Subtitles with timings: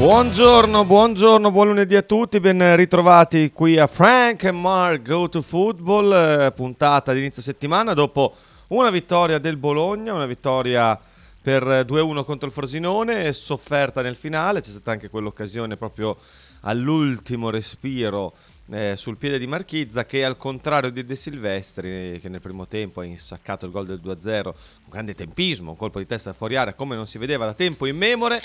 [0.00, 5.42] Buongiorno, buongiorno, buon lunedì a tutti, ben ritrovati qui a Frank and Mark Go to
[5.42, 8.34] Football, eh, puntata di inizio settimana dopo
[8.68, 10.98] una vittoria del Bologna, una vittoria
[11.42, 16.16] per 2-1 contro il Frosinone, sofferta nel finale, c'è stata anche quell'occasione proprio
[16.60, 18.32] all'ultimo respiro
[18.70, 23.00] eh, sul piede di Marchizza che al contrario di De Silvestri che nel primo tempo
[23.00, 24.54] ha insaccato il gol del 2-0 con
[24.88, 27.98] grande tempismo, un colpo di testa fuori area come non si vedeva da tempo in
[27.98, 28.40] memore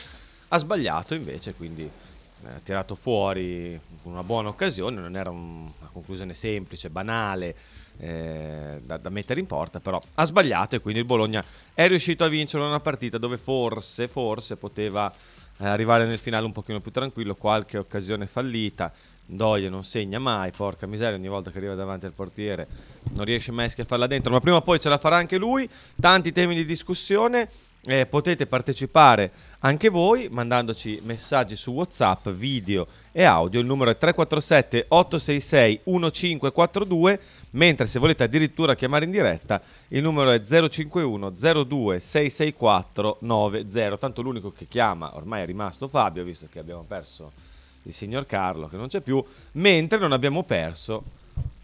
[0.49, 5.89] ha sbagliato invece, quindi eh, ha tirato fuori una buona occasione, non era un- una
[5.91, 7.55] conclusione semplice, banale
[7.97, 12.23] eh, da, da mettere in porta, però ha sbagliato e quindi il Bologna è riuscito
[12.23, 15.11] a vincere una partita dove forse, forse poteva
[15.57, 18.91] eh, arrivare nel finale un pochino più tranquillo, qualche occasione fallita.
[19.27, 22.67] Doie non segna mai, porca miseria, ogni volta che arriva davanti al portiere
[23.13, 25.67] non riesce mai a farla dentro, ma prima o poi ce la farà anche lui.
[25.99, 27.49] Tanti temi di discussione,
[27.85, 29.31] eh, potete partecipare
[29.65, 33.59] anche voi mandandoci messaggi su WhatsApp, video e audio.
[33.59, 37.19] Il numero è 347 866 1542,
[37.51, 43.97] mentre se volete addirittura chiamare in diretta il numero è 051 02 664 90.
[43.97, 47.31] Tanto l'unico che chiama ormai è rimasto Fabio, visto che abbiamo perso
[47.83, 51.03] il signor Carlo che non c'è più, mentre non abbiamo perso,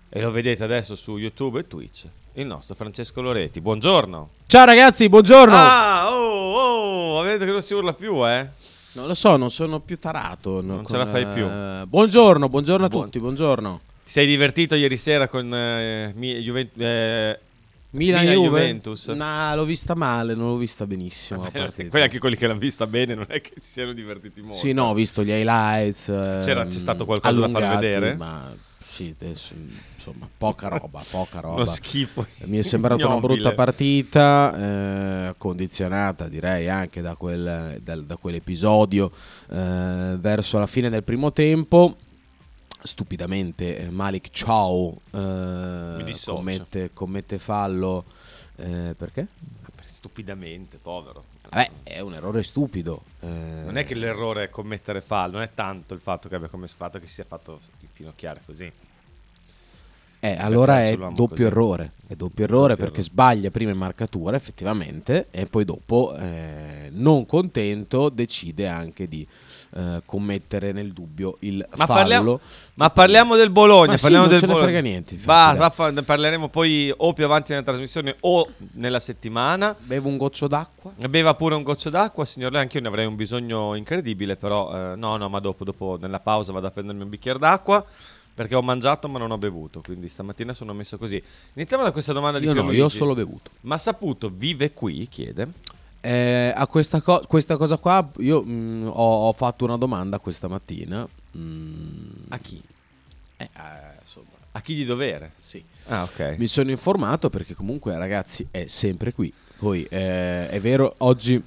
[0.10, 3.60] e lo vedete adesso su YouTube e Twitch, il nostro Francesco Loretti.
[3.62, 4.30] Buongiorno.
[4.48, 5.54] Ciao ragazzi, buongiorno.
[5.56, 8.50] Ah, oh, oh, vedete che non si urla più, eh?
[8.94, 10.62] Non lo so, non sono più tarato.
[10.62, 11.46] no, Non ce la fai più.
[11.46, 13.80] eh, buongiorno, buongiorno a Buon- tutti, buongiorno.
[14.04, 17.40] Ti sei divertito ieri sera con eh, mi- Juven- eh,
[17.92, 18.48] Milan Milan Juve?
[18.60, 19.08] Juventus.
[19.10, 21.42] Nah, l'ho vista male, non l'ho vista benissimo.
[21.52, 21.90] partita.
[21.90, 24.58] quelli anche quelli che l'hanno vista bene non è che si siano divertiti molto.
[24.58, 26.06] Sì, no, ho visto gli highlights.
[26.06, 28.16] C'era- ehm, c'è stato qualcosa da far vedere?
[28.16, 28.54] Ma
[28.84, 29.54] sì, adesso,
[30.08, 31.66] insomma, poca roba, poca roba.
[31.66, 32.26] Schifo.
[32.46, 39.12] Mi è sembrata una brutta partita, eh, condizionata direi anche da, quel, dal- da quell'episodio
[39.50, 41.96] eh, verso la fine del primo tempo.
[42.84, 48.06] Stupidamente eh, Malik Chow eh, commette, commette fallo
[48.56, 49.28] eh, perché?
[49.86, 51.24] Stupidamente, povero.
[51.48, 53.04] Vabbè, è un errore stupido.
[53.20, 53.28] eh,
[53.66, 56.76] Non è che l'errore è commettere fallo, non è tanto il fatto che abbia commesso
[56.76, 58.72] fatto che si sia fatto infinocchiare così.
[60.24, 61.44] Eh, allora è doppio così.
[61.44, 61.92] errore.
[62.08, 63.12] È doppio errore Doppio perché errore.
[63.12, 69.26] sbaglia prima in marcatura, effettivamente, e poi dopo, eh, non contento, decide anche di
[69.74, 72.00] eh, commettere nel dubbio il Ma fallo.
[72.00, 72.40] parliamo,
[72.76, 73.92] ma parliamo del Bologna.
[73.92, 77.14] Ma sì, parliamo non del ce ne frega niente, infatti, Va, ne parleremo poi o
[77.14, 79.76] più avanti nella trasmissione o nella settimana.
[79.80, 80.94] Bevo un goccio d'acqua.
[81.10, 84.96] Beva pure un goccio d'acqua, signor Lei, anch'io ne avrei un bisogno incredibile, però eh,
[84.98, 87.84] no, no, ma dopo, dopo nella pausa vado a prendermi un bicchiere d'acqua
[88.34, 91.22] perché ho mangiato ma non ho bevuto, quindi stamattina sono messo così.
[91.54, 93.52] Iniziamo da questa domanda di Io no, io ho solo bevuto.
[93.62, 95.48] Ma Saputo vive qui, chiede.
[96.02, 100.48] Eh, a questa, co- questa cosa qua io mm, ho, ho fatto una domanda questa
[100.48, 101.08] mattina.
[101.38, 102.62] Mm, A chi?
[103.38, 103.50] eh, eh,
[104.02, 105.34] insomma, A chi di dovere?
[105.40, 105.64] sì.
[105.88, 106.36] Ah, ok.
[106.38, 109.32] Mi sono informato perché comunque ragazzi è sempre qui.
[109.58, 111.42] Poi eh, è vero, oggi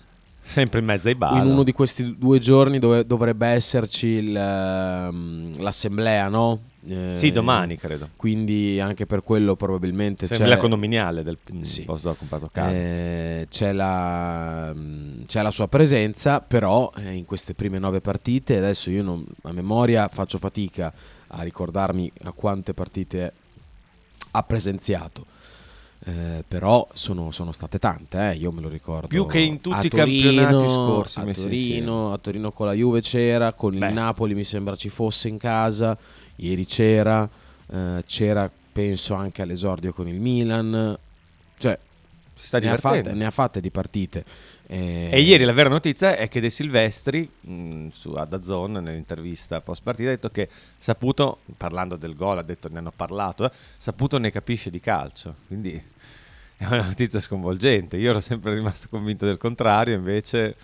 [0.46, 1.42] Sempre in mezzo ai bar.
[1.42, 6.60] in uno di questi due giorni dove- dovrebbe esserci il, ehm, l'assemblea, no?
[6.86, 8.10] Eh, Sì, domani credo.
[8.14, 11.82] Quindi anche per quello probabilmente Assemblea c'è, condominiale del Sì.
[11.84, 12.70] posto dove ho comprato casa.
[12.76, 14.74] eh, c'è, la,
[15.26, 19.52] c'è la sua presenza, però eh, in queste prime nove partite, adesso io non- a
[19.52, 20.92] memoria faccio fatica
[21.28, 23.32] a ricordarmi a quante partite
[24.32, 25.24] ha presenziato.
[26.06, 29.06] Eh, però sono, sono state tante, eh, io me lo ricordo.
[29.06, 33.00] Più che in tutti A i campionati scorsi A Torino, a Torino con la Juve
[33.00, 33.88] c'era, con Beh.
[33.88, 35.96] il Napoli mi sembra ci fosse in casa,
[36.36, 37.26] ieri c'era,
[37.70, 40.94] eh, c'era penso anche all'esordio con il Milan,
[41.56, 41.78] cioè
[42.60, 44.24] ne ha, fatte, ne ha fatte di partite.
[44.66, 49.82] Eh, E ieri la vera notizia è che De Silvestri, mh, su Adazon, nell'intervista post
[49.82, 54.18] partita, ha detto che Saputo, parlando del gol, ha detto ne hanno parlato, eh, Saputo
[54.18, 55.34] ne capisce di calcio.
[55.46, 55.92] Quindi
[56.58, 57.96] è una notizia sconvolgente.
[57.96, 60.54] Io ero sempre rimasto convinto del contrario, invece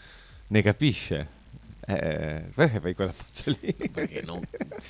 [0.49, 1.39] ne capisce.
[1.87, 3.75] Eh, perché fai quella faccia lì?
[3.91, 4.41] Perché non,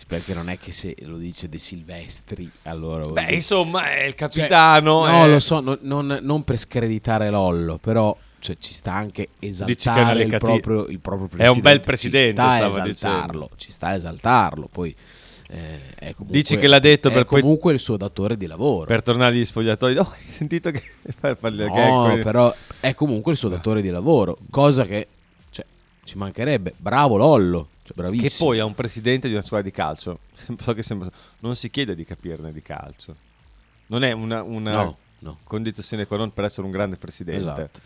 [0.07, 3.07] perché non è che se lo dice De Silvestri, allora...
[3.07, 5.07] Beh, dire- insomma, è il Cioè, capitano.
[5.07, 9.29] no, è- lo so, no- non, non per screditare Lollo, però cioè, ci sta anche
[9.39, 12.35] esaltare il proprio, il proprio È un bel presidente.
[12.35, 13.51] presidente, Ci sta stava esaltarlo, dicendo.
[13.57, 14.69] ci sta esaltarlo.
[14.71, 14.97] Poi
[15.53, 18.47] eh, è comunque, Dici che l'ha detto è per poi- comunque il suo datore di
[18.47, 18.87] lavoro.
[18.87, 20.83] Per tornare agli spogliatoi, oh, hai sentito che
[21.21, 25.07] per No, gag, però è comunque il suo datore di lavoro, cosa che
[25.51, 25.65] cioè,
[26.05, 26.75] ci mancherebbe.
[26.77, 28.49] Bravo Lollo, cioè, che bravissimo.
[28.51, 30.21] poi a un presidente di una squadra di calcio,
[30.59, 31.11] so che sembra,
[31.41, 33.17] non si chiede di capirne di calcio.
[33.87, 35.39] Non è una, una No, no.
[35.43, 37.41] condizione qua non per essere un grande presidente.
[37.43, 37.81] Esatto.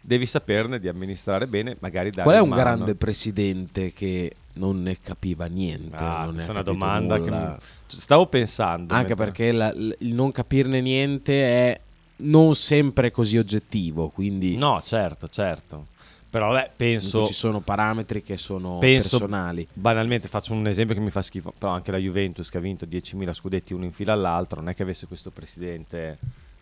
[0.00, 2.60] Devi saperne di amministrare bene, magari dare Qual è un mano.
[2.60, 5.96] grande presidente che non ne capiva niente?
[5.96, 7.50] Ah, questa è una domanda che nulla?
[7.50, 7.56] mi-
[7.86, 8.92] stavo pensando.
[8.94, 11.80] Anche mentre- perché la- il non capirne niente è
[12.16, 15.86] non sempre così oggettivo, quindi No, certo, certo.
[16.30, 19.66] Però beh, penso ci sono parametri che sono penso personali.
[19.72, 22.86] banalmente faccio un esempio che mi fa schifo, però anche la Juventus che ha vinto
[22.86, 26.18] 10.000 scudetti uno in fila all'altro, non è che avesse questo presidente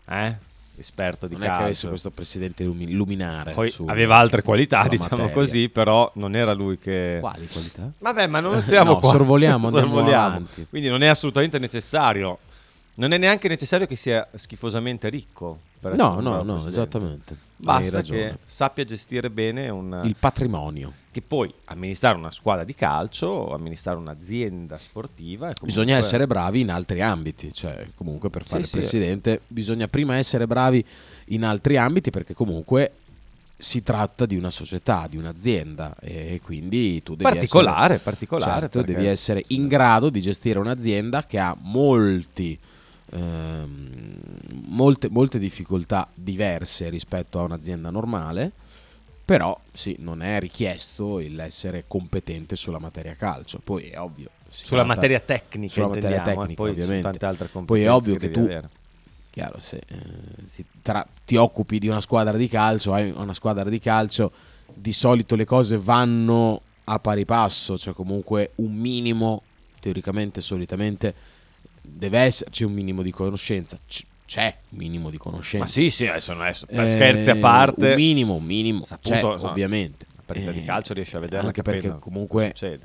[0.08, 0.36] eh,
[0.76, 1.58] esperto di Non è calcio.
[1.60, 3.52] che avesse questo presidente lumi- luminare.
[3.52, 5.32] Poi su- aveva altre qualità, diciamo materia.
[5.32, 7.90] così, però non era lui che Quali qualità?
[7.98, 9.10] Vabbè, ma non stiamo No, qua.
[9.10, 10.26] sorvoliamo, andiamo Sorvoliamo.
[10.26, 10.66] avanti.
[10.68, 12.38] Quindi non è assolutamente necessario.
[13.02, 15.58] Non è neanche necessario che sia schifosamente ricco.
[15.80, 17.36] per No, no, no, esattamente.
[17.56, 20.00] Basta che sappia gestire bene un...
[20.04, 20.92] il patrimonio.
[21.10, 26.70] che poi amministrare una squadra di calcio amministrare un'azienda sportiva comunque- Bisogna essere bravi in
[26.70, 28.90] altri ambiti, cioè comunque per fare Sì, il sì.
[28.90, 30.84] presidente bisogna prima essere bravi
[31.26, 32.92] in altri ambiti perché comunque
[33.58, 38.60] si tratta di una società, di un'azienda e quindi tu devi particolare, essere, particolare.
[38.60, 42.58] certo, perché- devi essere in grado di gestire un'azienda che ha molti
[43.12, 44.16] ehm,
[44.66, 48.52] molte, molte difficoltà diverse rispetto a un'azienda normale,
[49.24, 53.60] però sì, non è richiesto l'essere competente sulla materia calcio.
[53.62, 54.30] Poi è ovvio.
[54.48, 57.18] sulla tratta- materia tecnica, sulla materia eh, tecnica, poi ovviamente.
[57.18, 58.68] tante altre Poi è ovvio che devi tu avere.
[59.30, 59.96] Chiaro, se eh,
[60.54, 64.30] ti, tra- ti occupi di una squadra di calcio, hai una squadra di calcio,
[64.74, 69.42] di solito le cose vanno a pari passo, cioè comunque un minimo,
[69.80, 71.14] teoricamente, solitamente,
[71.82, 73.78] deve esserci un minimo di conoscenza.
[73.86, 75.64] C- c'è un minimo di conoscenza.
[75.66, 79.10] Ma sì, sì, adesso, adesso per Eh, scherzi a parte, Un minimo, un minimo, Saputo,
[79.10, 80.06] c'è, insomma, ovviamente.
[80.16, 82.78] la partita di Eh, calcio riesce a vederla Anche perché comunque eh,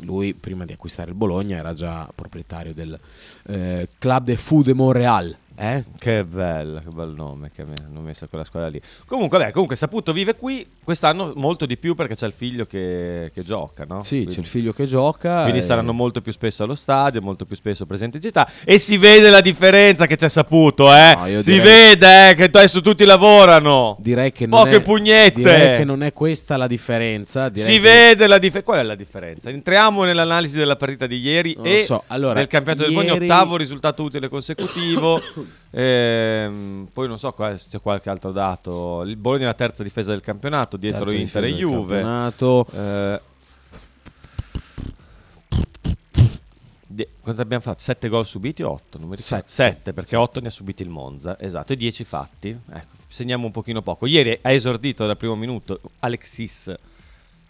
[0.00, 2.98] lui prima di acquistare il Bologna era già proprietario del
[3.46, 5.36] eh, Club de Foot de Montréal.
[5.62, 5.84] Eh?
[5.98, 8.80] Che bello, che bel nome che mi hanno messo quella squadra lì.
[9.04, 13.30] Comunque, beh, comunque Saputo vive qui quest'anno molto di più perché c'è il figlio che,
[13.34, 14.00] che gioca, no?
[14.00, 15.42] Sì, Quindi- c'è il figlio che gioca.
[15.42, 18.50] Quindi e- saranno molto più spesso allo stadio, molto più spesso presenti in città.
[18.64, 21.14] E si vede la differenza che c'è saputo, eh?
[21.14, 23.96] No, si direi- vede eh, che adesso tutti lavorano.
[24.00, 25.40] Direi che non Poche è, pugnette.
[25.42, 27.50] Direi che non è questa la differenza.
[27.50, 28.62] direi Si che- vede la differenza.
[28.70, 29.50] Qual è la differenza?
[29.50, 32.02] Entriamo nell'analisi della partita di ieri Non e so.
[32.06, 35.20] Allora, del campionato del Bologna, ieri- ottavo risultato utile consecutivo.
[35.72, 39.02] Ehm, poi non so se c'è qualche altro dato.
[39.02, 42.00] Il Bologna è la terza difesa del campionato, dietro Terza Inter e difesa del Juve.
[42.00, 42.66] campionato.
[42.74, 43.20] Eh,
[46.86, 47.80] die- quanto abbiamo fatto?
[47.80, 48.98] 7 gol subiti o 8?
[48.98, 49.44] Non mi ricordo.
[49.46, 49.72] Sette.
[49.74, 52.48] 7 perché 8 ne ha subiti il Monza, esatto, e 10 fatti.
[52.48, 54.06] Ecco, segniamo un pochino poco.
[54.06, 56.74] Ieri ha esordito dal primo minuto Alexis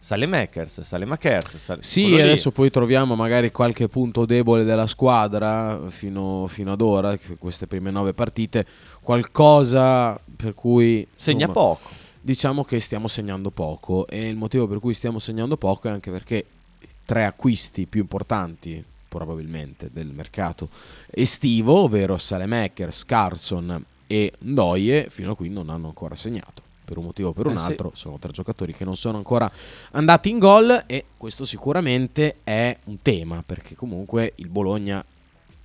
[0.02, 1.56] Salemakers, Salemakers.
[1.58, 2.22] Sale- Sì, quello lì.
[2.22, 7.90] adesso poi troviamo magari qualche punto debole della squadra fino, fino ad ora, queste prime
[7.90, 8.66] nove partite,
[9.02, 11.06] qualcosa per cui...
[11.14, 11.90] segna insomma, poco.
[12.22, 16.10] Diciamo che stiamo segnando poco e il motivo per cui stiamo segnando poco è anche
[16.10, 16.44] perché
[16.80, 20.70] i tre acquisti più importanti probabilmente del mercato
[21.10, 26.62] estivo, ovvero Salemakers, Carson e Ndoye, fino a qui non hanno ancora segnato.
[26.90, 27.66] Per un motivo o per un Eh sì.
[27.66, 29.48] altro, sono tre giocatori che non sono ancora
[29.92, 35.04] andati in gol e questo sicuramente è un tema perché comunque il Bologna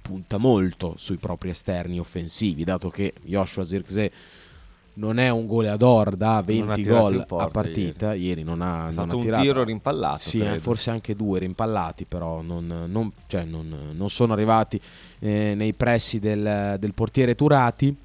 [0.04, 4.12] punta molto sui propri esterni offensivi, dato che Joshua Zirkzee
[4.98, 8.82] non è un goleador da Non ha 20 tirato gol a partita, ieri, non ha,
[8.82, 9.42] Ha non fatto ha un tirato.
[9.42, 10.20] tiro rimpallato.
[10.20, 10.60] Sì, eh, credo.
[10.60, 14.80] forse anche due rimpallati, però non, non- cioè non- non sono arrivati
[15.20, 17.98] eh, nei pressi del, del portiere Turati.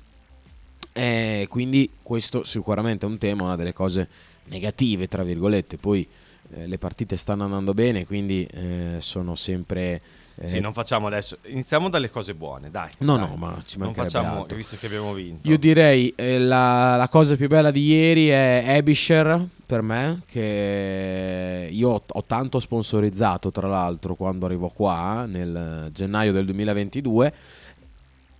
[0.93, 4.09] Eh, quindi questo sicuramente è un tema, una delle cose
[4.47, 5.77] negative, tra virgolette.
[5.77, 6.07] Poi
[6.55, 10.01] eh, le partite stanno andando bene, quindi eh, sono sempre...
[10.35, 11.39] eh, Sì, non facciamo adesso.
[11.45, 12.91] Iniziamo dalle cose buone, dai.
[12.99, 13.29] No, dai.
[13.29, 14.57] no, ma ci non mancherebbe facciamo, altro.
[14.57, 15.49] visto che abbiamo vinto.
[15.49, 21.69] Io direi eh, la, la cosa più bella di ieri è Abisher per me, che
[21.71, 27.33] io ho, ho tanto sponsorizzato tra l'altro quando arrivo qua nel gennaio del 2022.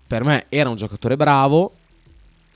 [0.09, 1.73] Per me era un giocatore bravo,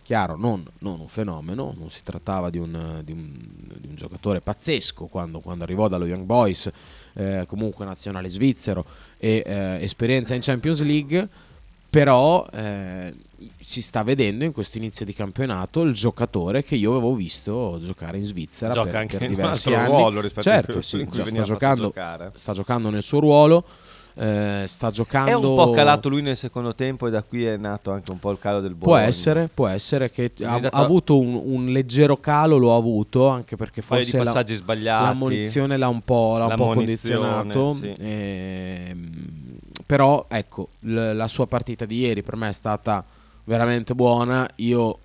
[0.05, 3.39] chiaro, non, non un fenomeno, non si trattava di un, di un-
[3.79, 6.71] di un giocatore pazzesco quando, quando arrivò dallo Young Boys,
[7.15, 8.85] eh, comunque nazionale svizzero
[9.19, 11.29] e eh, esperienza in Champions League,
[11.89, 13.15] però eh,
[13.61, 18.17] si sta vedendo in questo inizio di campionato il giocatore che io avevo visto giocare
[18.19, 19.97] in Svizzera Gioca per, anche per in un diversi altro anni.
[20.01, 22.33] ruolo rispetto a certo, quello sì, in cui sta giocando, giocare.
[22.35, 23.65] sta giocando nel suo ruolo.
[24.17, 25.31] Eh, sta giocando...
[25.31, 28.19] È un po' calato lui nel secondo tempo e da qui è nato anche un
[28.19, 29.07] po' il calo del Può Bologna.
[29.07, 33.29] essere, può essere che ha, dato- ha avuto un, un leggero calo, lo ha avuto,
[33.29, 35.05] anche perché forse la, passaggi sbagliati.
[35.05, 37.71] la munizione l'ha un po', l'ha un po' condizionato.
[37.71, 37.93] sì.
[37.99, 39.33] ehm,
[39.87, 43.05] però ecco, l- la sua partita di ieri per me è stata
[43.45, 44.49] veramente buona.
[44.57, 44.99] Io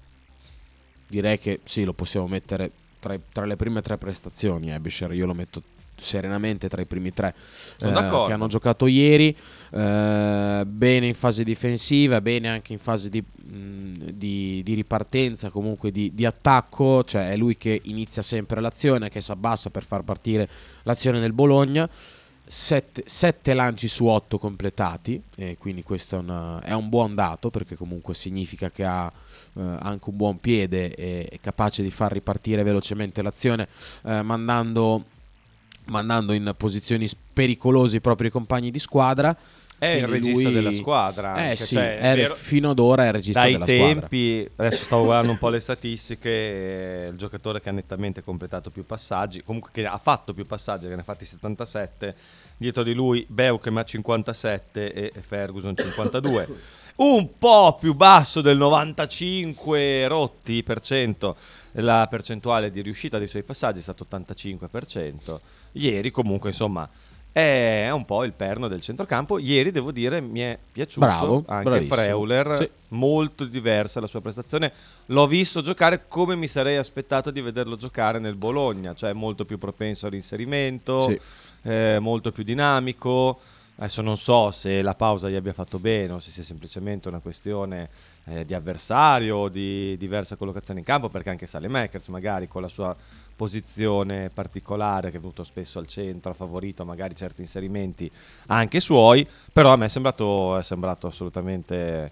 [1.07, 4.71] direi che sì, lo possiamo mettere tra, tra le prime tre prestazioni.
[4.71, 5.61] Abisher, io lo metto
[5.99, 7.33] serenamente tra i primi tre
[7.79, 7.87] eh,
[8.27, 9.35] che hanno giocato ieri.
[9.71, 15.91] eh, bene in fase difensiva, bene anche in fase di, mh, di- di ripartenza, comunque
[15.91, 17.03] di, di attacco.
[17.03, 20.47] Cioè, è lui che inizia sempre l'azione, che si abbassa per far partire
[20.83, 21.89] l'azione del Bologna.
[22.51, 27.75] Sette, lanci su otto completati, e quindi questo è, una- è un buon dato perché
[27.75, 29.11] comunque significa che ha
[29.55, 33.67] eh, anche un buon piede e è capace di far ripartire velocemente l'azione
[34.03, 35.03] eh, mandando,
[35.89, 39.35] mandando in posizioni pericolose i propri compagni di squadra.
[39.79, 41.49] È il Quindi regista lui- della squadra.
[41.51, 43.85] Eh sì, cioè, vero- fino ad ora è il regista dai della squadra.
[43.87, 48.85] tempi, adesso stavo guardando un po' le statistiche, il giocatore che ha nettamente completato più
[48.85, 52.13] passaggi, comunque che ha fatto più passaggi, che ne ha fatti 77,
[52.57, 56.47] dietro di lui Beukem ha 57 e e Ferguson 52.
[56.99, 61.35] un po' più basso del 95 rotti per cento
[61.73, 65.39] la percentuale di riuscita dei suoi passaggi è stato 85%.
[65.73, 66.89] Ieri comunque insomma
[67.31, 69.37] è un po' il perno del centrocampo.
[69.37, 71.95] Ieri devo dire mi è piaciuto Bravo, anche bravissimo.
[71.95, 72.69] Freuler, Sì.
[72.89, 74.73] molto diversa la sua prestazione.
[75.05, 79.57] L'ho visto giocare come mi sarei aspettato di vederlo giocare nel Bologna, cioè molto più
[79.57, 81.19] propenso all'inserimento, Sì.
[81.69, 83.39] eh, molto più dinamico.
[83.81, 87.19] Adesso non so se la pausa gli abbia fatto bene o se sia semplicemente una
[87.19, 87.89] questione
[88.25, 92.67] eh, di avversario o di diversa collocazione in campo, perché anche Salemakers magari con la
[92.67, 92.93] sua
[93.37, 98.11] posizione particolare che è venuto spesso al centro, ha favorito magari certi inserimenti
[98.47, 102.11] anche suoi, però a me è sembrato, è sembrato assolutamente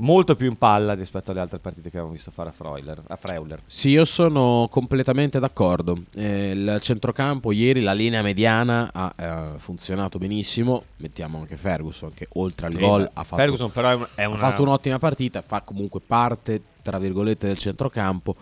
[0.00, 3.16] molto più in palla rispetto alle altre partite che abbiamo visto fare a Freuler, a
[3.16, 3.60] Freuler.
[3.66, 6.02] Sì, io sono completamente d'accordo.
[6.14, 10.84] Eh, il centrocampo ieri, la linea mediana ha eh, funzionato benissimo.
[10.96, 14.22] Mettiamo anche Ferguson che oltre al Sì, gol ha fatto, Ferguson però è, un- è
[14.24, 18.34] ha una- fatto un'ottima partita, fa comunque parte, tra virgolette, del centrocampo.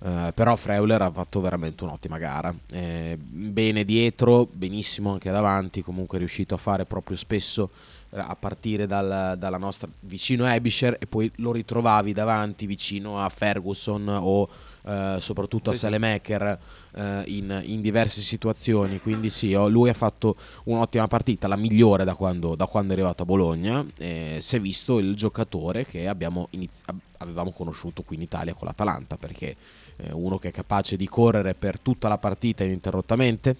[0.00, 2.54] eh, però Freuler ha fatto veramente un'ottima gara.
[2.70, 5.82] Eh, bene dietro, benissimo anche davanti.
[5.82, 7.70] Comunque è riuscito a fare proprio spesso
[8.10, 13.28] a partire dal- dalla nostra vicino a Ebisher e poi lo ritrovavi davanti vicino a
[13.28, 14.48] Ferguson o
[14.84, 15.84] eh, soprattutto a Sì, sì.
[15.84, 16.58] Salemaker
[16.94, 18.98] eh, in, in diverse situazioni.
[19.00, 23.24] Quindi sì, lui ha fatto un'ottima partita, la migliore da quando, da quando è arrivato
[23.24, 23.84] a Bologna.
[23.98, 26.84] Eh, si è visto il giocatore che abbiamo inizi-
[27.18, 29.56] avevamo conosciuto qui in Italia con l'Atalanta, perché
[29.96, 33.54] eh, uno che è capace di correre per tutta la partita ininterrottamente,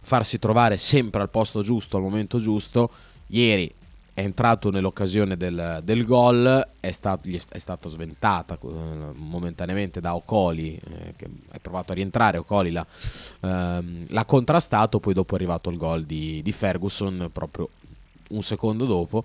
[0.00, 2.90] farsi trovare sempre al posto giusto, al momento giusto.
[3.28, 3.72] Ieri
[4.16, 8.66] è entrato nell'occasione del, del gol, è, stato, gli è, stato sventata eh,
[9.14, 12.86] momentaneamente da Ocoli, eh, che è provato a rientrare, Ocoli l'ha,
[13.40, 17.68] ehm, l'ha contrastato, poi dopo è arrivato il gol di, di Ferguson proprio
[18.28, 19.22] un secondo dopo.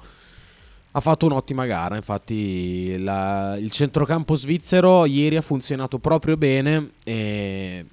[0.92, 7.86] Ha fatto un'ottima gara, infatti la- il centrocampo svizzero ieri ha funzionato proprio bene e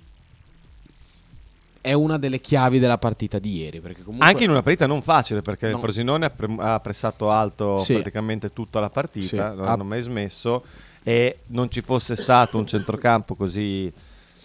[1.80, 3.80] è una delle chiavi della partita di ieri.
[3.80, 5.74] Comunque Anche in una partita non facile perché No.
[5.74, 7.94] il Frosinone ha, pre- ha pressato alto Sì.
[7.94, 9.36] praticamente tutta la partita, Sì.
[9.36, 10.64] non Ha- hanno mai smesso
[11.02, 13.90] e non ci fosse stato un centrocampo così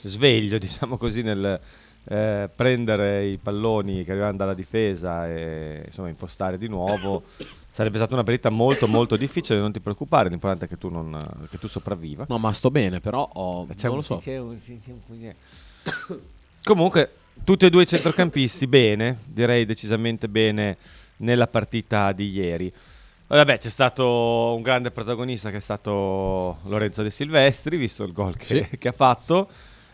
[0.01, 1.59] sveglio, diciamo così, nel
[2.05, 7.23] eh, prendere i palloni che arrivavano dalla difesa e insomma impostare di nuovo.
[7.71, 11.17] Sarebbe stata una partita molto molto difficile, non ti preoccupare, l'importante è che tu, non,
[11.49, 12.25] che tu sopravviva.
[12.27, 14.17] No, ma sto bene, però ho- C'è non un- lo so.
[14.17, 15.33] c'è un- c'è un-
[16.63, 17.09] Comunque,
[17.43, 20.77] tutti e due i centrocampisti bene, direi decisamente bene
[21.17, 22.71] nella partita di ieri.
[23.27, 28.37] Vabbè, c'è stato un grande protagonista che è stato Lorenzo De Silvestri, visto il gol
[28.37, 28.77] che, Sì.
[28.77, 29.49] che ha fatto.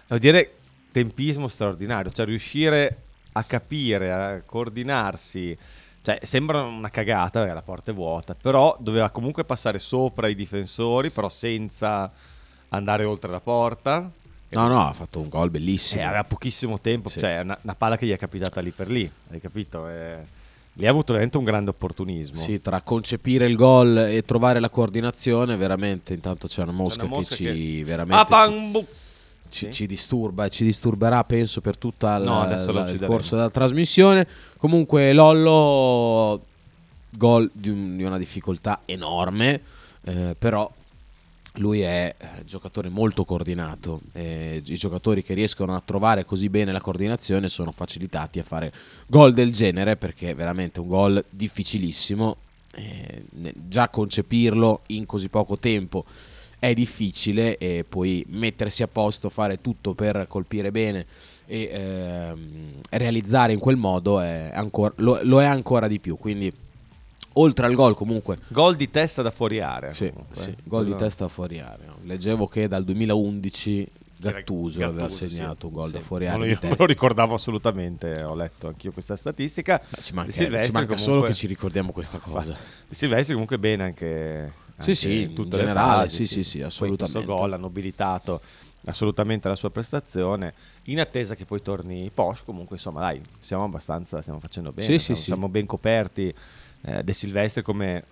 [0.08, 0.54] Devo dire,
[0.92, 2.98] tempismo straordinario, cioè riuscire
[3.34, 5.58] a capire, a coordinarsi.
[6.02, 10.36] Cioè, sembra una cagata perché la porta è vuota, però doveva comunque passare sopra i
[10.36, 12.12] difensori, però senza
[12.70, 14.10] andare oltre la porta.
[14.52, 16.02] No, no, ha fatto un gol bellissimo.
[16.02, 17.20] Eh, aveva pochissimo tempo, Sì.
[17.20, 19.88] cioè una, una palla che gli è capitata lì per lì, hai capito?
[19.88, 20.18] Eh,
[20.74, 22.40] lì ha avuto veramente un grande opportunismo.
[22.40, 27.16] Sì, tra concepire il gol e trovare la coordinazione, veramente intanto c'è una mosca, una
[27.16, 28.86] mosca che che- ci veramente ci,
[29.50, 29.74] ci- Sì.
[29.74, 34.28] ci disturba e ci disturberà, penso, per tutto No, il corso della trasmissione.
[34.58, 36.44] Comunque, Lollo,
[37.12, 39.62] gol di, un- di una difficoltà enorme,
[40.06, 40.72] eh, però
[41.56, 44.02] lui è eh, giocatore molto coordinato.
[44.14, 48.72] eh, I giocatori che riescono a trovare così bene la coordinazione sono facilitati a fare
[49.08, 52.38] gol del genere perché è veramente un gol difficilissimo.
[52.76, 53.24] eh,
[53.68, 56.06] già concepirlo in così poco tempo
[56.60, 61.06] è difficile e poi mettersi a posto, fare tutto per colpire bene
[61.46, 66.18] e ehm, realizzare in quel modo è ancora- lo, lo è ancora di più.
[66.18, 66.54] Quindi,
[67.34, 69.92] oltre al gol, comunque, Gol di testa da fuori area.
[69.92, 71.94] sì, sì, gol di testa fuori area.
[72.04, 73.88] Leggevo che dal 2011
[74.22, 75.36] Gattuso, aveva Gattuso, sì.
[75.36, 76.06] segnato un gol da Sì.
[76.06, 76.60] fuori Non area.
[76.64, 79.82] non lo ricordavo assolutamente, ho letto anch'io questa statistica.
[79.88, 82.54] Beh, ci manca, ci manca comunque- solo che ci ricordiamo questa cosa.
[82.88, 86.44] Di Silvestri comunque bene anche, anche sì, in tutte in le generale, fasi, sì, sì,
[86.44, 87.20] sì, Poi assolutamente.
[87.26, 88.42] questo gol ha nobilitato
[88.86, 94.22] assolutamente la sua prestazione in attesa che poi torni Posh comunque insomma dai siamo abbastanza
[94.22, 95.26] stiamo facendo bene Sì, sì, siamo, sì.
[95.26, 96.34] siamo ben coperti
[96.82, 98.04] eh, De Silvestri come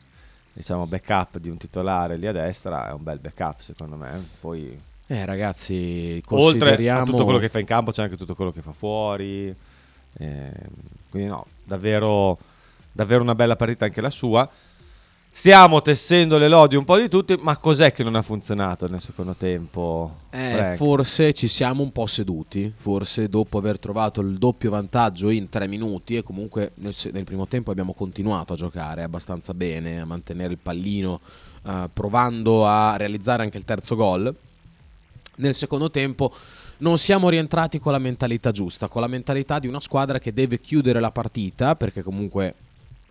[0.54, 4.26] diciamo backup di un titolare lì a destra è un bel backup secondo me.
[4.40, 8.36] Poi Eh, ragazzi, oltre consideriamo a tutto quello che fa in campo c'è anche tutto
[8.36, 9.56] quello che fa fuori.
[10.20, 10.52] Ehm,
[11.10, 12.38] quindi no davvero
[12.92, 14.50] davvero una bella partita anche la sua
[15.30, 19.00] Stiamo tessendo le lodi un po' di tutti, ma cos'è che non ha funzionato nel
[19.00, 20.22] secondo tempo?
[20.32, 25.48] Eh, forse ci siamo un po' seduti, forse dopo aver trovato il doppio vantaggio in
[25.48, 30.06] tre minuti e comunque nel, nel primo tempo abbiamo continuato a giocare abbastanza bene, a
[30.06, 31.22] mantenere il pallino,
[31.66, 34.36] eh, provando a realizzare anche il terzo gol.
[35.36, 36.34] Nel secondo tempo
[36.80, 40.60] non siamo rientrati con la mentalità giusta, con la mentalità di una squadra che deve
[40.60, 42.56] chiudere la partita perché comunque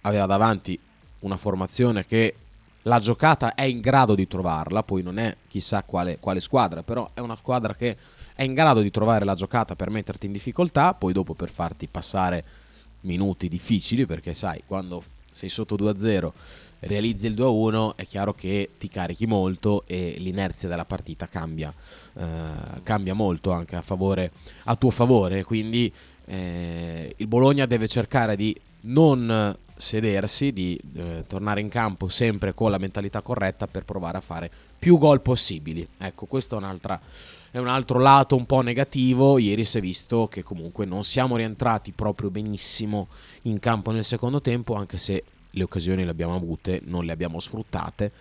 [0.03, 0.79] aveva davanti
[1.21, 2.35] una formazione che
[2.83, 7.11] la giocata è in grado di trovarla, poi non è chissà quale, quale squadra, però
[7.15, 7.97] è una squadra che
[8.35, 11.89] è in grado di trovare la giocata per metterti in difficoltà, poi dopo per farti
[11.89, 12.45] passare
[13.01, 16.33] minuti difficili, perché sai, quando sei sotto 2-0
[16.81, 21.73] realizzi il 2-1 è chiaro che ti carichi molto e l'inerzia della partita cambia,
[22.15, 22.23] eh,
[22.83, 24.31] cambia molto anche a, favore,
[24.65, 25.93] a tuo favore, quindi
[26.27, 32.71] eh, il Bologna deve cercare di non sedersi, di eh, tornare in campo sempre con
[32.71, 35.87] la mentalità corretta per provare a fare più gol possibili.
[35.99, 37.01] Ecco, questo è, un'altra,
[37.51, 39.39] è un altro lato un po' negativo.
[39.39, 43.09] Ieri si è visto che comunque non siamo rientrati proprio benissimo
[43.43, 47.41] in campo nel secondo tempo, anche se le occasioni le abbiamo avute, non le abbiamo
[47.41, 48.13] sfruttate.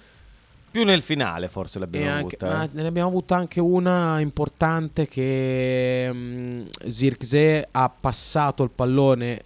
[0.72, 2.64] Più nel finale forse l'abbiamo anche- avuta.
[2.64, 2.70] eh.
[2.72, 9.44] ne abbiamo avuta anche una importante che mm, Zirkzee ha passato il pallone,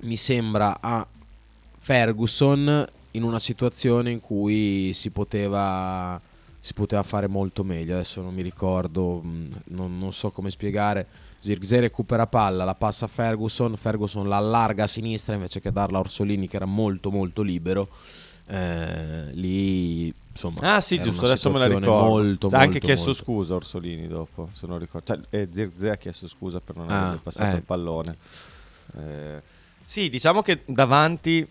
[0.00, 1.06] mi sembra, a
[1.84, 6.18] Ferguson in una situazione in cui si poteva,
[6.60, 7.94] si poteva fare molto meglio.
[7.94, 11.06] Adesso non mi ricordo, mm, non, non so come spiegare.
[11.40, 15.96] Zirkzee recupera palla, la passa a Ferguson, Ferguson la allarga a sinistra invece che darla
[15.96, 17.88] a Orsolini che era molto molto libero.
[18.46, 21.90] Eh, lì insomma Ah sì, giusto, adesso me la ricordo.
[21.90, 25.06] molto, ha anche molto, chiesto molto- scusa Orsolini dopo, se non ricordo.
[25.14, 27.58] Cioè, eh, Zirze ha chiesto scusa per non Ah, aver passato eh.
[27.58, 28.16] il pallone.
[28.98, 29.42] Eh,
[29.82, 31.44] sì, diciamo che davanti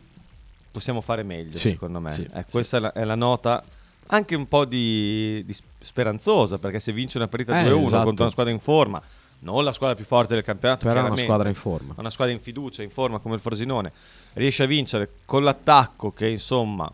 [0.72, 2.12] possiamo fare meglio, Sì, secondo me.
[2.12, 2.52] sì, Eh, sì.
[2.52, 3.64] questa È, la, è la nota
[4.08, 8.04] anche un po' di, di speranzosa, perché se vince una partita Eh, 2-1 esatto.
[8.04, 9.02] contro una squadra in forma,
[9.40, 12.34] non la squadra più forte del campionato, però era una squadra in forma una squadra
[12.34, 13.92] in fiducia, in forma come il Frosinone,
[14.34, 16.92] riesce a vincere con l'attacco che insomma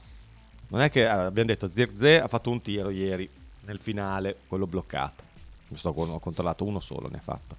[0.70, 3.28] non è che allora, abbiamo detto Zirze ha fatto un tiro ieri
[3.66, 5.24] nel finale, quello bloccato.
[5.68, 7.56] Giusto, ho controllato uno solo, ne ha fatto.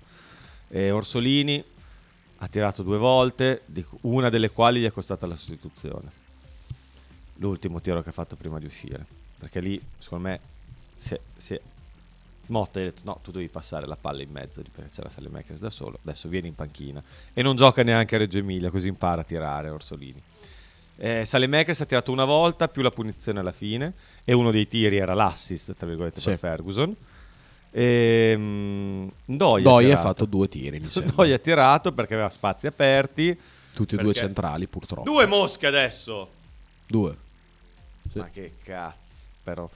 [0.68, 1.62] E Orsolini
[2.38, 3.62] ha tirato due volte,
[4.02, 6.10] una delle quali gli è costata la sostituzione.
[7.36, 9.04] L'ultimo tiro che ha fatto prima di uscire.
[9.38, 10.40] Perché lì, secondo me,
[10.96, 11.60] si è
[12.48, 15.68] Motta ha detto no, tu devi passare la palla in mezzo perché c'era Salemakers da
[15.68, 17.02] solo, adesso vieni in panchina
[17.34, 20.20] e non gioca neanche a Reggio Emilia, così impara a tirare Orsolini.
[20.96, 23.92] Eh, Salemakers ha tirato una volta più la punizione alla fine
[24.24, 26.28] e uno dei tiri era l'assist, tra virgolette, Sì.
[26.30, 26.96] per Ferguson.
[27.80, 31.12] E, mm, Ndoye, Doi ha fatto due tiri mi sembra.
[31.12, 33.38] Ndoye ha tirato perché aveva spazi aperti.
[33.72, 36.28] tutti e due centrali purtroppo Due mosche adesso!
[36.86, 37.16] due
[38.10, 38.18] Sì.
[38.18, 39.68] Ma che cazzo, però.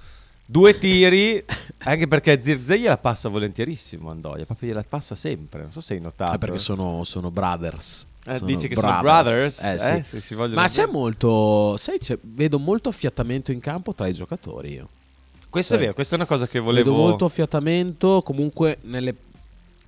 [0.45, 1.45] Due tiri,
[1.85, 6.01] anche perché Zirze gliela passa volentierissimo Andoia, proprio gliela passa sempre, non so se hai
[6.01, 6.33] notato.
[6.33, 9.61] Ah, perché sono, sono brothers Eh, Sono dici che sono brothers?
[9.61, 10.03] Eh, Eh, sì.
[10.03, 14.13] se si vogliono ma c'è molto sai c'è- vedo molto affiatamento in campo tra i
[14.13, 14.89] giocatori io
[15.53, 15.83] Questo è Sì.
[15.83, 16.91] vero, questa è una cosa che volevo...
[16.93, 19.15] vedo molto affiatamento comunque nelle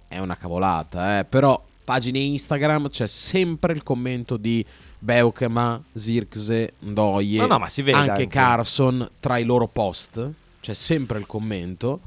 [0.08, 4.62] è una cavolata eh, però pagine Instagram c'è sempre il commento di
[4.98, 8.26] Beukema, Zirkze, Ndoye No, no, ma si vede anche, anche.
[8.26, 12.00] Carson tra i loro post c'è sempre il commento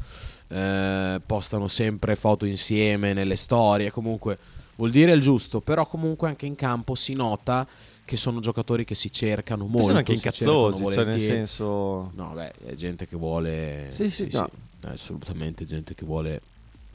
[0.49, 4.37] eh, postano sempre foto insieme nelle storie comunque
[4.77, 7.67] vuol dire il giusto però comunque anche in campo si nota
[8.07, 9.87] che sono giocatori che si cercano molto.
[9.87, 12.11] sono anche si incazzosi, cioè nel senso...
[12.15, 13.87] No, beh, è gente che vuole.
[13.89, 14.49] Sì, sì, no.
[14.79, 16.41] è assolutamente gente che vuole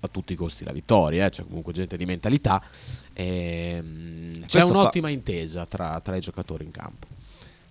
[0.00, 2.62] a tutti i costi la vittoria, eh, cioè comunque gente di mentalità.
[3.12, 7.06] Ehm, c'è Questo fa- un'ottima intesa tra, tra i giocatori in campo.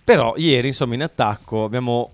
[0.03, 2.11] Però ieri, insomma, in attacco abbiamo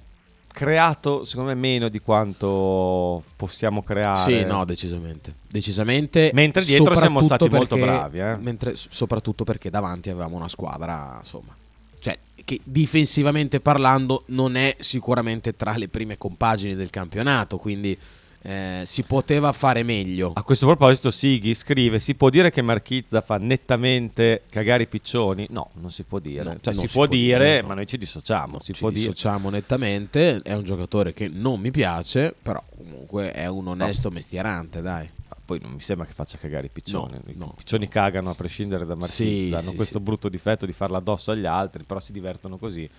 [0.57, 4.19] creato, secondo me, meno di quanto possiamo creare.
[4.19, 5.35] Sì, no, decisamente.
[5.47, 6.31] Decisamente.
[6.33, 8.35] Mentre dietro siamo stati molto perché- bravi, eh.
[8.37, 11.55] mentre- soprattutto perché davanti avevamo una squadra, insomma.
[11.99, 17.95] Cioè, che difensivamente parlando non è sicuramente tra le prime compagini del campionato, quindi
[18.41, 20.32] eh, si poteva fare meglio.
[20.34, 25.47] A questo proposito, Sighi scrive: Si può dire che Marchizza fa nettamente cagare i piccioni?
[25.50, 26.43] No, non si può dire.
[26.43, 27.67] No, cioè, si, si può dire, dire, no.
[27.67, 28.54] ma noi ci dissociamo.
[28.54, 29.02] No, si ci può dire.
[29.02, 30.41] dissociamo nettamente.
[30.41, 35.10] È un giocatore che non mi piace, però comunque è un onesto mestierante, dai.
[35.28, 37.17] Ma Poi non mi sembra che faccia cagare i piccioni.
[37.26, 37.89] I piccioni no.
[37.89, 39.23] cagano a prescindere da Marchizza.
[39.23, 40.04] Sì, hanno sì, questo sì.
[40.04, 42.89] brutto difetto di farla addosso agli altri, però si divertono così.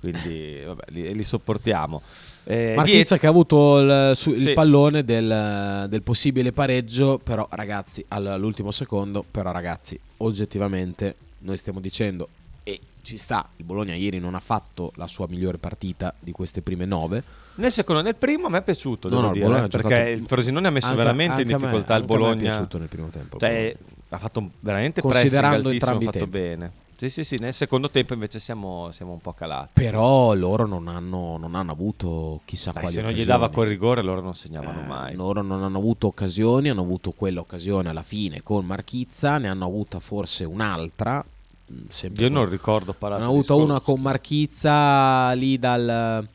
[0.00, 2.02] Quindi, vabbè, li, li sopportiamo.
[2.50, 4.52] Eh, Marchizza che ha avuto il, su- il Sì.
[4.54, 12.28] pallone del, del possibile pareggio, però ragazzi, all'ultimo secondo, però ragazzi, oggettivamente noi stiamo dicendo,
[12.62, 16.62] e ci sta, il Bologna ieri non ha fatto la sua migliore partita di queste
[16.62, 17.22] prime nove.
[17.56, 19.88] Nel secondo, nel primo a me è piaciuto, No, no, il dire, Bologna eh, perché
[19.88, 22.22] giocato- il Frosinone ha messo Anche- veramente in anche me- difficoltà il anche a me
[22.22, 22.50] è Bologna.
[22.50, 23.34] piaciuto nel primo tempo.
[23.36, 23.76] il Cioè, Bologna.
[24.08, 26.30] ha fatto veramente Considerando pressing altissimo, ha fatto tempi.
[26.30, 26.72] bene.
[26.98, 29.70] Sì, sì, sì, nel secondo tempo invece siamo, siamo un po' calati.
[29.84, 33.38] Però loro non hanno, non hanno avuto chissà Dai, quali se non gli occasioni.
[33.40, 35.14] dava quel rigore loro non segnavano Eh, mai.
[35.14, 40.00] Loro non hanno avuto occasioni, hanno avuto quell'occasione alla fine con Marchizza, ne hanno avuta
[40.00, 41.24] forse un'altra.
[41.72, 46.26] mm, sempre Io con- non ricordo parate hanno avuto una con Marchizza lì dal,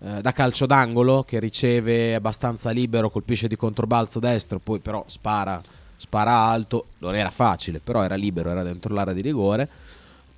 [0.00, 5.62] eh, da calcio d'angolo che riceve abbastanza libero, colpisce di controbalzo destro, poi però spara,
[5.96, 6.86] spara alto.
[6.98, 9.68] Non era facile, però era libero, era dentro l'area di rigore.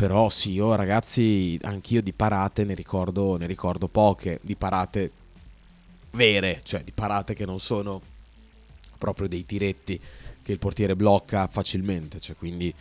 [0.00, 5.10] Però sì, io ragazzi, anch'io di parate ne ricordo, ne ricordo poche, di parate
[6.12, 8.00] vere, cioè di parate che non sono
[8.96, 10.00] proprio dei tiretti
[10.42, 12.72] che il portiere blocca facilmente, cioè quindi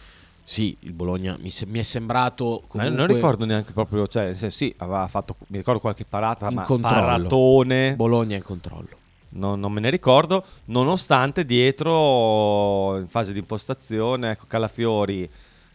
[0.45, 4.73] sì, il Bologna mi, se- mi è sembrato comunque non ricordo neanche proprio, cioè, sì,
[4.77, 7.03] aveva fatto, mi ricordo qualche parata, In ma controllo.
[7.03, 8.97] paratone, Bologna in controllo.
[9.31, 15.29] non, non me ne ricordo, nonostante dietro, in fase di impostazione, ecco, Calafiori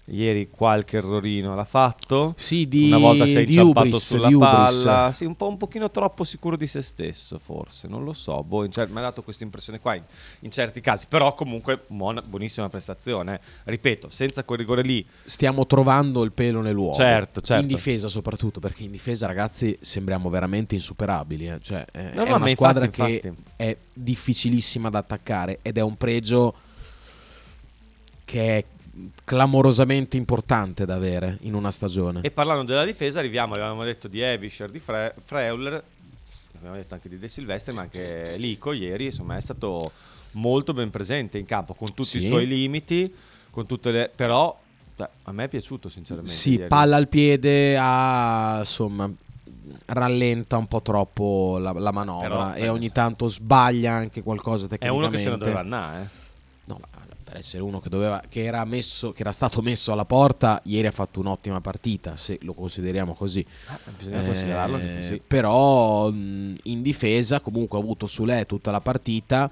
[0.06, 2.34] ieri qualche errorino l'ha fatto.
[2.36, 5.90] Sì, di, Una volta si è inciampato Ubris, sulla palla, sì, un po' un pochino
[5.90, 8.42] troppo sicuro di se stesso, forse, non lo so.
[8.42, 10.02] Boh, cer- mi ha dato questa impressione qua in,
[10.40, 13.40] in certi casi, però comunque buona- buonissima prestazione.
[13.64, 16.94] Ripeto, senza quel rigore lì, Stiamo trovando il pelo nell'uovo.
[16.94, 17.62] Certo, certo.
[17.62, 21.48] In difesa soprattutto, perché in difesa ragazzi sembriamo veramente insuperabili.
[21.48, 21.58] eh.
[21.60, 23.52] Cioè, eh, No, è no, una ma squadra infatti, che infatti.
[23.56, 26.54] è difficilissima da attaccare ed è un pregio
[28.24, 28.64] che è
[29.24, 32.20] clamorosamente importante da avere in una stagione.
[32.22, 35.82] E parlando della difesa, arriviamo, avevamo detto di Evischer, di Fre- Freuler,
[36.56, 39.90] abbiamo detto anche di De Silvestri, ma anche Lico ieri, insomma, è stato
[40.32, 42.24] molto ben presente in campo, con tutti Sì.
[42.24, 43.12] i suoi limiti,
[43.50, 44.10] con tutte le...
[44.14, 44.58] però
[44.96, 46.32] cioè, a me è piaciuto sinceramente.
[46.32, 46.68] Sì, ieri.
[46.68, 49.10] palla al piede, ha, insomma,
[49.86, 54.66] rallenta un po' troppo la, la manovra Però, e eh, ogni tanto sbaglia anche qualcosa
[54.66, 55.06] È tecnicamente.
[55.06, 56.22] uno che se ne doveva andare, eh.
[56.66, 56.80] No,
[57.34, 60.86] per essere uno che, doveva, che, era messo, che era stato messo alla porta, ieri
[60.86, 63.44] ha fatto un'ottima partita, se lo consideriamo così.
[63.98, 65.20] Bisogna Eh, considerarlo così.
[65.26, 69.50] Però mh, in difesa comunque ha avuto su lei tutta la partita,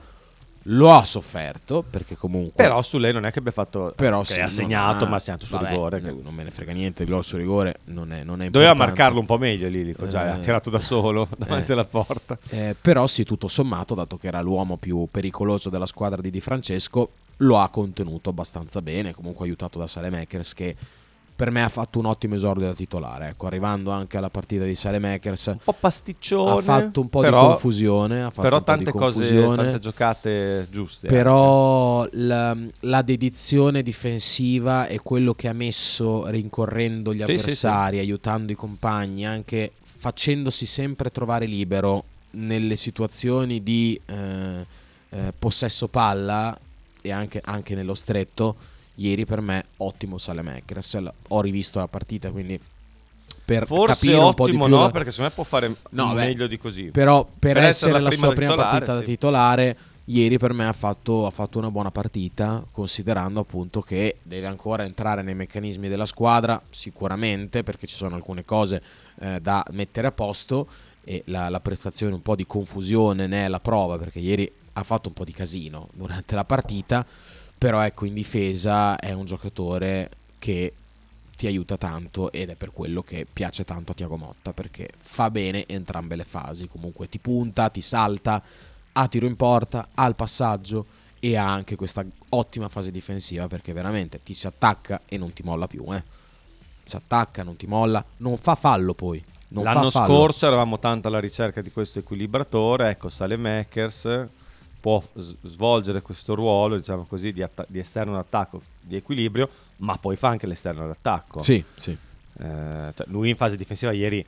[0.66, 2.52] lo ha sofferto perché comunque...
[2.54, 3.92] Però su lei non è che abbia fatto...
[3.96, 5.96] però che sì, ha segnato, ha- ma ha segnato sul vabbè, rigore.
[5.98, 8.74] eh, Non me ne frega niente, il gol sul rigore non è, non è Doveva
[8.74, 11.74] marcarlo un po' meglio Lilico, già Eh, ha tirato da solo davanti eh.
[11.74, 12.38] alla porta.
[12.50, 16.40] Eh, però sì, tutto sommato, dato che era l'uomo più pericoloso della squadra di Di
[16.40, 20.76] Francesco, lo ha contenuto abbastanza bene, comunque aiutato da Salemakers che
[21.34, 24.76] per me ha fatto un ottimo esordio da titolare, ecco, arrivando anche alla partita di
[24.76, 26.50] Salemakers Un po' pasticcione.
[26.52, 29.12] ha fatto un po' però, di confusione, ha fatto Però un po' di tante cose,
[29.14, 29.56] confusione.
[29.56, 31.08] tante giocate giuste.
[31.08, 37.98] Però la, la dedizione difensiva è quello che ha messo rincorrendo gli Sì, sì, avversari,
[37.98, 44.66] aiutando i compagni, anche facendosi sempre trovare libero nelle situazioni di eh,
[45.10, 46.56] eh, possesso palla
[47.02, 48.56] e anche, anche nello stretto.
[48.96, 50.94] Ieri per me ottimo Salemakers.
[50.98, 52.58] L- Ho rivisto la partita, quindi
[53.44, 56.84] per Forse ottimo no, la- perché secondo me può fare No, beh, meglio di così.
[56.84, 59.06] però per, Per essere essere la la, prima sua da prima titolare, partita da sì.
[59.06, 64.46] titolare, ieri per me ha fatto, ha fatto una buona partita, considerando appunto che deve
[64.46, 68.82] ancora entrare nei meccanismi della squadra, sicuramente, perché ci sono alcune cose
[69.20, 70.68] eh, da mettere a posto
[71.04, 74.82] e la, la prestazione un po' di confusione ne è la prova, perché ieri ha
[74.82, 77.04] fatto un po' di casino durante la partita,
[77.56, 80.72] però ecco in difesa è un giocatore che
[81.36, 85.30] ti aiuta tanto ed è per quello che piace tanto a Tiago Motta perché fa
[85.30, 88.42] bene entrambe le fasi, comunque ti punta, ti salta,
[88.92, 90.86] ha tiro in porta, ha il passaggio
[91.18, 95.42] e ha anche questa ottima fase difensiva perché veramente ti si attacca e non ti
[95.42, 96.02] molla più, eh.
[96.84, 99.24] Si attacca, non ti molla, non fa fallo poi.
[99.48, 104.28] L'anno scorso eravamo tanto alla ricerca di questo equilibratore, ecco Salemakers
[104.82, 110.16] può svolgere questo ruolo, diciamo così, di, atta- di esterno d'attacco, di equilibrio, ma poi
[110.16, 111.40] fa anche l'esterno d'attacco.
[111.40, 111.92] Sì, sì.
[111.92, 114.24] Eh, cioè, lui in fase difensiva ieri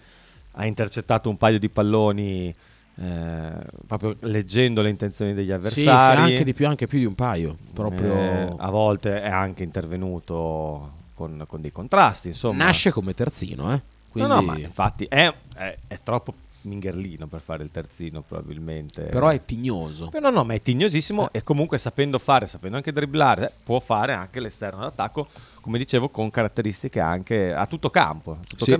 [0.52, 2.54] ha intercettato un paio di palloni
[2.96, 3.52] eh,
[3.88, 6.20] proprio leggendo le intenzioni degli Sì, sì, avversari.
[6.20, 7.56] anche di più, anche più di un paio.
[7.72, 12.64] Proprio Eh, a volte è anche intervenuto con, con dei contrasti, insomma.
[12.66, 13.80] nasce come terzino, eh.
[14.08, 14.30] Quindi...
[14.30, 19.04] No, no, ma infatti è, è- è troppo mingherlino per fare il terzino probabilmente.
[19.04, 20.08] Però è tignoso.
[20.08, 24.12] Però no, ma è tignosissimo e comunque sapendo fare, sapendo anche dribblare, eh, può fare
[24.12, 25.28] anche l'esterno d'attacco,
[25.60, 28.76] come dicevo, con caratteristiche anche a tutto campo, a tutto Sì.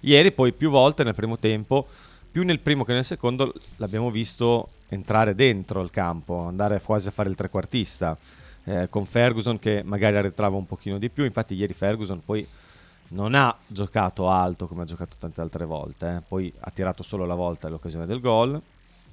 [0.00, 1.86] Ieri poi più volte nel primo tempo,
[2.30, 7.10] più nel primo che nel secondo, l'abbiamo visto entrare dentro il campo, andare quasi a
[7.10, 8.16] fare il trequartista,
[8.64, 12.46] eh, con Ferguson che magari arretrava un pochino di più, infatti ieri Ferguson poi
[13.08, 16.22] non ha giocato alto come ha giocato tante altre volte, eh.
[16.26, 18.60] poi ha tirato solo la volta l'occasione del gol,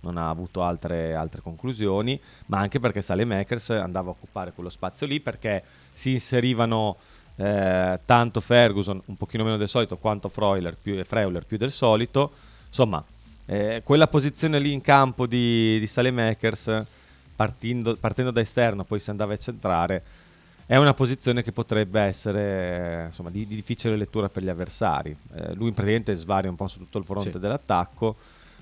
[0.02, 5.08] non ha avuto altre, altre conclusioni, ma anche perché Salemakers andava a occupare quello spazio
[5.08, 6.98] lì perché si inserivano
[7.36, 12.32] eh, tanto Ferguson, un pochino meno del solito, quanto Freuler più, Freuler più del solito.
[12.68, 13.04] Insomma,
[13.46, 16.84] eh, quella posizione lì in campo di, di Salemakers,
[17.36, 20.04] partendo, partendo da esterno, poi si andava a centrare,
[20.66, 25.16] è una posizione che potrebbe essere eh, insomma, di, di difficile lettura per gli avversari.
[25.34, 27.40] Eh, lui praticamente svaria un po' su tutto il fronte Sì.
[27.40, 28.16] dell'attacco,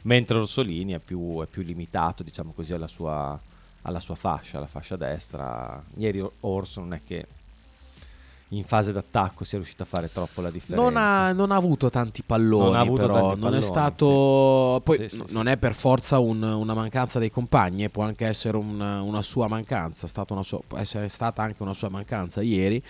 [0.04, 3.40] mentre Orsolini è più, è più limitato diciamo così, alla, sua,
[3.84, 5.82] alla sua fascia, alla fascia destra.
[5.96, 7.28] Ieri Orso non è che
[8.54, 10.84] in fase d'attacco sia riuscito a fare troppo la differenza.
[10.84, 14.82] Non ha, non ha avuto tanti palloni, Non però tanti non è palloni, stato.
[14.84, 15.34] Poi Sì, sì, n- sì.
[15.34, 19.22] non è per forza un- una mancanza dei compagni, eh, può anche essere un- una
[19.22, 20.06] sua mancanza.
[20.06, 22.84] è stata una sua- può essere stata anche una sua mancanza ieri.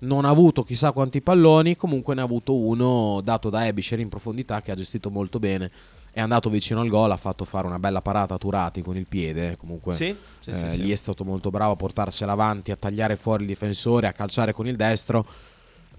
[0.00, 4.08] Non ha avuto chissà quanti palloni, comunque ne ha avuto uno dato da Ebisher in
[4.08, 5.70] profondità che ha gestito molto bene.
[6.14, 9.06] È andato vicino al gol, ha fatto fare una bella parata a Turati con il
[9.06, 9.56] piede.
[9.56, 10.82] Comunque Sì, sì, eh, sì.
[10.82, 14.52] lì è stato molto bravo a portarsela avanti, a tagliare fuori il difensore, a calciare
[14.52, 15.26] con il destro.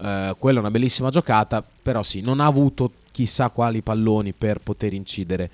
[0.00, 4.60] Eh, quella è una bellissima giocata, però sì, non ha avuto chissà quali palloni per
[4.60, 5.50] poter incidere.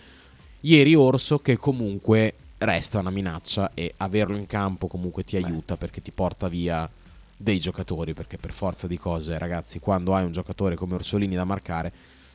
[0.60, 6.02] Ieri Orso che comunque resta una minaccia e averlo in campo comunque ti aiuta perché
[6.02, 6.88] ti porta via
[7.34, 11.44] dei giocatori, perché per forza di cose, ragazzi, quando hai un giocatore come Orsolini da
[11.44, 11.92] marcare,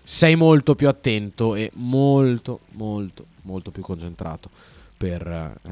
[0.07, 4.49] sei molto più attento e molto, molto, molto più concentrato
[4.95, 5.71] per, eh,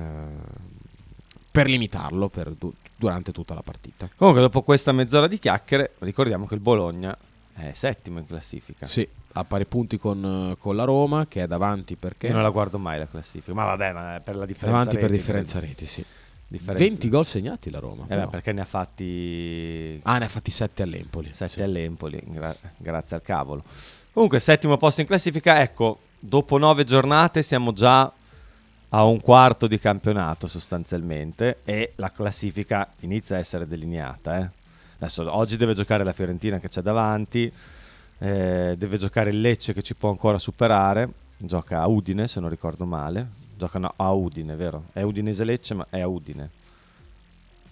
[1.52, 4.10] per limitarlo per du- durante tutta la partita.
[4.15, 7.15] Comunque, dopo questa mezz'ora di chiacchiere, ricordiamo che il Bologna
[7.54, 8.88] è settimo in classifica.
[8.88, 12.28] Sì, a pari punti con, con la Roma che è davanti perché...
[12.28, 14.78] Io non la guardo mai la classifica, ma vabbè, ma per la differenza.
[14.78, 15.74] Davanti per differenza credo.
[15.74, 16.04] reti, sì.
[16.48, 18.06] Differenza- 20 gol segnati la Roma.
[18.08, 21.30] Eh beh, perché ne ha fatti Ah, ne ha fatti 7 all'Empoli.
[21.34, 21.62] 7 sì.
[21.62, 23.63] all'Empoli, gra- grazie al cavolo.
[24.13, 25.60] Comunque, settimo posto in classifica.
[25.60, 28.12] Ecco, dopo nove giornate siamo già
[28.89, 34.39] a un quarto di campionato sostanzialmente e la classifica inizia a essere delineata.
[34.39, 34.49] eh.
[34.97, 37.52] Adesso, oggi deve giocare la Fiorentina che c'è davanti,
[38.19, 42.49] eh, deve giocare il Lecce che ci può ancora superare, gioca a Udine se non
[42.52, 44.84] ricordo male, giocano a Udine, vero?
[44.93, 46.52] È Udinese Lecce ma è a Udine.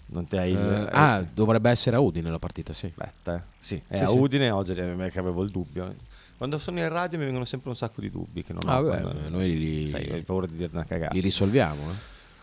[0.06, 0.52] Non ti hai...
[0.54, 2.86] Eh, ah, dovrebbe essere a Udine la partita, sì.
[2.86, 3.40] Aspetta, eh.
[3.60, 4.16] sì, è Sì, a sì.
[4.18, 6.10] Udine oggi che avevo il dubbio.
[6.36, 8.82] Quando sono in radio mi vengono sempre un sacco di dubbi che non Ah, ho.
[8.82, 11.14] beh, quando- noi li- Sai, ho paura di dire una cagata.
[11.14, 11.90] Li risolviamo.
[11.90, 11.94] eh.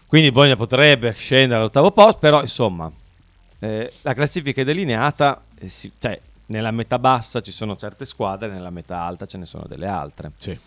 [0.08, 2.90] Quindi Bologna potrebbe scendere all'ottavo posto, però insomma,
[3.60, 8.50] eh, la classifica è delineata, eh, si- cioè nella metà bassa ci sono certe squadre,
[8.50, 10.32] nella metà alta ce ne sono delle altre.
[10.38, 10.58] Sì.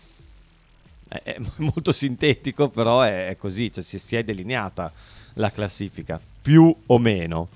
[1.07, 4.91] È, è molto sintetico, però è, è così, cioè si, si è delineata
[5.33, 7.49] la classifica, più o meno.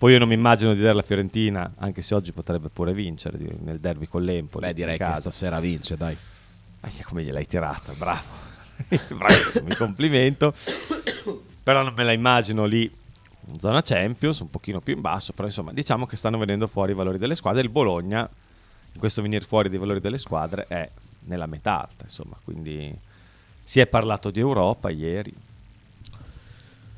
[0.00, 3.36] Poi io non mi immagino di vedere la Fiorentina, anche se oggi potrebbe pure vincere
[3.58, 4.64] nel derby con l'Empoli.
[4.64, 6.16] Beh, direi che stasera vince, dai.
[6.80, 8.22] Ahia, come gliel'hai tirata, bravo.
[8.88, 10.54] Bravissimo, mi complimento.
[11.62, 12.90] Però non me la immagino lì
[13.48, 16.92] in zona Champions, un pochino più in basso, però insomma diciamo che stanno venendo fuori
[16.92, 17.60] i valori delle squadre.
[17.60, 20.88] Il Bologna, in questo venire fuori dei valori delle squadre, è
[21.26, 22.90] nella metà alta, insomma, quindi
[23.62, 25.34] si è parlato di Europa ieri.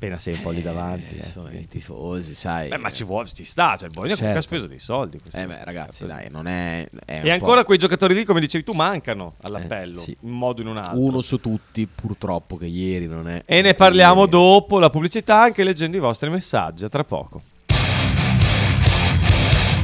[0.03, 1.15] Appena sei un po' lì davanti.
[1.19, 2.67] eh, sono i tifosi, sai.
[2.67, 4.55] Beh, ma ci vuole, ci sta, cioè il Bologna comunque ha Certo.
[4.57, 5.17] speso dei soldi.
[5.17, 6.85] questo- Eh beh, ragazzi, dai, non è...
[7.05, 10.17] è un E ancora po' quei giocatori lì, come dicevi tu, mancano all'appello, Eh, sì.
[10.19, 10.99] in un modo o in un altro.
[10.99, 13.43] Uno su tutti, purtroppo, che ieri non è...
[13.45, 14.31] E ne parliamo ieri.
[14.31, 16.83] dopo la pubblicità, anche leggendo i vostri messaggi.
[16.83, 17.41] A tra poco.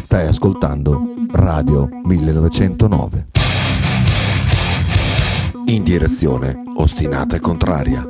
[0.01, 3.27] Stai ascoltando Radio 1909.
[5.67, 8.09] In direzione ostinata e contraria.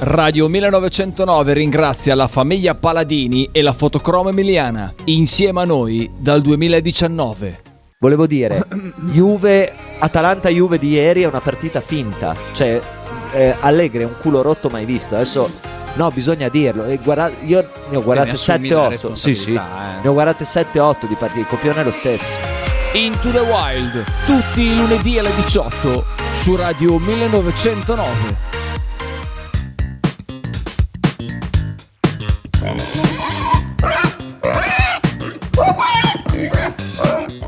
[0.00, 7.62] Radio 1909 ringrazia la famiglia Paladini e la fotocromo emiliana, insieme a noi dal 2019.
[7.98, 8.64] Volevo dire,
[9.10, 12.36] Juve, Atalanta-Juve di ieri è una partita finta.
[12.52, 12.80] Cioè,
[13.32, 15.16] eh, Allegri è un culo rotto mai visto.
[15.16, 15.50] Adesso,
[15.94, 16.84] no, bisogna dirlo.
[16.84, 19.12] E guarda- io ne ho guardate ne assumi la 7-8.
[19.14, 19.54] Sì, sì.
[19.54, 19.60] eh.
[20.00, 21.40] Ne ho guardate 7-8 di partite.
[21.40, 22.36] Il copione è lo stesso.
[22.92, 28.57] Into the Wild, tutti i lunedì alle 18 su Radio 1909.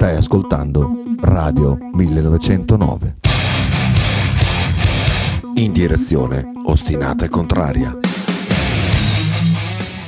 [0.00, 3.16] Stai ascoltando Radio 1909.
[5.56, 7.98] In direzione ostinata e contraria.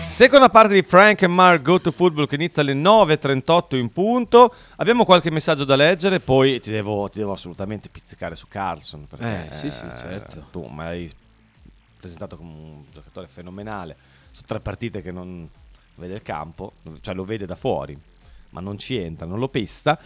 [0.09, 4.55] Seconda parte di Frank e Mark Go to Football che inizia alle 9.38 in punto.
[4.77, 9.07] Abbiamo qualche messaggio da leggere, poi ti devo, ti devo assolutamente pizzicare su Carlson.
[9.07, 10.47] Perché, Eh, sì, sì, certo.
[10.51, 11.13] Tu mi hai
[12.01, 13.95] presentato come un giocatore fenomenale.
[14.31, 15.47] Sono tre partite che non
[15.97, 17.95] vede il campo, cioè lo vede da fuori,
[18.53, 19.99] ma non ci entra, non lo pesta.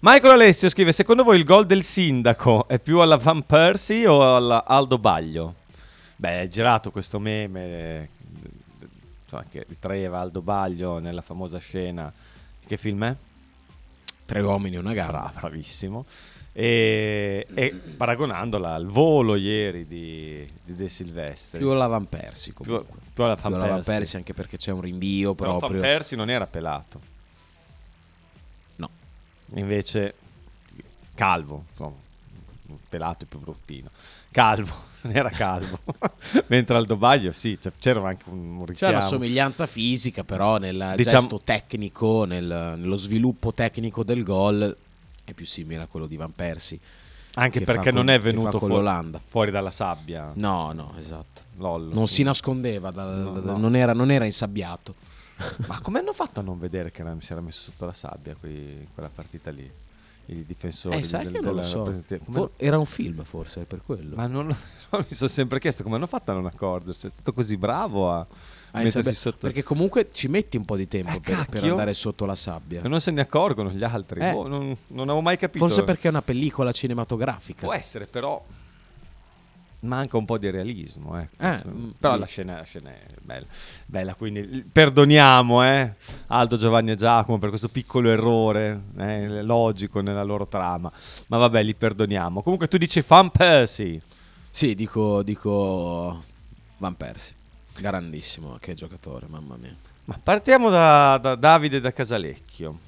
[0.00, 4.36] Michael Alessio scrive: Secondo voi il gol del sindaco è più alla Van Persie o
[4.36, 5.54] alla Aldo Baglio?
[6.16, 8.08] Beh, è girato questo meme
[9.22, 12.12] insomma, che ritraeva Aldo Baglio nella famosa scena.
[12.66, 13.14] Che film è?
[14.26, 15.12] Tre uomini e una gamba.
[15.12, 16.04] Bra- bravissimo.
[16.52, 21.58] E, e paragonandola al volo ieri di, di De Silvestri.
[21.58, 22.98] Più alla Van Persie Più- comunque.
[23.12, 23.94] più alla Più Van alla Van Persie.
[23.94, 25.80] Persie anche perché c'è un rinvio Però Van proprio.
[25.80, 27.00] Persie non era pelato.
[29.54, 30.14] Invece
[31.14, 31.96] calvo, insomma,
[32.88, 33.90] pelato è più bruttino.
[34.30, 34.72] Calvo,
[35.10, 35.78] era calvo.
[36.48, 38.94] Mentre Aldo Baglio sì, c'era anche un, un richiamo.
[38.96, 44.76] una somiglianza fisica, però nel Diciamo- gesto tecnico, nel- nello sviluppo tecnico del gol
[45.24, 46.78] è più simile a quello di Van Persie.
[47.34, 49.20] Anche perché con- non è che fa venuto con fu- l'Olanda.
[49.24, 50.32] fuori dalla sabbia.
[50.34, 51.42] No, no, esatto.
[51.58, 51.92] Lollo.
[51.94, 53.56] Non si nascondeva, dal- No, no.
[53.56, 54.94] Non, era, non era insabbiato.
[55.66, 58.86] Ma come hanno fatto a non vedere che si era messo sotto la sabbia qui,
[58.94, 59.70] quella partita lì?
[60.26, 61.90] I difensori Eh, sai del- che non lo so.
[62.30, 64.14] For- era un film forse, è per quello.
[64.14, 67.06] Ma non, lo- mi sono sempre chiesto come hanno fatto a non accorgersi.
[67.06, 68.24] È stato così bravo a
[68.72, 69.38] Ah, mettersi sotto.
[69.40, 72.82] Perché comunque ci metti un po' di tempo Eh, per, per andare sotto la sabbia.
[72.82, 74.20] E non se ne accorgono gli altri.
[74.20, 74.30] Eh.
[74.32, 75.66] Boh, non, non avevo mai capito.
[75.66, 77.64] Forse perché è una pellicola cinematografica.
[77.66, 78.40] Può essere, però.
[79.82, 81.18] Manca un po' di realismo.
[81.18, 81.68] Eh, Sì.
[81.68, 83.46] mm, però la scena, la scena è bella.
[83.86, 84.14] bella.
[84.14, 85.94] Quindi perdoniamo eh,
[86.26, 90.92] Aldo, Giovanni e Giacomo per questo piccolo errore eh, logico nella loro trama.
[91.28, 92.42] Ma vabbè, li perdoniamo.
[92.42, 94.02] Comunque tu dici Fan Persie.
[94.50, 96.22] Sì, dico, dico
[96.78, 97.34] Van Persie.
[97.78, 99.74] Grandissimo, che giocatore, mamma mia.
[100.04, 102.78] Ma partiamo da, da Davide da Casalecchio.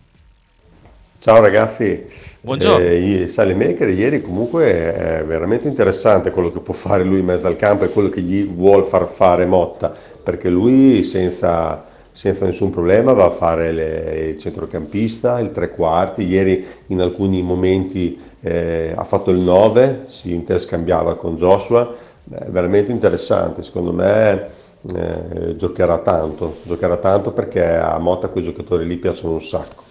[1.23, 2.05] Ciao ragazzi,
[2.41, 2.85] Buongiorno.
[2.85, 7.55] Eh, Salemaker ieri comunque è veramente interessante quello che può fare lui in mezzo al
[7.55, 13.13] campo e quello che gli vuol far fare Motta, perché lui senza, senza nessun problema,
[13.13, 19.05] va a fare le- il centrocampista, il tre quarti, ieri in alcuni momenti eh, ha
[19.05, 21.95] fatto il 9, si interscambiava con Joshua,
[22.33, 24.49] è veramente interessante, secondo me
[24.93, 29.91] eh, giocherà tanto, giocherà tanto perché a Motta quei giocatori lì piacciono un sacco.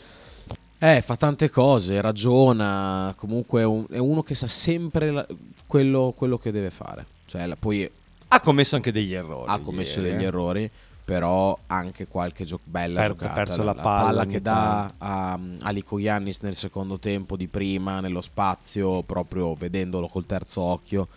[0.83, 5.27] Eh, fa tante cose, ragiona, comunque è, un- è uno che sa sempre la-
[5.67, 7.05] quello, quello che deve fare.
[7.27, 7.87] Cioè, la- poi
[8.29, 9.45] Ha commesso anche degli errori.
[9.51, 10.27] ha commesso ieri, degli eh.
[10.27, 10.69] errori,
[11.05, 13.33] però anche qualche gio- bella Per- giocata.
[13.33, 17.99] perso la palla ogni che dà a, a Lico Giannis nel secondo tempo di prima,
[17.99, 21.07] nello spazio, proprio vedendolo col terzo occhio,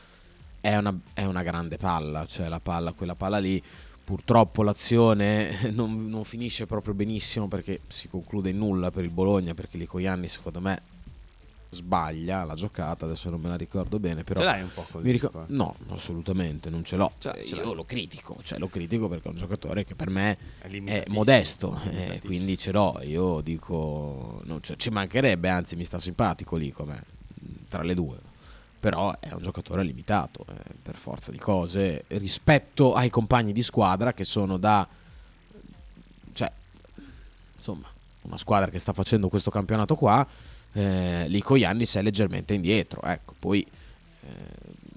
[0.61, 2.27] è una, è una grande palla.
[2.27, 3.63] Cioè, la palla, quella palla lì.
[4.05, 9.55] Purtroppo l'azione non, non finisce proprio benissimo perché si conclude in nulla per il Bologna,
[9.55, 10.83] perché Lico Giannis secondo me
[11.71, 15.03] sbaglia la giocata, adesso non me la ricordo bene, però Ce l'hai un po' col
[15.03, 15.31] mi eh?
[15.49, 17.13] No, assolutamente, non ce l'ho.
[17.19, 17.75] Cioè, ce io l'hai.
[17.75, 21.79] lo critico, cioè lo critico perché è un giocatore che per me È è modesto,
[21.91, 23.01] eh, quindi ce l'ho.
[23.03, 27.03] Io dico, non c'è- ci mancherebbe, anzi mi sta simpatico lì come
[27.69, 28.19] tra le due.
[28.85, 34.13] Però è un giocatore limitato, eh, per forza di cose, rispetto ai compagni di squadra
[34.13, 34.87] che sono da...
[36.35, 36.53] Cioè,
[37.55, 37.89] insomma,
[38.21, 40.27] una squadra che sta facendo questo campionato qua,
[40.75, 43.01] eh, Lico Iannis è leggermente indietro.
[43.01, 43.67] Ecco, poi
[44.21, 44.29] eh,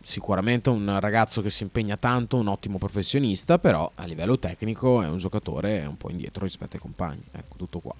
[0.02, 5.08] sicuramente un ragazzo che si impegna tanto, un ottimo professionista, però a livello tecnico è
[5.08, 7.24] un giocatore un po' indietro rispetto ai compagni.
[7.32, 7.96] Ecco, tutto qua.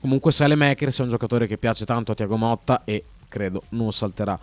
[0.00, 4.38] Comunque Makers è un giocatore che piace tanto a Tiago Motta e credo non salterà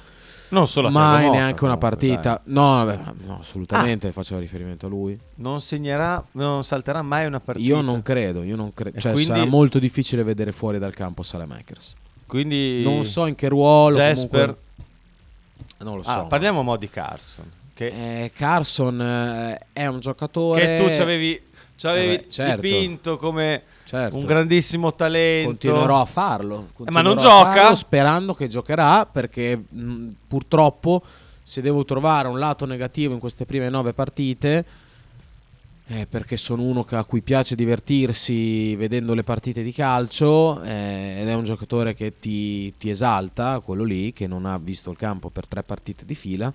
[0.50, 2.41] Non solo a mai Motta, neanche una comunque, partita.
[2.45, 5.18] No, vabbè, no, assolutamente faceva riferimento a lui.
[5.36, 7.68] Non segnerà, non salterà mai una partita.
[7.68, 9.00] Io non credo, io non credo.
[9.00, 11.95] Cioè, quindi- sarà molto difficile vedere fuori dal campo Makers.
[12.26, 13.98] Quindi Non so in che ruolo.
[13.98, 14.30] Jasper.
[14.30, 14.66] comunque-
[15.80, 16.10] Non lo so.
[16.10, 17.52] Ah, parliamo mo di Carson.
[17.74, 21.39] Che, Eh, Carson eh, è un giocatore che tu ci avevi,
[21.76, 22.62] ci avevi Vabbè, certo.
[22.62, 24.18] dipinto come Certo.
[24.18, 25.50] un grandissimo talento.
[25.52, 26.68] Continuerò a farlo.
[26.86, 27.54] Eh, ma non continuerò gioca?
[27.62, 31.02] farlo sperando che giocherà perché mh, purtroppo
[31.42, 34.66] se devo trovare un lato negativo in queste prime nove partite
[35.88, 41.30] eh, perché sono uno a cui piace divertirsi vedendo le partite di calcio eh, ed
[41.30, 45.30] è un giocatore che ti, ti esalta, quello lì che non ha visto il campo
[45.30, 46.52] per tre partite di fila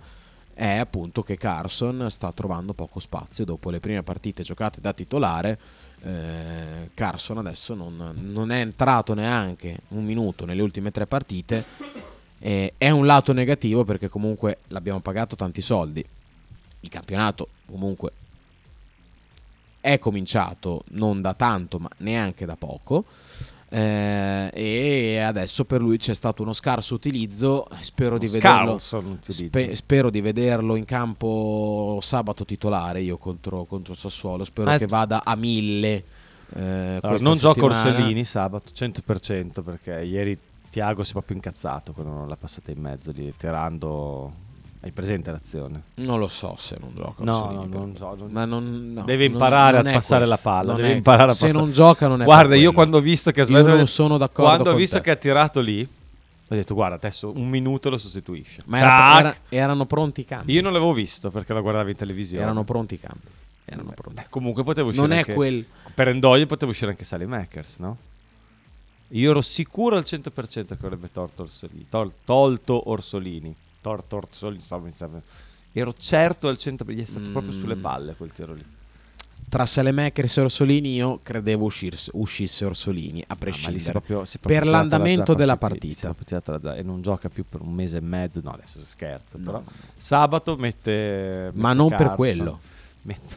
[0.52, 5.58] è appunto che Carson sta trovando poco spazio dopo le prime partite giocate da titolare
[6.04, 11.64] eh, Carson adesso non, non è entrato neanche un minuto nelle ultime tre partite.
[12.38, 16.04] Eh, è un lato negativo perché comunque l'abbiamo pagato tanti soldi.
[16.80, 18.12] Il campionato comunque
[19.80, 23.04] è cominciato non da tanto ma neanche da poco
[23.74, 28.78] eh, e adesso per lui c'è stato uno scarso utilizzo spero di vederlo.
[29.48, 34.44] Spe- spero di vederlo in campo sabato titolare io contro, contro Sassuolo.
[34.44, 36.04] Spero Ah, che vada a mille.
[36.54, 37.74] eh, Allora, non settimana.
[37.92, 42.78] Orsolini sabato 100% perché ieri Tiago si è proprio incazzato quando non l'ha passata in
[42.80, 44.32] mezzo lì tirando
[44.84, 47.22] hai presente l'azione Non lo so se non gioca.
[47.24, 47.78] No, Orsolini, no, però.
[47.84, 50.50] non so, non- Ma non- no, deve non- imparare non a è passare questo, la
[50.50, 52.96] palla non deve è- imparare a se passare- non gioca non è guarda io quando
[52.96, 55.02] ho visto che ha Io sbagliato non sono d'accordo quando ho visto te.
[55.04, 59.36] che ha tirato lì ho detto guarda adesso un minuto lo sostituisce Ma era- era-
[59.48, 60.52] erano pronti i cambi.
[60.52, 63.26] io non l'avevo visto perché lo guardavo in televisione Erano pronti i cambi.
[63.64, 64.20] Erano pronti.
[64.20, 65.64] beh, comunque poteva uscire Non è anche- quel-
[65.94, 67.96] per Endoglio poteva uscire anche Sally Makers no?
[69.14, 74.86] io ero sicuro al 100% che avrebbe tolto Orsolini tol- tolto Orsolini torto Orsolini stavo
[74.86, 75.20] iniziando-
[75.72, 77.58] ero certo al 100% gli è stato proprio Mm.
[77.60, 78.64] sulle palle quel tiro lì
[79.48, 83.84] Tra Selemakers e Orsolini io credevo uscirse- uscisse Orsolini, a Ah, ma prescindere.
[83.88, 86.14] è proprio- proprio per la l'andamento zappa della partita.
[86.14, 88.86] proprio la zappa e non gioca più per un mese e mezzo no adesso si
[88.86, 89.44] scherza No.
[89.44, 89.62] però
[89.96, 92.60] sabato mette, Ma mette non per Carson, quello.
[93.02, 93.36] mette-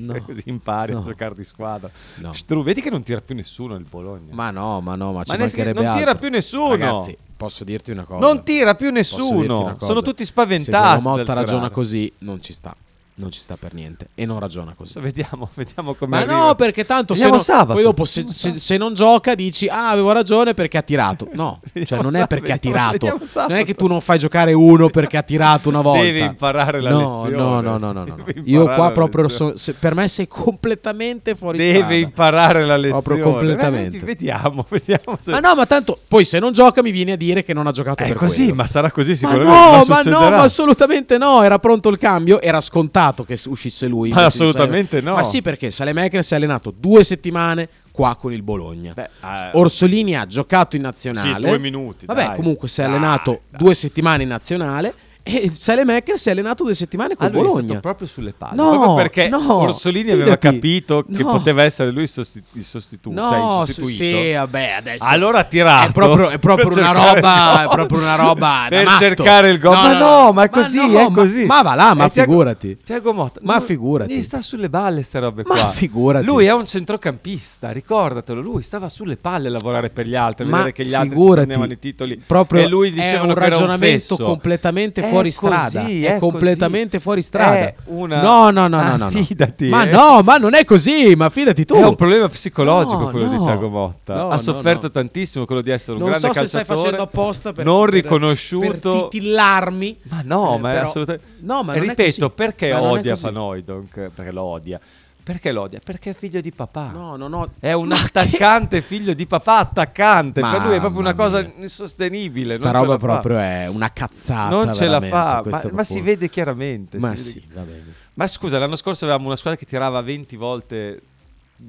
[0.00, 0.22] No.
[0.24, 1.02] così impari a No.
[1.04, 2.32] giocare di squadra No.
[2.32, 5.30] Stru, vedi che non tira più nessuno il Bologna Ma no, ma no, ma ci
[5.30, 6.26] Ma ne- mancherebbe non tira altro.
[6.26, 6.68] più nessuno.
[6.70, 8.20] Ragazzi, posso dirti una cosa.
[8.20, 12.74] non tira più nessuno sono tutti Se spaventati Bruno Motta ragiona così, non ci sta.
[13.20, 14.08] Non ci sta per niente.
[14.14, 14.98] E non ragiona così.
[15.00, 16.46] vediamo vediamo come Ma arriva.
[16.46, 17.74] no, perché tanto se, non- sabato.
[17.74, 21.28] poi dopo se, se- se non gioca dici "Ah, avevo ragione perché ha tirato".
[21.32, 22.90] No, cioè non è perché ha vediamo- tirato.
[22.92, 23.52] vediamo sabato.
[23.52, 26.02] Non è che tu non fai giocare uno perché ha tirato una volta.
[26.02, 27.36] Deve imparare la no, lezione.
[27.36, 28.24] No, no, no, no, no, no.
[28.44, 31.94] Io qua proprio so- se- per me sei completamente fuori deve strada.
[31.94, 33.96] imparare la lezione Proprio completamente.
[33.96, 35.30] Eh, vediamo vediamo se...
[35.30, 37.72] Ma no, ma tanto poi se non gioca mi vieni a dire che non ha
[37.72, 38.54] giocato è per così quello.
[38.54, 40.30] ma sarà così Ma sicuramente no, ma no, succederà.
[40.36, 41.42] ma assolutamente no.
[41.42, 44.10] Era pronto il cambio, era scontato che s- uscisse lui.
[44.12, 45.14] Di assolutamente no.
[45.14, 48.92] Ma sì, perché Salemakers si è allenato due settimane qua con il Bologna.
[48.94, 51.40] Beh, eh, Orsolini ha giocato in nazionale.
[51.40, 52.36] Sì, due minuti, Vabbè, dai.
[52.36, 53.60] comunque si è Dai, allenato dai.
[53.60, 54.94] due settimane in nazionale.
[55.32, 57.80] E Salemaker si è allenato due settimane con Ah, Bologna.
[57.80, 58.56] proprio sulle palle.
[58.56, 60.46] No, proprio perché no, Orsolini aveva fidati.
[60.54, 61.32] capito che No.
[61.32, 63.16] poteva essere lui il, sosti- il sostituto.
[63.20, 65.88] cioè il No, sì, vabbè, adesso Allora ha tirato.
[65.88, 68.98] È proprio, è proprio una roba, è proprio una roba Per matto.
[68.98, 69.72] cercare il gol.
[69.74, 71.44] Ma no, ma è così, no, è ma- così.
[71.46, 72.78] Ma, va là, ma Tiago- figurati.
[72.84, 73.40] Tiago Motta.
[73.42, 74.14] Ma figurati.
[74.14, 75.66] Gli sta sulle balle ste robe Ma qua.
[75.68, 76.24] figurati.
[76.24, 78.40] Lui è un centrocampista, ricordatelo.
[78.40, 81.18] Lui stava sulle palle a lavorare per gli altri, a Ma vedere che gli altri
[81.30, 82.20] prendevano i titoli.
[82.26, 85.86] proprio e lui dicevano un che era un ragionamento completamente È fuori così, strada.
[85.88, 87.02] È, è completamente così.
[87.02, 87.56] fuori strada.
[87.58, 89.22] È una- No, no, no, Ah, no, no, no.
[89.24, 89.90] fidati, Ma eh.
[89.90, 91.74] no, ma non è così, ma fidati tu.
[91.74, 93.44] È un problema psicologico No, quello di no.
[93.44, 94.14] Tiago Motta.
[94.14, 94.92] No, ha no, sofferto no.
[94.92, 96.82] tantissimo quello di essere un non grande so se stai calciatore.
[96.90, 98.90] facendo apposta per, non riconosciuto.
[98.90, 99.98] per titillarmi.
[100.10, 101.26] Ma no, Eh, ma è però- assolutamente.
[101.40, 102.32] No, ma non è ripeto, così.
[102.34, 103.26] perché non è odia così.
[103.26, 104.10] Hooijdonk?
[104.14, 104.80] Perché lo odia.
[105.22, 105.80] Perché lo odia?
[105.84, 106.90] Perché è figlio di papà.
[106.90, 107.52] No, no, no.
[107.58, 110.40] È un Ma che- attaccante, figlio di papà, attaccante.
[110.40, 111.52] per lui è proprio una cosa mia.
[111.58, 112.54] insostenibile.
[112.54, 114.54] Sta non ce roba proprio è una cazzata.
[114.54, 116.98] Non ce la fa, ma, ma si vede chiaramente.
[116.98, 117.84] Ma si vede- sì, va bene.
[118.14, 121.00] Ma scusa, l'anno scorso avevamo una squadra che tirava 20 volte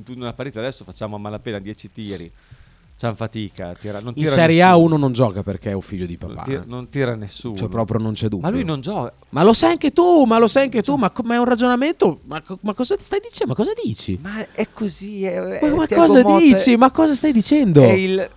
[0.07, 2.31] in una partita, adesso facciamo a malapena 10 tiri.
[3.01, 3.73] C'han fatica.
[3.73, 6.29] Tira, non In tira Serie A uno non gioca perché è un figlio di Non
[6.35, 6.43] papà.
[6.43, 7.55] tira, non tira nessuno.
[7.55, 8.47] Cioè, proprio non c'è dubbio.
[8.47, 9.11] Ma lui non gioca.
[9.29, 11.45] Ma lo sai anche tu, ma lo sai anche tu, ma, co- ma è un
[11.45, 12.19] ragionamento.
[12.25, 13.53] Ma, co- ma cosa stai dicendo?
[13.53, 14.19] Ma cosa dici?
[14.21, 15.25] Ma è così.
[15.25, 16.73] È, Ma, è ma cosa Motta, dici?
[16.73, 17.81] è- Ma cosa stai dicendo?
[17.81, 18.29] È, il,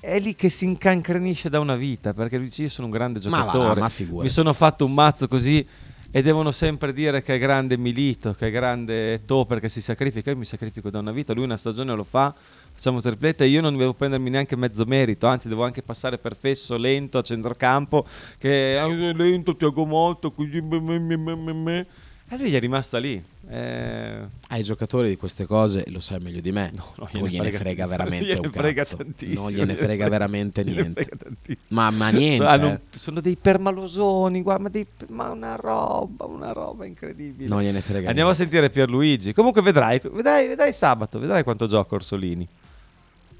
[0.00, 3.18] è, lì che si incancrenisce da una vita perché lui dice io sono un grande
[3.18, 3.80] va giocatore.
[3.80, 4.24] ma figurati.
[4.24, 5.66] mi sono fatto un mazzo così
[6.10, 10.30] e devono sempre dire che è grande Milito, che è grande To perché si sacrifica.
[10.30, 12.34] Io mi sacrifico da una vita, lui una stagione lo fa,
[12.78, 16.76] facciamo tripletta io non devo prendermi neanche mezzo merito, anzi devo anche passare per fesso,
[16.76, 18.06] lento a centrocampo,
[18.38, 20.60] che è lento, Tiago Molto, così...
[20.60, 21.86] me, me, me, me, me, me.
[22.30, 23.20] E lui gli è rimasta lì.
[23.48, 24.18] Eh,
[24.48, 26.70] Ai giocatori di queste cose lo sai meglio di me.
[26.76, 28.96] no, non gliene frega, veramente gliene un frega cazzo.
[28.98, 31.04] tantissimo, Non gliene frega frega- veramente gliene niente.
[31.04, 31.60] frega.
[31.68, 32.44] Ma, ma niente.
[32.44, 32.80] Hanno- eh.
[32.98, 37.48] sono dei permalosoni, guarda, ma, dei- ma una roba, una roba incredibile.
[37.48, 38.50] Non gliene frega Andiamo a niente.
[38.56, 39.32] sentire Pierluigi.
[39.32, 42.46] Comunque vedrai, vedrai, vedrai sabato, vedrai quanto gioca Orsolini.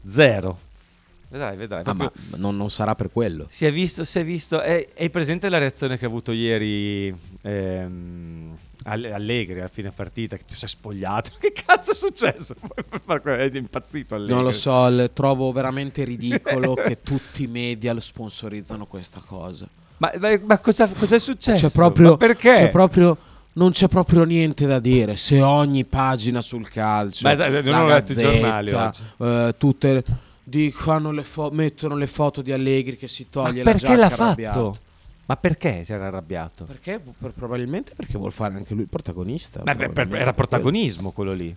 [0.08, 0.58] Zero.
[1.30, 1.82] Vedrai, vedrai.
[1.84, 3.46] Ah, ma non, non sarà per quello.
[3.50, 4.62] Si è visto, si è visto.
[4.62, 10.36] È, è presente la reazione che ha avuto ieri ehm, Alle- Allegri a fine partita?
[10.38, 11.32] Che tu sei spogliato.
[11.38, 12.54] Che cazzo è successo?
[13.24, 14.34] è impazzito Allegri.
[14.34, 19.68] Non lo so, il- trovo veramente ridicolo che tutti i media lo sponsorizzano questa cosa.
[19.98, 21.66] Ma, ma, ma cosa, cos'è successo?
[21.66, 22.54] C'è proprio, Ma perché?
[22.54, 23.18] c'è proprio-
[23.54, 25.16] non c'è proprio niente da dire.
[25.16, 28.30] Se ogni pagina sul calcio, Beh, dai, non la ho letto i Gazzetta,
[28.62, 28.70] giornali
[29.18, 30.04] eh, tutte
[30.44, 33.96] dicono le fo- mettono le foto di Allegri che si Ma toglie la perché giacca
[33.96, 34.72] l'ha arrabbiato.
[34.72, 34.86] fatto?
[35.26, 36.64] Ma perché si era arrabbiato?
[36.64, 37.00] Perché?
[37.18, 39.60] Per- probabilmente perché vuol fare anche lui il protagonista.
[39.60, 40.32] Beh, per- era quello.
[40.32, 41.54] protagonismo quello lì.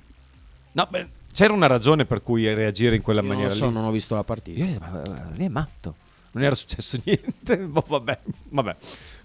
[0.74, 3.68] No, beh, c'era una ragione per cui reagire in quella Io non maniera lo so,
[3.68, 3.74] lì.
[3.74, 4.62] non ho visto la partita.
[4.64, 5.96] Io- ma- ma- ma lui è matto.
[6.32, 7.58] Non era successo niente.
[7.58, 8.20] Boh, vabbè,
[8.50, 8.76] vabbè.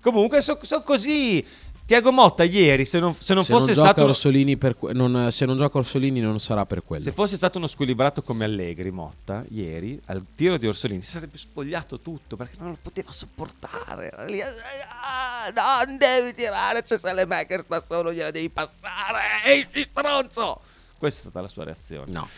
[0.01, 1.45] Comunque, sono così.
[1.87, 4.03] Tiago Motta ieri, se non, se non se fosse non stato.
[4.05, 7.03] Orsolini per non- se non gioca Orsolini non sarà per quello.
[7.05, 11.39] Se fosse stato uno squilibrato come Allegri, Motta, ieri, al tiro di Orsolini, si sarebbe
[11.39, 14.11] spogliato tutto perché non lo poteva sopportare.
[14.11, 19.21] "Ah, non devi tirare, c'è Salemaker, sta solo, gliela devi passare.
[19.45, 20.61] Ehi, stronzo!
[20.99, 22.11] Questa è stata la sua reazione.
[22.11, 22.29] No.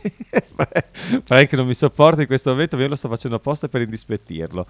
[1.24, 4.66] Frank non mi sopporta in questo momento, ma io lo sto facendo apposta per indispettirlo.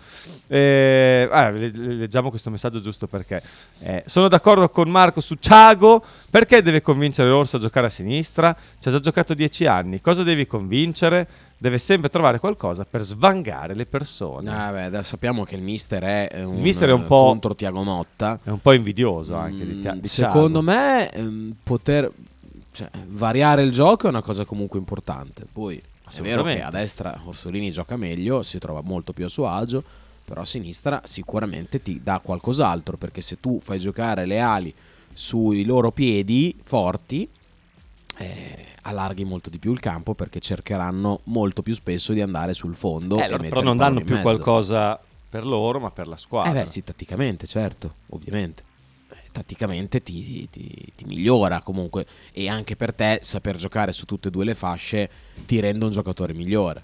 [0.46, 3.42] Eh, ah, le- le- leggiamo questo messaggio giusto perché
[3.80, 6.02] eh, sono d'accordo con Marco su Ciago.
[6.30, 8.56] Perché deve convincere l'Orso a giocare a sinistra?
[8.78, 10.00] Ci ha già giocato dieci anni.
[10.00, 11.26] Cosa devi convincere?
[11.58, 14.50] Deve sempre trovare qualcosa per svangare le persone.
[14.50, 17.82] Ah, beh, sappiamo che il mister è eh, un, mister è un po'- contro Tiago
[17.82, 18.38] Motta.
[18.42, 20.80] È un po' invidioso anche di, Tia- Mm, di Secondo Thiago.
[20.80, 22.10] me ehm, poter
[22.78, 25.44] cioè, variare il gioco è una cosa comunque importante.
[25.50, 29.48] Poi è vero che a destra Orsolini gioca meglio, si trova molto più a suo
[29.48, 29.82] agio,
[30.24, 34.72] però a sinistra sicuramente ti dà qualcos'altro perché se tu fai giocare le ali
[35.12, 37.28] sui loro piedi forti
[38.18, 42.76] eh, allarghi molto di più il campo perché cercheranno molto più spesso di andare sul
[42.76, 43.20] fondo.
[43.20, 44.22] Eh, però non danno più mezzo.
[44.22, 46.52] qualcosa per loro, ma per la squadra.
[46.52, 48.66] Eh beh, sì, tatticamente, certo, ovviamente.
[49.38, 54.30] Tatticamente ti, ti- ti migliora comunque e anche per te saper giocare su tutte e
[54.32, 55.08] due le fasce
[55.46, 56.82] ti rende un giocatore migliore.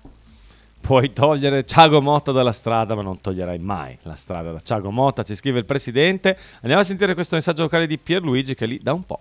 [0.80, 5.24] Puoi togliere Ciago Motta dalla strada, ma non toglierai mai la strada da Ciago Motta.
[5.24, 6.38] Ci scrive il presidente.
[6.60, 9.18] Andiamo a sentire questo messaggio vocale di Pierluigi che è lì da un po'.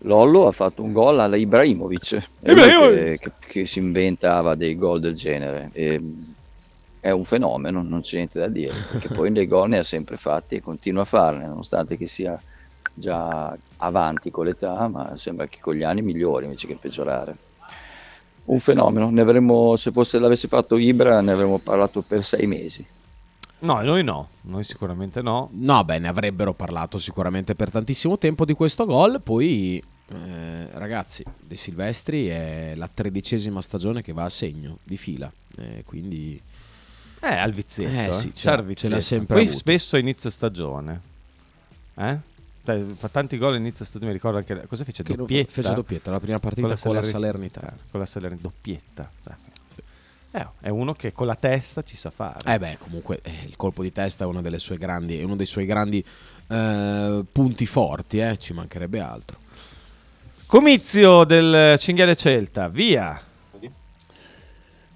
[0.00, 2.98] Lollo ha fatto un gol alla Ibrahimovic, Ibrahimovic!
[2.98, 5.70] che, che- che si inventava dei gol del genere.
[5.72, 5.98] E,
[7.02, 10.16] è un fenomeno, non c'è niente da dire, perché poi dei gol ne ha sempre
[10.16, 12.40] fatti e continua a farne, nonostante che sia
[12.94, 17.36] già avanti con l'età, ma sembra che con gli anni migliori invece che peggiorare.
[18.44, 22.86] Un fenomeno, ne avremmo, se fosse l'avesse fatto Ibra ne avremmo parlato per sei mesi.
[23.58, 25.48] No, noi no, noi sicuramente no.
[25.54, 29.20] No, beh, ne avrebbero parlato sicuramente per tantissimo tempo di questo gol.
[29.20, 35.32] Poi, eh, ragazzi, De Silvestri è la tredicesima stagione che va a segno di fila.
[35.58, 36.40] Eh, quindi,
[37.24, 37.92] Eh, al vizietto.
[37.92, 38.12] Eh, eh.
[38.12, 39.58] sì, C'ha ce l'ha- sempre Poi avuto.
[39.58, 41.00] spesso inizio stagione.
[41.94, 42.18] Eh?
[42.64, 45.50] Cioè, fa tanti gol inizio stagione, mi ricordo anche cosa fece Che doppietta.
[45.52, 47.68] fece doppietta, la prima partita con la Salernitana.
[47.72, 49.10] eh, Con la Salernitana, doppietta.
[49.22, 49.34] cioè.
[50.34, 52.38] Eh, è uno che con la testa ci sa fare.
[52.54, 55.66] Eh beh, comunque eh, il colpo di testa è sue grandi, è uno dei suoi
[55.66, 56.02] grandi
[56.48, 59.38] eh, punti forti, eh, ci mancherebbe altro.
[60.46, 63.20] Comizio del Cinghiale Celta, via.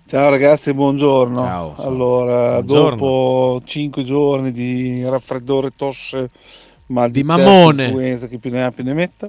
[0.07, 1.43] Ciao ragazzi, buongiorno.
[1.45, 1.87] Ciao, ciao.
[1.89, 2.97] Allora, Buongiorno.
[2.97, 6.31] dopo 5 giorni di raffreddore, tosse,
[6.87, 7.85] mal Di di, mammone.
[7.87, 9.29] influenza, chi più ne ha più ne metta.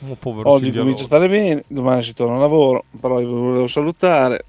[0.00, 0.16] Oh,
[0.50, 4.44] Oggi comincia a stare bene, domani si torna a lavoro, però vi volevo salutare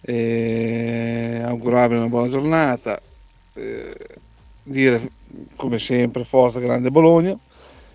[0.00, 3.00] e augurarvi una buona giornata.
[3.54, 3.94] eh,
[4.64, 5.10] dire
[5.56, 7.36] come sempre forza grande Bologna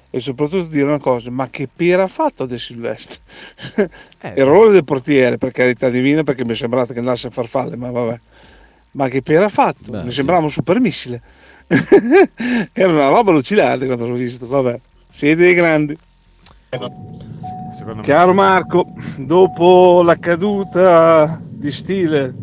[0.10, 3.20] e soprattutto dire una cosa, ma che pera ha fatto De Silvestri?
[4.20, 7.76] Eh, Errore del portiere, per carità divina, perché mi è sembrato che andasse a farfalle,
[7.76, 8.20] ma vabbè.
[8.92, 9.92] Ma che pera ha fatto?
[9.92, 11.22] Beh, mi sembrava un super missile.
[12.74, 14.80] Era una roba allucinante quando l'ho visto, vabbè.
[15.08, 15.96] Siete dei grandi.
[16.70, 18.34] secondo me Caro.
[18.34, 18.88] Marco,
[19.18, 22.34] dopo la caduta di stile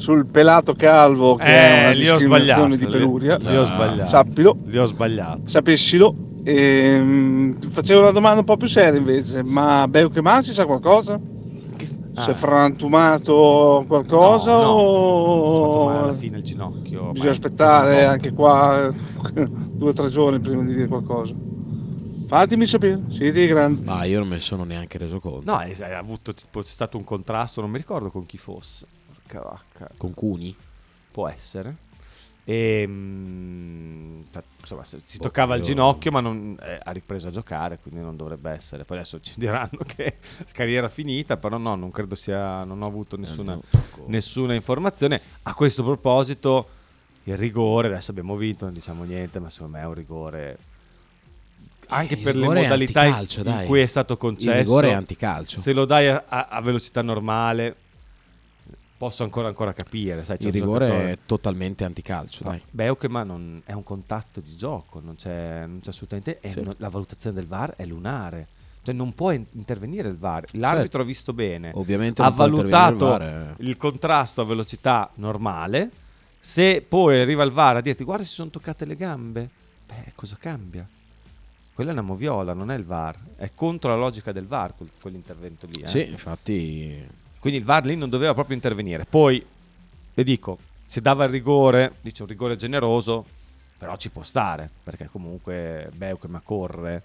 [0.00, 4.08] sul pelato calvo, che è Eh, una lì ho discriminazione di peluria, Lì ho sbagliato.
[4.10, 5.40] sappilo, Lì ho sbagliato.
[5.44, 6.14] sapessilo.
[6.42, 11.20] Ehm, ti facevo una domanda un po' più seria invece, ma Beukeman si sa qualcosa?
[12.14, 12.22] Ah.
[12.22, 14.68] Si è frantumato qualcosa No, no.
[14.70, 17.10] O alla fine il ginocchio.
[17.12, 18.90] bisogna è aspettare anche qua
[19.34, 21.34] due o tre giorni prima di dire qualcosa?
[22.26, 23.82] Fatemi sapere, siete grandi.
[23.84, 25.50] Ma io non me ne sono neanche reso conto.
[25.50, 28.86] No, è, è avuto tipo, c'è stato un contrasto, non mi ricordo con chi fosse.
[29.30, 29.90] Porca vacca.
[29.96, 30.54] Con Cuni?
[31.10, 31.74] Può essere.
[32.44, 32.88] E,
[34.30, 37.78] ta- insomma, si Boh, toccava il io- ginocchio, ma non, eh, ha ripreso a giocare,
[37.78, 38.84] quindi non dovrebbe essere.
[38.84, 40.18] Poi adesso ci diranno che
[40.52, 42.64] carriera finita, però no, non credo sia.
[42.64, 45.20] Non ho avuto nessuna, Eh, poco- nessuna informazione.
[45.42, 46.68] A questo proposito,
[47.24, 50.58] il rigore, adesso abbiamo vinto, non diciamo niente, ma secondo me è un rigore.
[51.92, 53.66] Anche Il per le modalità in dai.
[53.66, 54.52] cui è stato Il concesso.
[54.56, 55.60] rigore è anticalcio.
[55.60, 57.74] Se lo dai a, a- a velocità normale,
[59.00, 60.22] posso ancora, ancora capire.
[60.24, 62.60] Sai, Il rigore giocatore- è totalmente anticalcio, dai.
[62.70, 66.38] Beukeman non è un contatto di gioco, non c'è, non c'è assolutamente.
[66.46, 66.60] Sì.
[66.60, 68.46] no- la valutazione del VAR è lunare.
[68.82, 70.44] Cioè non può in- intervenire il VAR.
[70.52, 71.00] L'arbitro Certo.
[71.00, 71.70] ha visto bene.
[71.74, 73.54] Ovviamente ha non intervenire il valutato VAR, eh.
[73.64, 75.90] il contrasto a velocità normale.
[76.38, 79.48] Se poi arriva il VAR a dirti guarda si sono toccate le gambe,
[79.86, 80.86] beh cosa cambia?
[81.72, 83.16] Quella è una moviola, non è il VAR.
[83.36, 85.80] È contro la logica del VAR quel- quell'intervento lì.
[85.80, 85.88] eh.
[85.88, 87.02] Sì, infatti
[87.40, 89.06] Quindi il VAR lì non doveva proprio intervenire.
[89.08, 89.44] Poi,
[90.14, 93.24] le dico, se dava il rigore, dice un rigore generoso,
[93.78, 97.02] però ci può stare, perché comunque Beukeman corre,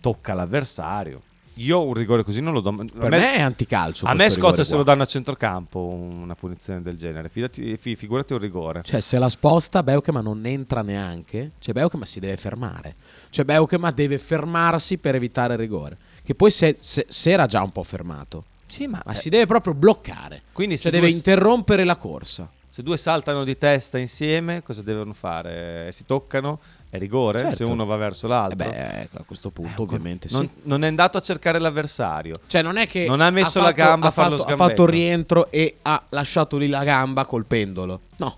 [0.00, 1.22] tocca l'avversario.
[1.54, 2.74] Io un rigore così non lo do.
[2.74, 4.06] per me, è anticalcio.
[4.06, 7.28] a me scoccia se lo danno a centrocampo una punizione del genere.
[7.28, 8.82] Fidati, fi- figurati un rigore.
[8.82, 11.50] Cioè, se la sposta, Beukema non entra neanche.
[11.58, 12.94] Cioè, Beukema si deve fermare.
[13.28, 15.98] Cioè, Beukema deve fermarsi per evitare il rigore.
[16.24, 18.44] Che poi se, se- se era già un po' fermato.
[18.70, 20.42] Sì, ma, Ma si deve proprio bloccare.
[20.52, 22.48] quindi Se se deve due, interrompere la corsa.
[22.70, 25.90] se due saltano di testa insieme, cosa devono fare?
[25.92, 26.60] Si toccano?
[26.88, 27.38] È rigore?
[27.40, 27.56] Certo.
[27.56, 28.68] Se uno va verso Eh l'altro?
[28.68, 30.50] beh, ecco, a questo punto, Eh, ovviamente, non, sì.
[30.62, 32.34] non è andato a cercare l'avversario.
[32.46, 33.06] Cioè, non è che.
[33.06, 34.68] Non ha messo la fatto- gamba ha a fare lo fatto, ha sgambetto.
[34.82, 38.00] fatto il rientro e ha lasciato lì la gamba colpendolo.
[38.16, 38.36] No.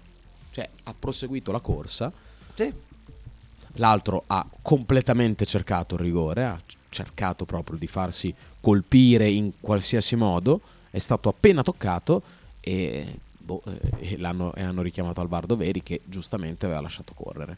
[0.51, 2.13] Cioè, ha proseguito la corsa.
[2.55, 2.73] Sì.
[3.77, 6.61] L'altro ha completamente cercato il rigore, ha
[6.91, 10.61] cercato proprio di farsi colpire in qualsiasi modo,
[10.91, 12.23] è stato appena toccato
[12.61, 17.13] e, boh, eh, e l'hanno, e hanno richiamato al Bardo Veri che giustamente aveva lasciato
[17.13, 17.57] correre.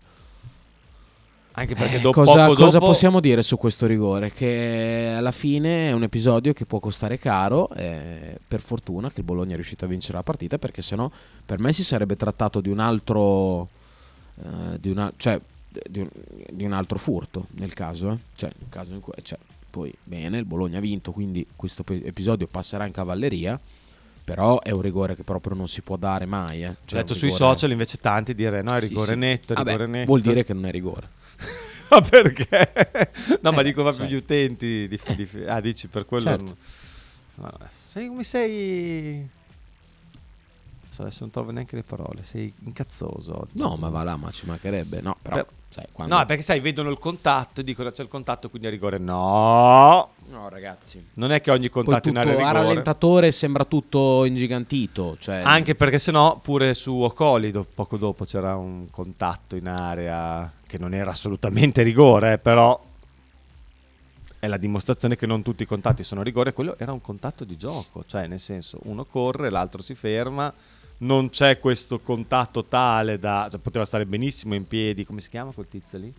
[1.57, 4.33] Anche perché Eh, dopo, cosa, poco cosa dopo- possiamo dire su questo rigore?
[4.33, 7.71] Che alla fine è un episodio che può costare caro.
[7.75, 11.09] eh, per fortuna che il Bologna è riuscito a vincere la partita, perché sennò
[11.47, 13.69] per me si sarebbe trattato di un altro.
[14.43, 15.41] eh, di, una- cioè,
[15.89, 16.09] di, un,
[16.51, 18.11] di un altro furto nel caso.
[18.11, 18.19] eh.
[18.35, 19.13] Cioè, nel caso in cui.
[19.23, 19.39] Cioè,
[19.75, 23.59] poi bene, il Bologna ha vinto, quindi questo episodio passerà in cavalleria.
[24.23, 26.63] Però è un rigore che proprio non si può dare mai.
[26.63, 26.69] Eh.
[26.69, 29.19] Ho Cioè, letto un sui rigore- social invece tanti dire no, è rigore sì.
[29.19, 30.07] netto, è Vabbè, rigore netto.
[30.07, 31.09] Vuol dire che non è rigore.
[31.91, 32.73] Ma perché?
[33.43, 34.09] No, ma Eh, dico proprio sai.
[34.09, 36.45] gli utenti di, di- Ah, dici per quello Certo.
[36.45, 36.57] non-
[37.35, 39.29] Vabbè, Sei come sei
[40.97, 43.41] Adesso non trovo neanche le parole, sei incazzoso.
[43.41, 43.51] oggi.
[43.59, 45.01] No, ma va là, ma ci mancherebbe.
[45.01, 46.17] No, però, Per- sai, quando...
[46.17, 48.99] No, perché sai, vedono il contatto e dicono c'è il contatto, quindi è rigore.
[48.99, 51.05] No, No, ragazzi.
[51.15, 52.53] Non è che ogni contatto in area a rigore.
[52.53, 55.17] rallentatore sembra tutto ingigantito.
[55.19, 60.51] Cioè, Anche perché sennò pure su Ocoli do- poco dopo c'era un contatto in area
[60.67, 62.81] che non era assolutamente rigore, eh, però
[64.39, 67.57] è la dimostrazione che non tutti i contatti sono rigore, quello era un contatto di
[67.57, 70.53] gioco, cioè nel senso uno corre, l'altro si ferma,
[70.99, 73.49] non c'è questo contatto tale da...
[73.51, 76.13] cioè, poteva stare benissimo in piedi, come si chiama quel tizio lì?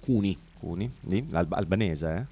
[0.00, 0.38] Cuni.
[0.58, 2.24] Cuni, lì, Alba- albanese, eh?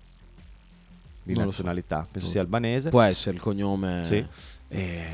[1.24, 1.58] Di Non lo so.
[1.58, 2.44] nazionalità, penso sia so.
[2.46, 2.88] albanese.
[2.88, 4.04] Può essere il cognome.
[4.04, 4.24] Sì.
[4.68, 5.06] E,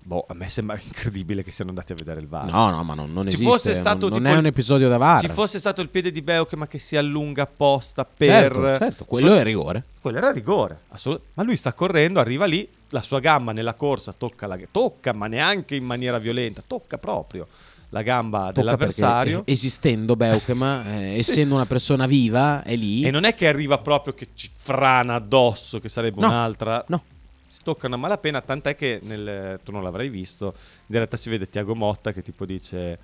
[0.00, 2.50] boh, a me sembra incredibile che siano andati a vedere il VAR.
[2.50, 3.44] No, no, ma non, non esiste.
[3.44, 5.20] fosse stato non, non è un episodio da VAR.
[5.20, 8.52] Ci fosse stato il piede di Beukema che si allunga apposta per...
[8.52, 9.82] Certo, certo, quello è rigore.
[10.00, 14.12] Quello era rigore, assolut- ma lui sta correndo, arriva lì, la sua gamba nella corsa
[14.12, 14.58] tocca, la...
[14.70, 17.46] tocca ma neanche in maniera violenta, tocca proprio
[17.90, 19.42] la gamba Tocca dell'avversario.
[19.46, 23.02] eh, esistendo Beukema, eh, essendo una persona viva, è lì.
[23.04, 26.84] E non è che arriva proprio che ci frana addosso, che sarebbe No, un'altra.
[26.88, 27.02] no.
[27.48, 30.54] Si toccano a malapena, tant'è che nel, tu non l'avrai visto.
[30.56, 32.98] In diretta si vede Tiago Motta che tipo dice: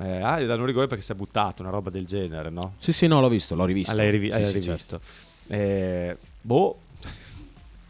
[0.00, 2.74] eh, Ah, gli danno un rigore perché si è buttato, una roba del genere, no?
[2.80, 3.92] Sì, sì, no, l'ho visto, l'ho rivisto.
[3.92, 5.00] Ah, l'hai, rivi- Sì, l'hai sì, rivisto.
[5.00, 5.54] certo.
[5.54, 6.78] Eh, boh,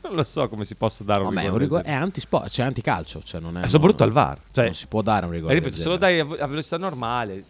[0.05, 1.53] non lo so come si possa dare un Vabbè, rigore.
[1.57, 3.23] un rigore è antisport, cioè anticalcio.
[3.23, 4.41] Cioè non è, soprattutto non- al VAR.
[4.53, 5.55] Cioè, non si può dare un rigore.
[5.55, 7.45] Ripeto, se lo dai a, a velocità normale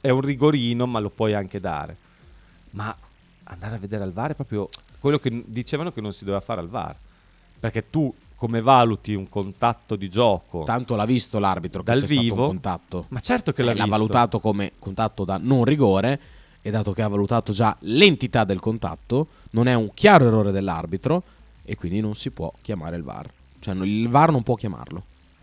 [0.00, 1.96] è un rigorino, ma lo puoi anche dare.
[2.70, 2.94] Ma
[3.44, 4.68] andare a vedere al VAR è proprio
[5.00, 6.94] quello che dicevano che non si doveva fare al VAR.
[7.58, 12.06] Perché tu come valuti un contatto di gioco Tanto l'ha visto l'arbitro che dal c'è
[12.06, 12.46] vivo?
[12.46, 13.06] contatto.
[13.08, 13.98] Ma certo che l'ha Eh, l'ha visto.
[13.98, 16.20] valutato come contatto da non rigore
[16.66, 21.22] e dato che ha valutato già l'entità del contatto, non è un chiaro errore dell'arbitro
[21.64, 23.30] e quindi non si può chiamare il VAR.
[23.60, 25.00] Cioè il VAR non può chiamarlo.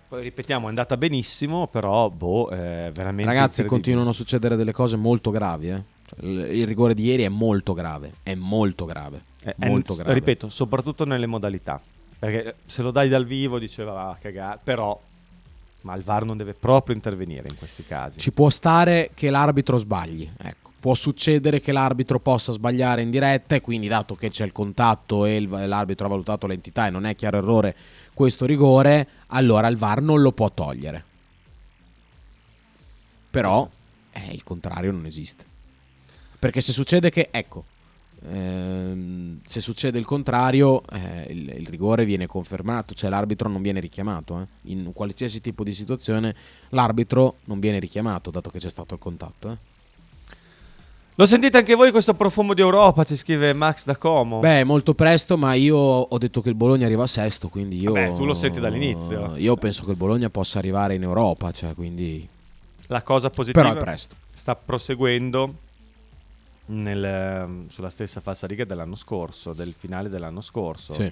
[0.09, 4.97] Poi ripetiamo, è andata benissimo, però boh, è veramente Ragazzi, continuano a succedere delle cose
[4.97, 5.69] molto gravi.
[5.69, 5.81] eh.
[6.05, 8.15] Cioè, il, rigore di ieri è molto grave.
[8.21, 9.21] È molto grave.
[9.45, 10.13] Eh, è- molto grave.
[10.15, 11.79] Ripeto, soprattutto nelle modalità.
[12.19, 14.99] Perché se lo dai dal vivo diceva va a cagare, però
[15.81, 18.19] ma il VAR non deve proprio intervenire in questi casi.
[18.19, 20.29] Ci può stare che l'arbitro sbagli.
[20.37, 20.62] Ecco.
[20.83, 25.23] Può succedere che l'arbitro possa sbagliare in diretta e quindi dato che c'è il contatto
[25.23, 27.73] e l'arbitro ha valutato l'entità e non è chiaro errore
[28.13, 31.05] questo rigore, allora il VAR non lo può togliere.
[33.31, 33.69] Però
[34.11, 35.45] eh, il contrario non esiste.
[36.37, 37.63] Perché se succede che, ecco,
[38.27, 43.79] ehm, se succede il contrario, eh, il, il rigore viene confermato, cioè l'arbitro non viene
[43.79, 44.41] richiamato.
[44.41, 44.71] eh.
[44.71, 46.35] In qualsiasi tipo di situazione
[46.71, 49.71] l'arbitro non viene richiamato, dato che c'è stato il contatto.
[51.15, 53.03] Lo sentite anche voi questo profumo di Europa?
[53.03, 54.39] Ci scrive Max da Como.
[54.39, 57.93] Beh, molto presto, ma io ho detto che il Bologna arriva a sesto, quindi io...
[57.93, 59.35] Vabbè, tu lo senti dall'inizio.
[59.37, 62.27] Io penso che il Bologna possa arrivare in Europa, cioè quindi...
[62.87, 64.15] La cosa positiva Però è presto.
[64.33, 65.53] sta proseguendo
[66.65, 70.93] nel, sulla stessa falsariga dell'anno scorso, del finale dell'anno scorso.
[70.93, 71.11] Sì.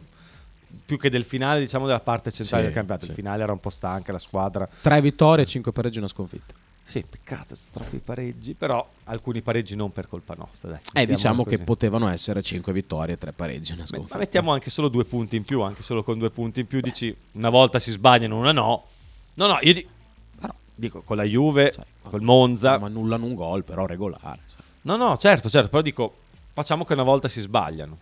[0.84, 3.06] Più che del finale, diciamo della parte centrale Sì, del campionato.
[3.06, 3.18] Il sì.
[3.18, 4.68] finale era un po' stanca, la squadra.
[4.82, 6.54] Tre vittorie, cinque pareggi e una sconfitta.
[6.92, 10.72] Sì, peccato, troppi pareggi, però alcuni pareggi non per colpa nostra.
[10.72, 11.56] Dai, Eh, diciamo così.
[11.56, 14.18] che potevano essere cinque vittorie, tre pareggi e una Ma sconfitta.
[14.18, 17.16] mettiamo anche solo due punti in più, anche solo con due punti in più dici
[17.32, 18.88] una volta si sbagliano, una no.
[19.36, 19.88] No, no, io di-
[20.38, 21.74] però, dico con la Juve,
[22.04, 22.78] col Monza.
[22.78, 24.40] Ma annullano un gol, però regolare.
[24.82, 26.14] No, no, certo, certo, però dico
[26.52, 27.98] facciamo che una volta si sbagliano.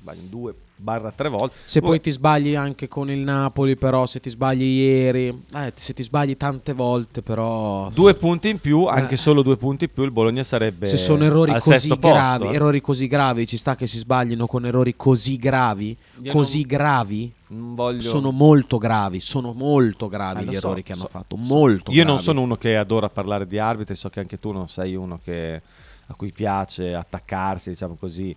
[0.00, 1.56] Sbagliano due barra tre volte.
[1.64, 5.92] Se poi ti sbagli anche con il Napoli, però, se ti sbagli ieri, eh, se
[5.92, 7.90] ti sbagli tante volte, però...
[7.92, 9.18] due punti in più, anche Eh.
[9.18, 11.98] solo due punti in più, il Bologna sarebbe Se sono errori così gravi,
[12.38, 12.54] posto, eh.
[12.54, 16.68] errori così gravi, ci sta che si sbaglino con errori così gravi, Io così non-
[16.68, 17.32] gravi.
[17.50, 21.08] Non voglio- Sono molto gravi, sono molto gravi Eh, gli so, errori che hanno so-
[21.08, 22.22] fatto, molto Io non gravi.
[22.22, 25.62] sono uno che adora parlare di arbitri, so che anche tu non sei uno che,
[26.08, 28.36] a cui piace attaccarsi, diciamo così,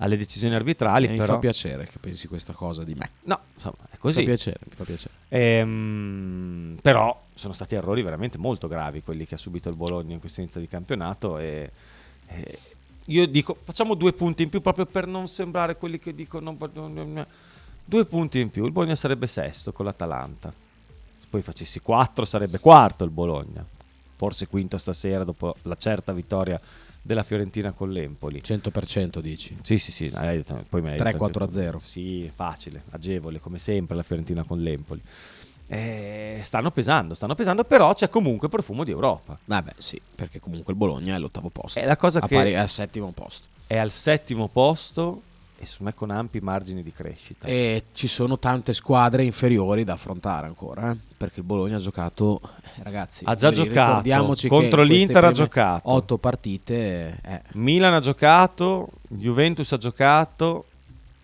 [0.00, 1.06] alle decisioni arbitrali.
[1.06, 1.34] Eh, mi però...
[1.34, 3.10] fa piacere che pensi questa cosa di me.
[3.22, 4.18] No, insomma, è Mi così.
[4.20, 5.14] fa piacere, mi fa piacere.
[5.28, 10.20] Ehm, però sono stati errori veramente molto gravi quelli che ha subito il Bologna in
[10.20, 11.70] questo inizio di campionato e,
[12.26, 12.58] e
[13.06, 16.54] io dico facciamo due punti in più proprio per non sembrare quelli che dicono
[17.84, 20.52] due punti in più il Bologna sarebbe sesto con l'Atalanta
[21.18, 23.64] se poi facessi quattro sarebbe quarto il Bologna
[24.16, 26.60] forse quinto stasera dopo la certa vittoria
[27.02, 29.56] della Fiorentina con l'Empoli 100% dici.
[29.62, 30.10] sì, sì, sì.
[30.14, 31.80] hai detto- poi mi hai detto 3-4 a anche- 0.
[31.82, 35.00] Sì, facile, agevole, come sempre la Fiorentina con l'Empoli.
[35.72, 39.38] Eh, stanno pesando, stanno pesando, però c'è comunque profumo di Europa.
[39.44, 41.78] Vabbè, sì, perché comunque il Bologna è all'ottavo posto.
[41.78, 43.46] È la cosa A che- pari- è al settimo posto.
[43.68, 45.22] È al settimo posto
[45.60, 47.46] e secondo me con ampi margini di crescita.
[47.46, 50.96] E ci sono tante squadre inferiori da affrontare ancora, eh?
[51.16, 54.02] perché il Bologna ha giocato, eh, ragazzi, Ha già giocato.
[54.48, 55.90] Contro l'Inter ha giocato.
[55.92, 60.64] Otto partite, eh, Milan ha giocato, Juventus ha giocato,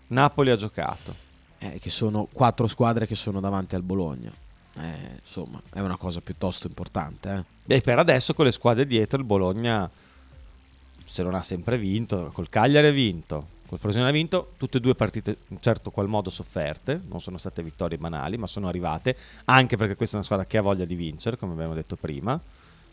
[0.09, 1.25] Napoli ha giocato.
[1.59, 4.31] eh, che sono quattro squadre che sono davanti al Bologna.
[4.79, 7.45] Eh, insomma, è una cosa piuttosto importante.
[7.67, 7.77] eh.
[7.77, 9.91] E per adesso con le squadre dietro il Bologna,
[11.07, 14.81] se non ha sempre vinto, col Cagliari ha vinto, col Frosinone ha vinto, tutte e
[14.81, 19.17] due partite in certo qual modo sofferte, non sono state vittorie banali, ma sono arrivate,
[19.47, 22.41] anche perché questa è una squadra che ha voglia di vincere, come abbiamo detto prima,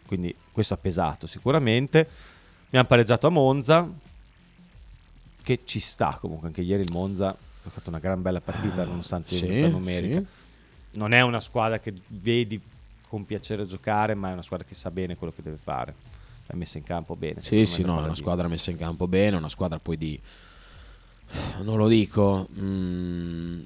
[0.06, 2.08] quindi questo ha pesato sicuramente.
[2.68, 3.88] Abbiamo pareggiato a Monza,
[5.44, 9.36] che ci sta comunque, anche ieri il Monza ha fatto una gran bella partita nonostante
[9.36, 10.20] sì, la numerica.
[10.20, 10.98] sì.
[10.98, 12.60] Non è una squadra che vedi
[13.08, 15.94] con piacere giocare, ma è una squadra che sa bene quello che deve fare.
[16.48, 17.42] L'ha messa in campo bene.
[17.42, 20.20] Sì, sì, no, è una squadra messa in campo bene, una squadra poi di...
[21.64, 23.60] Non lo dico, mm,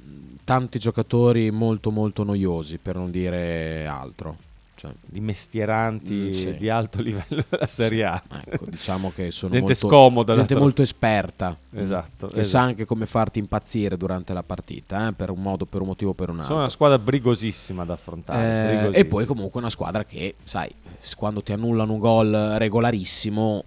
[0.44, 4.38] tanti giocatori molto molto noiosi, per non dire altro.
[4.76, 6.56] Cioè, Di mestieranti Mm, sì.
[6.58, 8.22] di alto livello della Serie A.
[8.46, 10.34] Ecco, diciamo che sono Gente molto, scomoda.
[10.36, 12.44] gente da- molto esperta, Esatto, che esatto.
[12.44, 16.12] sa anche come farti impazzire durante la partita, eh, per un modo, per un motivo
[16.12, 16.50] o per un altro.
[16.50, 18.40] Sono una squadra brigosissima da affrontare.
[18.40, 18.98] Eh, brigosissima.
[18.98, 20.70] e poi comunque una squadra che, sai,
[21.18, 23.64] quando ti annullano un gol regolarissimo,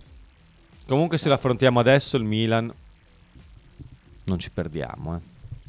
[0.87, 2.73] Comunque se l'affrontiamo adesso il Milan
[4.31, 5.17] non ci perdiamo.
[5.17, 5.21] eh.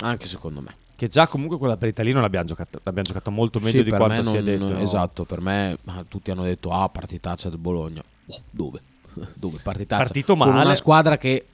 [0.05, 0.75] anche secondo me.
[0.95, 4.07] Che già comunque quella per Italino l'abbiamo giocato, l'abbiamo giocato molto meglio Sì, di quanto
[4.23, 4.77] me si è non- detto.
[4.81, 8.03] Esatto, per me ah, tutti hanno detto ah, partitaccia del Bologna.
[8.27, 8.79] Oh, dove?
[9.33, 9.57] dove?
[9.63, 10.03] Partitaccia.
[10.03, 10.63] Partito Con male.
[10.65, 11.45] una squadra che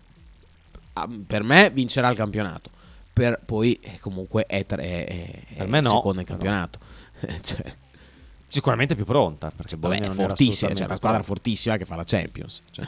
[0.93, 2.69] ah, per me vincerà il campionato.
[3.13, 6.79] Per, poi eh, comunque è, tre- è- è Per me no, seconda in campionato.
[7.41, 7.73] Cioè,
[8.49, 11.83] Sicuramente più pronta, perché il vabbè, Bologna è non fortissima, cioè, una squadra fortissima che
[11.85, 12.61] fa la Champions.
[12.71, 12.87] Cioè,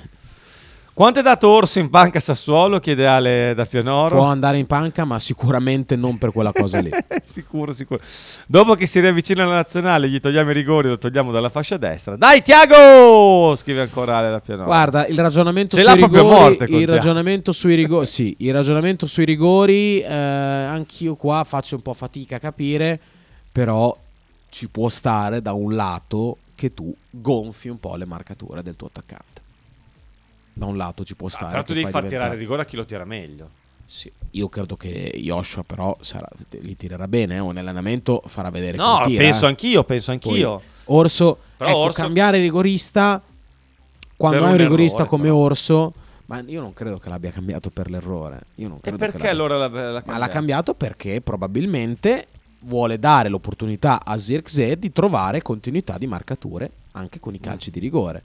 [1.00, 2.82] Quanto è dato Orso in panca Sassuolo?
[2.82, 4.18] Chiede Ale da Pianoro.
[4.18, 6.90] può andare in panca, ma sicuramente non per quella cosa lì.
[7.24, 8.02] sicuro, sicuro.
[8.46, 12.18] Dopo che si riavvicina alla nazionale, gli togliamo i rigori, lo togliamo dalla fascia destra.
[12.18, 13.56] Dai, Tiago!
[13.56, 14.66] Scrive ancora Ale da Pianoro.
[14.66, 19.08] Guarda, il ragionamento Ce sui rigori, morte con il ragionamento sui rigori, sì, il ragionamento
[19.08, 23.00] sui rigori, eh, anch'io qua faccio un po' fatica a capire,
[23.50, 23.96] però
[24.50, 28.88] ci può stare da un lato che tu gonfi un po' le marcature del tuo
[28.88, 29.40] attaccante.
[30.60, 31.52] Da un lato ci può Ah, stare.
[31.52, 33.50] però tu devi far diventare- tirare rigore a chi lo tira meglio.
[33.86, 38.76] Sì, io credo che Joshua però sarà- li tirerà bene, eh, o nell'allenamento farà vedere
[38.78, 39.48] No, penso eh.
[39.48, 40.56] anch'io, penso anch'io.
[40.58, 40.66] Poi,
[40.98, 43.22] Orso, Però ecco, Orso- cambiare rigorista
[44.18, 45.38] quando hai un rigorista errore, come però.
[45.38, 45.94] Orso,
[46.26, 48.42] ma io non credo che l'abbia cambiato per l'errore.
[48.56, 50.30] Io non E perché allora l'ha, l'ha Ma l'ha cambiato?
[50.32, 52.28] cambiato perché probabilmente
[52.62, 57.80] vuole dare l'opportunità a Zirkzee di trovare continuità di marcature anche con i calci di
[57.80, 58.22] rigore.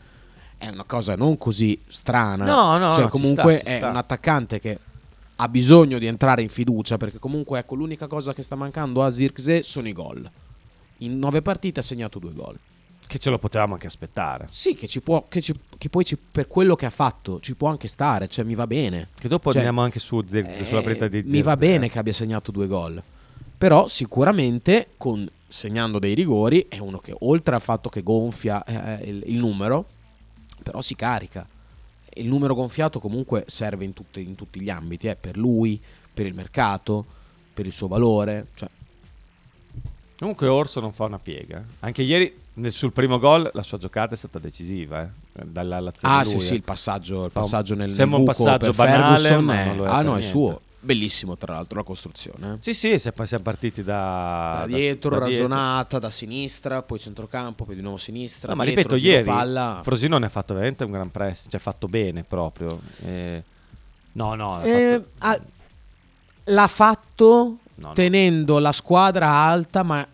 [0.59, 2.45] È una cosa non così strana.
[2.45, 3.89] No, no, cioè, no, ci comunque sta, ci è sta.
[3.89, 4.79] un attaccante che
[5.37, 9.11] ha bisogno di entrare in fiducia perché comunque ecco l'unica cosa che sta mancando a
[9.11, 10.29] Zirkzee sono i gol.
[10.99, 12.57] In nove partite ha segnato due gol.
[13.07, 14.47] Che ce lo potevamo anche aspettare.
[14.51, 17.55] Sì, che, ci può, che, ci- che poi ci- per quello che ha fatto ci
[17.55, 19.09] può anche stare, cioè mi va bene.
[19.19, 21.43] Che dopo Cioè, andiamo anche su Zirkzee, eh, sulla partita di Mi Zirkzee.
[21.43, 23.03] va bene che abbia segnato due gol.
[23.59, 29.05] Però sicuramente con, segnando dei rigori è uno che oltre al fatto che gonfia eh,
[29.11, 29.87] il, il numero,
[30.65, 31.47] però si carica.
[32.15, 35.81] Il numero gonfiato comunque serve in, tutte- in tutti gli ambiti, eh, per lui,
[36.13, 37.05] per il mercato,
[37.53, 38.47] per il suo valore.
[38.55, 38.69] Cioè,
[40.19, 41.61] Comunque Orso non fa una piega.
[41.81, 45.03] Anche ieri nel- sul primo gol la sua giocata è stata decisiva.
[45.03, 45.43] Eh?
[45.45, 46.41] Dalla ah lui, sì eh.
[46.41, 49.51] sì, il passaggio, il un- passaggio nel, nel sembra un buco passaggio per banale, Ferguson
[49.51, 50.23] è- è ah no, è niente.
[50.23, 50.61] suo.
[50.85, 52.53] Bellissimo tra l'altro la costruzione.
[52.55, 52.57] eh.
[52.61, 55.47] Sì, sì, siamo partiti da, da dietro, da dietro.
[55.49, 58.51] ragionata, da sinistra, poi centrocampo, poi di nuovo sinistra.
[58.51, 59.81] No, ma dietro, ripeto, ieri palla.
[59.83, 62.81] Frosinone ha fatto veramente un gran press, cioè fatto bene proprio.
[63.03, 63.43] Eh,
[64.13, 65.41] no, no, ha Eh, fatto- ha-
[66.53, 67.93] l'ha fatto No, no.
[67.95, 70.07] tenendo la squadra alta, ma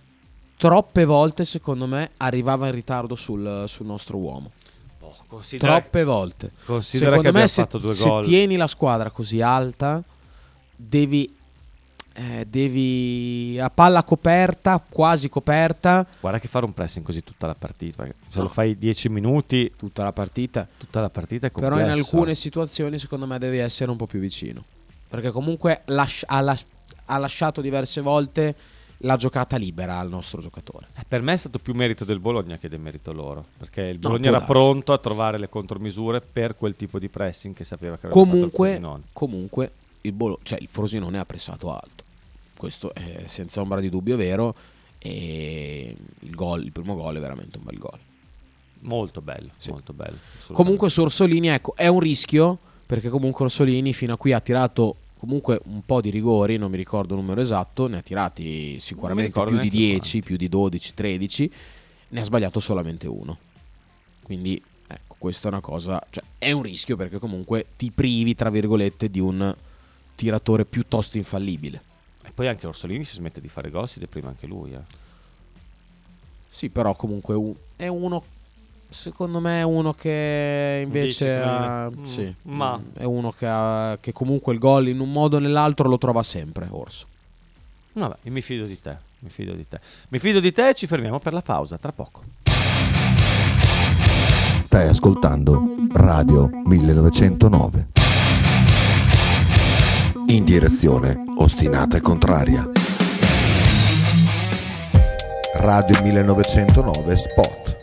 [0.56, 4.52] troppe volte, secondo me, arrivava in ritardo sul, sul nostro uomo.
[5.00, 6.52] oh, Troppe volte.
[6.64, 8.24] Considera Secondo che me, se, fatto due se gol.
[8.24, 10.00] tieni la squadra così alta,
[10.88, 11.34] devi.
[12.12, 17.54] eh, devi a palla coperta, quasi coperta, Guarda che fare un pressing così tutta la
[17.54, 17.96] partita.
[18.02, 18.42] perché Se No.
[18.44, 20.66] lo fai 10 minuti, tutta la partita.
[20.76, 21.76] tutta la partita è complesso.
[21.78, 22.34] Però in alcune eh.
[22.34, 24.64] situazioni secondo me devi essere un po' più vicino.
[25.08, 26.64] Perché comunque lasci- ha, las-
[27.06, 28.54] ha lasciato diverse volte
[28.98, 30.88] la giocata libera al nostro giocatore.
[30.98, 33.46] Eh, Per me è stato più merito del Bologna che del merito loro.
[33.56, 34.52] Perché il No, Bologna può era darsi.
[34.52, 38.36] pronto a trovare le contromisure per quel tipo di pressing che sapeva che aveva fatto
[38.36, 39.70] il Comunque, comunque
[40.02, 42.04] il, Bolo- cioè, il Frosinone ha pressato alto.
[42.56, 44.54] Questo è senza ombra di dubbio vero.
[44.98, 47.98] E il, gol, il primo gol è veramente un bel gol.
[48.80, 49.70] Molto bello, Sì.
[49.70, 50.16] molto bello.
[50.52, 54.96] Comunque su Orsolini ecco, è un rischio perché comunque Orsolini fino a qui ha tirato
[55.18, 59.32] comunque un po' di rigori, non mi ricordo il numero esatto, ne ha tirati sicuramente
[59.32, 61.52] più di neanche 10, più di 12, 13,
[62.08, 63.38] ne ha sbagliato solamente uno.
[64.22, 68.48] Quindi ecco, questa è una cosa, cioè è un rischio perché comunque ti privi, tra
[68.48, 69.54] virgolette, di un
[70.20, 71.80] tiratore piuttosto infallibile.
[72.22, 74.72] E poi anche Orsolini si smette di fare gol, si deprime anche lui.
[74.74, 74.80] eh.
[76.50, 77.34] Sì, però comunque
[77.76, 78.22] è uno.
[78.90, 83.96] Secondo me è uno che invece ha- mm, sì, ma- mm, è uno che, ha-
[84.00, 86.66] che comunque il gol in un modo o nell'altro lo trova sempre.
[86.68, 87.06] Orso.
[87.92, 89.80] Vabbè, io mi fido di te, mi fido di te.
[90.08, 92.22] Mi fido di te e ci fermiamo per la pausa, tra poco.
[94.64, 97.99] Stai ascoltando Radio 1909.
[100.30, 102.64] In direzione ostinata e contraria.
[105.54, 107.76] Radio 1909 Spot.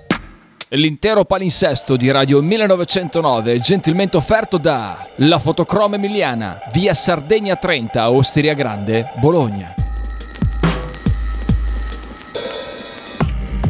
[0.70, 8.12] L'intero palinsesto di Radio 1909 è gentilmente offerto da La Fotocroma Emiliana, via Sardegna 30,
[8.12, 9.74] Osteria Grande, Bologna.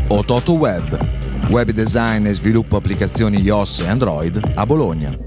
[0.09, 1.49] Ototo Web.
[1.49, 5.26] Web design e sviluppo applicazioni iOS e Android a Bologna.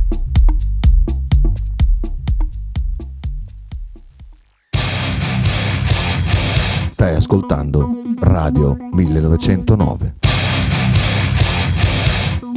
[7.01, 10.15] Stai ascoltando Radio 1909.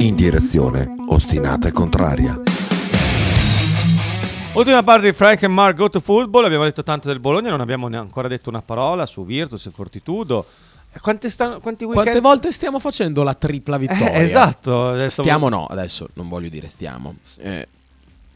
[0.01, 2.39] In direzione ostinata e contraria.
[4.53, 7.59] Ultima parte di Frank and Mark Go to Football, abbiamo detto tanto del Bologna, non
[7.59, 10.45] abbiamo ne- ancora detto una parola su Virtus e Fortitudo.
[10.93, 12.03] E Quante stanno, quanti weekend...
[12.05, 14.11] Quante volte stiamo facendo la tripla vittoria?
[14.11, 14.89] Eh, esatto.
[14.89, 17.15] adesso- Stiamo no, adesso non voglio dire stiamo.
[17.39, 17.67] Eh,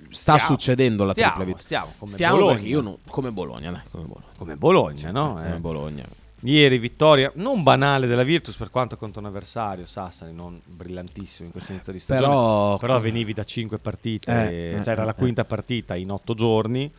[0.09, 1.65] sta Stiamo, succedendo la stiamo, tripla vittoria.
[1.65, 2.81] stiamo, come stiamo Bologna.
[2.81, 4.25] non, come Bologna, dai, come Bologna.
[4.37, 5.33] Come Bologna, no?
[5.33, 5.59] Come Eh.
[5.59, 6.05] Bologna.
[6.43, 11.51] Ieri vittoria non banale della Virtus per quanto contro un avversario, Sassari, non brillantissimo in
[11.51, 12.27] questo inizio di stagione.
[12.29, 16.09] Però- Però, venivi da 5 partite, Eh, eh, cioè era la eh, quinta partita in
[16.11, 16.89] 8 giorni,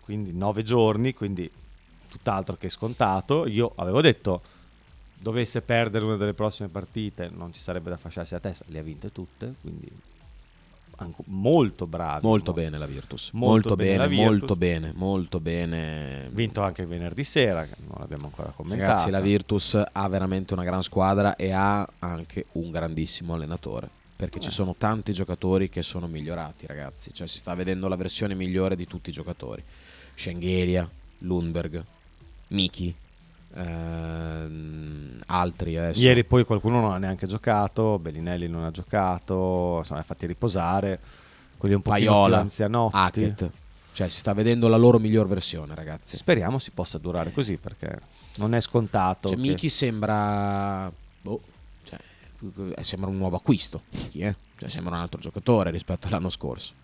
[0.00, 1.50] quindi 9 giorni, quindi
[2.08, 3.46] tutt'altro che scontato.
[3.46, 4.40] Io avevo detto
[5.20, 8.82] dovesse perdere una delle prossime partite non ci sarebbe da fasciarsi la testa, le ha
[8.82, 9.86] vinte tutte, quindi
[11.26, 12.26] molto bravi.
[12.26, 13.30] Molto Mo- bene la Virtus.
[13.32, 14.26] molto Molto, bene bene, Virtus.
[14.28, 16.28] molto bene, molto bene.
[16.32, 18.90] Vinto anche venerdì sera, non l'abbiamo ancora commentato.
[18.90, 23.88] Ragazzi, la Virtus ha veramente una gran squadra e ha anche un grandissimo allenatore.
[24.18, 24.52] Perché ci Eh.
[24.52, 27.14] sono tanti giocatori che sono migliorati, ragazzi.
[27.14, 29.62] Cioè, si sta vedendo la versione migliore di tutti i giocatori.
[30.14, 30.88] Schengelia,
[31.18, 31.84] Lundberg,
[32.48, 32.92] Miki,
[33.54, 36.00] ehm, altri adesso.
[36.00, 40.98] Ieri poi qualcuno non ha neanche giocato, Bellinelli non ha giocato, ha fatti riposare.
[41.56, 42.96] Quelli un po' più anzianotti.
[42.96, 43.50] Hackett.
[43.92, 46.16] Cioè, si sta vedendo la loro miglior versione, ragazzi.
[46.16, 47.98] Speriamo si possa durare così perché
[48.36, 49.28] non è scontato.
[49.28, 50.90] Cioè, che- Miki sembra.
[51.20, 51.40] boh,
[51.82, 51.98] cioè,
[52.76, 53.82] eh, sembra un nuovo acquisto.
[53.90, 54.36] Miki, eh?
[54.56, 56.74] Cioè, sembra un altro giocatore rispetto all'anno scorso.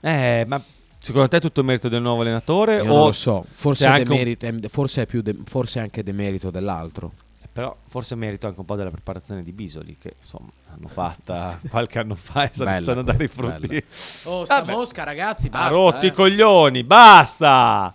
[0.00, 0.62] Eh, ma
[0.98, 2.76] secondo te è tutto il merito del nuovo allenatore?
[2.76, 3.44] Io o non lo so.
[3.50, 7.12] Forse, è anche un- demerito- è- forse è più de- forse è anche demerito dell'altro.
[7.52, 11.98] Però forse merito anche un po' della preparazione di Bisoli, che insomma hanno fatta qualche
[11.98, 13.66] anno fa e stanno iniziando a dare i frutti.
[13.66, 13.82] bella.
[14.24, 14.72] Oh, sta Vabbè.
[14.72, 15.68] mosca, ragazzi, Ha basta.
[15.74, 16.08] rotti eh.
[16.10, 17.92] i coglioni, basta!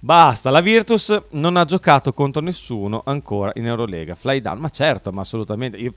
[0.00, 4.14] Basta, la Virtus non ha giocato contro nessuno ancora in Eurolega.
[4.14, 5.78] Fly down, ma certo, ma assolutamente.
[5.78, 5.94] Io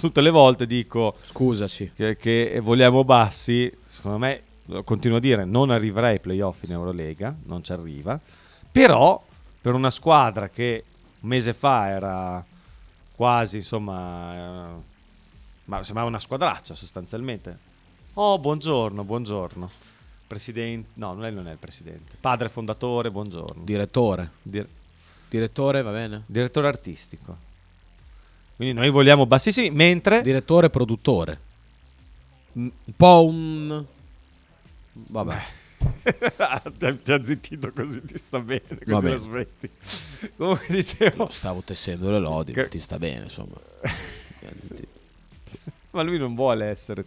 [0.00, 1.92] tutte le volte dico Scusaci.
[1.94, 3.72] che, che vogliamo bassi.
[3.86, 4.42] Secondo me,
[4.84, 8.18] continuo a dire, non arriverà ai playoff in Eurolega, non ci arriva.
[8.70, 9.24] Però,
[9.60, 10.84] per una squadra che
[11.20, 12.44] un mese fa era
[13.14, 14.80] quasi, insomma, eh,
[15.64, 17.58] ma sembrava una squadraccia sostanzialmente.
[18.14, 19.70] Oh, buongiorno, buongiorno.
[20.26, 22.16] Presidente, no, lei non è il presidente.
[22.20, 23.62] Padre fondatore, buongiorno.
[23.64, 24.30] Direttore.
[24.42, 24.68] Dir-
[25.28, 26.22] Direttore, va bene?
[26.26, 27.36] direttore artistico.
[28.56, 31.40] Quindi noi vogliamo bassissimi, mentre Direttore, produttore.
[32.52, 33.84] Un po' un...
[35.08, 35.42] Vabbè.
[37.02, 39.10] ti ha zittito così ti sta bene, così Va bene.
[39.14, 39.70] la smetti.
[40.36, 43.54] Comunque dicevo, Stavo tessendo le lodi, Che- ti sta bene, insomma.
[45.90, 47.04] ma lui non vuole essere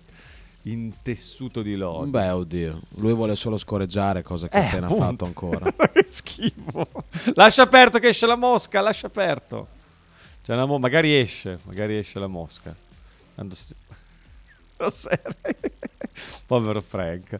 [0.63, 2.09] intessuto di lodi.
[2.11, 2.81] Beh, oddio.
[2.95, 5.05] Lui vuole solo scorreggiare, cosa che ha Eh, appena appunto.
[5.05, 5.71] fatto ancora.
[5.91, 6.87] che schifo.
[7.33, 9.67] Lascia aperto che esce la mosca, lascia aperto.
[10.43, 12.75] C'è una mo- magari esce, magari esce la mosca.
[13.35, 13.75] Tanto si-.
[16.45, 17.39] Povero Frank.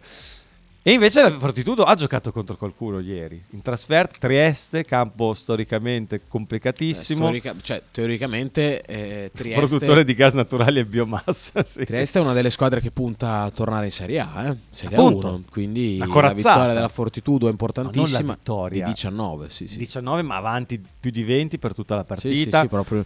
[0.82, 3.44] E invece la Fortitudo ha giocato contro qualcuno ieri.
[3.50, 7.24] In trasferta, Trieste, campo storicamente Eh, complicatissimo.
[7.26, 9.60] storica- cioè, teoricamente eh, Trieste...
[9.68, 11.62] Produttore di gas naturali e biomassa.
[11.70, 11.84] Sì.
[11.84, 14.58] Trieste è una delle squadre che punta a tornare in Serie A, eh?
[14.70, 15.28] Serie Appunto.
[15.38, 15.42] A1.
[15.52, 16.50] Quindi la corazzata.
[16.54, 18.28] vittoria della Fortitudo è No, importantissima.
[18.28, 18.86] la vittoria.
[18.86, 19.78] Di 19, sì, sì.
[19.78, 22.62] 19, ma avanti più di 20 per tutta la Sì, sì, partita.
[22.62, 23.06] sì, proprio.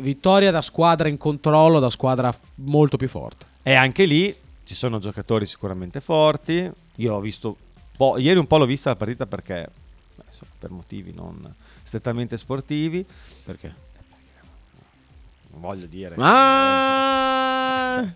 [0.00, 3.44] Vittoria da squadra in controllo, da squadra molto più forte.
[3.62, 4.34] E anche lì
[4.64, 6.70] ci sono giocatori sicuramente forti.
[6.96, 7.56] Io ho visto,
[7.96, 9.68] po- ieri un po' l'ho vista la partita perché,
[10.58, 13.04] per motivi non strettamente sportivi,
[13.44, 13.74] Perché?
[15.52, 16.14] non voglio dire.
[16.18, 18.12] Ah!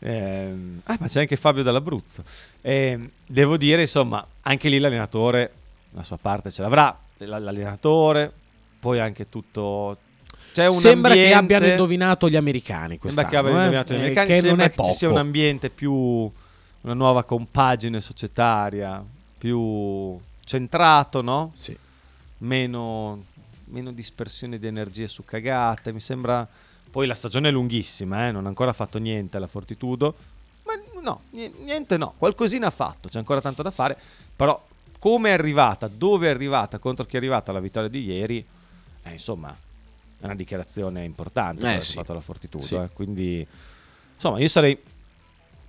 [0.00, 2.22] Ehm, ah, ma c'è anche Fabio dall'Abruzzo.
[2.60, 5.52] Ehm, devo dire, insomma, anche lì l'allenatore
[5.92, 6.96] la sua parte ce l'avrà.
[7.18, 8.32] L'allenatore,
[8.80, 9.98] poi anche tutto.
[10.54, 13.28] C'è un Sembra che ambiente- abbiano indovinato gli americani Sembra quest'anno.
[13.28, 13.60] che abbiano eh?
[13.60, 14.90] indovinato gli Eh, americani, che non sembra è che poco.
[14.92, 19.02] ci sia un ambiente più una nuova compagine societaria,
[19.38, 21.52] più centrato, no?
[21.56, 21.76] Sì.
[22.38, 23.24] Meno,
[23.66, 25.92] meno dispersione di energie su cagate.
[25.92, 26.46] Mi sembra.
[26.90, 28.30] Poi la stagione è lunghissima, eh?
[28.30, 30.14] non ha ancora fatto niente la Fortitudo.
[30.64, 33.96] Ma no, ni- niente no, qualcosina ha fatto, c'è ancora tanto da fare.
[34.36, 34.64] Però
[35.00, 38.44] come è arrivata, dove è arrivata, contro chi è arrivata la vittoria di ieri,
[39.02, 39.54] eh, insomma,
[40.20, 41.94] è una dichiarazione importante Eh, sì.
[41.94, 42.64] fatto la Fortitudo.
[42.64, 42.74] Sì.
[42.76, 42.88] eh.
[42.92, 43.46] Quindi,
[44.14, 44.78] insomma, io sarei,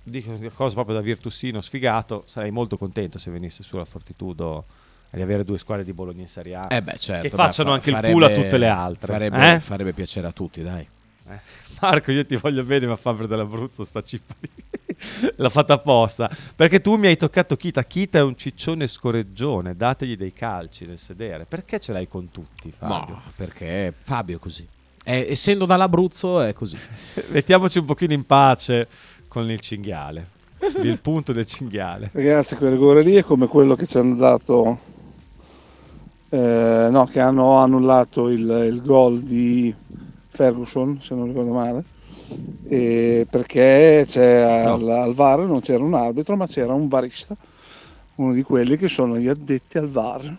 [0.02, 4.64] dico una cosa proprio da virtussino sfigato, sarei molto contento se venisse sulla Fortitudo
[5.10, 6.66] e di avere due squadre di Bologna in Serie A.
[6.70, 9.12] Eh beh, certo, che beh, facciano fa- anche il farebbe- culo a tutte le altre.
[9.12, 9.60] Farebbe, eh?
[9.60, 10.86] farebbe piacere a tutti, dai.
[11.28, 11.40] Eh,
[11.80, 14.34] Marco, io ti voglio bene, ma Fabio dell'Abruzzo sta cippa
[15.36, 16.30] L'ha fatta apposta.
[16.54, 17.82] Perché tu mi hai toccato Kita.
[17.84, 19.76] Kita è un ciccione scorreggione.
[19.76, 21.44] Dategli dei calci nel sedere.
[21.46, 23.14] Perché ce l'hai con tutti, Fabio?
[23.14, 24.66] No, perché Fabio è così.
[25.04, 26.76] Eh, essendo dall'Abruzzo è così.
[27.28, 28.88] Mettiamoci un pochino in pace
[29.28, 30.30] con il cinghiale.
[30.82, 32.10] il punto del cinghiale.
[32.12, 34.80] Ragazzi, quel rigore lì è come quello che ci hanno dato,
[36.30, 39.72] eh, no, che hanno annullato il, il gol di
[40.30, 41.84] Ferguson, se non ricordo male,
[42.68, 47.36] e perché c'è al, al VAR non c'era un arbitro, ma c'era un varista,
[48.16, 50.36] uno di quelli che sono gli addetti al VAR,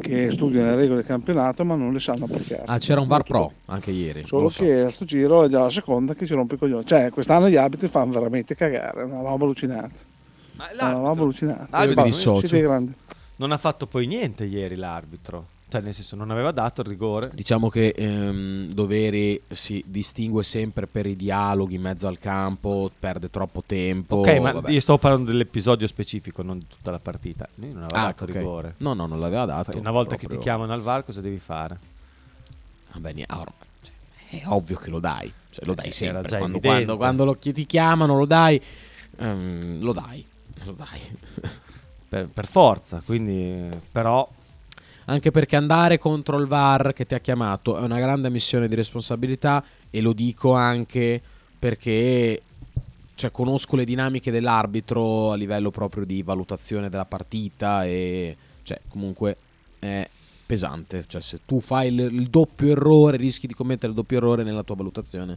[0.00, 2.64] che studiano le regole del campionato ma non le sanno applicare.
[2.66, 4.26] Ah, c'era un VAR Pro anche ieri.
[4.26, 4.64] Solo so.
[4.64, 6.84] che a sto giro è già la seconda che ci rompe i coglioni.
[6.84, 9.98] Cioè, quest'anno gli arbitri fanno veramente cagare, è una roba allucinante.
[10.56, 11.68] Ma È una roba allucinante.
[11.70, 12.94] L'arbitro grandi.
[13.36, 15.58] non ha fatto poi niente ieri l'arbitro.
[15.70, 17.30] Cioè, nel senso, non aveva dato il rigore.
[17.32, 23.30] Diciamo che ehm, Doveri si distingue sempre per i dialoghi in mezzo al campo, perde
[23.30, 24.16] troppo tempo.
[24.16, 24.70] Ok, ma vabbè.
[24.70, 27.48] io sto parlando dell'episodio specifico, non di tutta la partita.
[27.54, 28.30] Lui non aveva Ah, dato ok.
[28.34, 28.74] rigore.
[28.78, 29.78] No, no, non l'aveva dato.
[29.78, 30.42] Una volta che ti proprio.
[30.42, 31.78] chiamano al VAR, cosa devi fare?
[32.92, 33.44] Vabbè, ni- ah,
[33.82, 35.32] cioè, è ovvio che lo dai.
[35.50, 36.18] Cioè, lo dai Eh, sempre.
[36.18, 38.60] era già Quando, quando- quando lo ti chiamano, lo dai.
[39.18, 40.26] ehm, lo dai.
[40.64, 41.00] Lo dai.
[42.08, 44.28] Per, per forza, quindi però
[45.10, 48.76] Anche perché andare contro il VAR che ti ha chiamato è una grande missione di
[48.76, 51.20] responsabilità e lo dico anche
[51.58, 52.40] perché
[53.16, 59.36] cioè, conosco le dinamiche dell'arbitro a livello proprio di valutazione della partita e cioè, comunque
[59.80, 60.08] è
[60.46, 61.04] pesante.
[61.08, 64.62] Cioè, se tu fai il, il doppio errore, rischi di commettere il doppio errore nella
[64.62, 65.36] tua valutazione.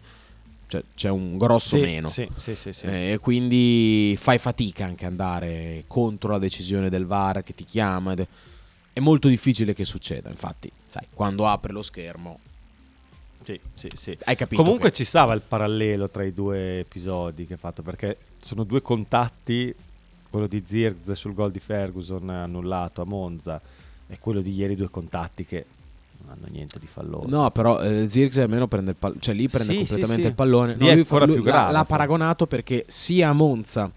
[0.68, 2.08] Cioè, c'è un grosso sì, meno.
[2.08, 2.70] Sì, sì.
[2.84, 8.14] Eh, E quindi fai fatica anche andare contro la decisione del VAR che ti chiama.
[8.14, 8.28] ed
[8.94, 10.30] è- molto difficile che succeda.
[10.30, 12.40] Infatti, sai, quando apre lo schermo,
[13.44, 14.18] Sì, sì, sì.
[14.24, 14.62] Hai capito?
[14.64, 18.64] Comunque che- ci stava il parallelo tra i due episodi che ha fatto perché sono
[18.64, 19.76] due contatti,
[20.30, 23.60] quello di Zirkz sul gol di Ferguson annullato a Monza
[24.08, 25.66] e quello di ieri due contatti che
[26.20, 27.28] non hanno niente di falloso.
[27.28, 30.28] No, però eh, Zirkzee almeno prende il pallone, cioè lì prende Sì, completamente sì, sì.
[30.28, 30.76] il pallone.
[30.76, 31.92] No, è lui fa- ancora lui più l'ha- grave, L'ha, forse.
[31.92, 33.92] paragonato perché sia a Monza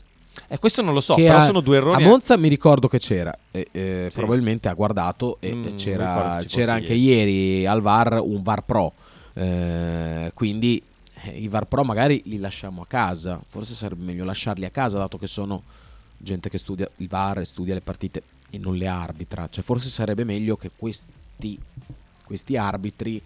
[0.49, 2.03] E questo non lo so, però a, sono due errori.
[2.03, 4.19] a Monza mi ricordo che c'era, e, eh, Sì.
[4.19, 8.93] probabilmente ha guardato e Mm, c'era, c'era anche ieri al VAR un VAR Pro.
[9.33, 10.83] Eh, quindi
[11.25, 14.99] eh, i VAR Pro magari li lasciamo a casa, forse sarebbe meglio lasciarli a casa
[14.99, 15.63] dato che sono
[16.19, 19.49] gente che studia il VAR e studia le partite e non le arbitra.
[19.51, 21.59] Cioè forse sarebbe meglio che questi,
[22.25, 23.21] questi arbitri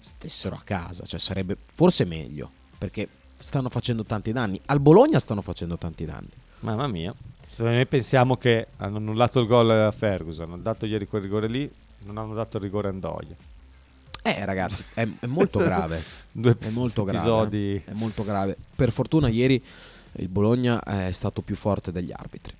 [0.00, 3.08] stessero a casa, cioè sarebbe forse meglio perché
[3.38, 4.60] stanno facendo tanti danni.
[4.66, 6.28] Al Bologna stanno facendo tanti danni.
[6.60, 7.14] Mamma mia.
[7.48, 11.46] Se noi pensiamo che hanno annullato il gol a Ferguson, hanno dato ieri quel rigore
[11.46, 11.70] lì,
[12.00, 13.36] non hanno dato il rigore a Ndoia.
[14.22, 16.02] Eh ragazzi, è, è molto grave.
[16.32, 17.18] Due È molto grave.
[17.18, 17.82] episodi.
[17.84, 18.56] È molto grave.
[18.74, 19.62] Per fortuna ieri
[20.16, 22.54] il Bologna è stato più forte degli arbitri.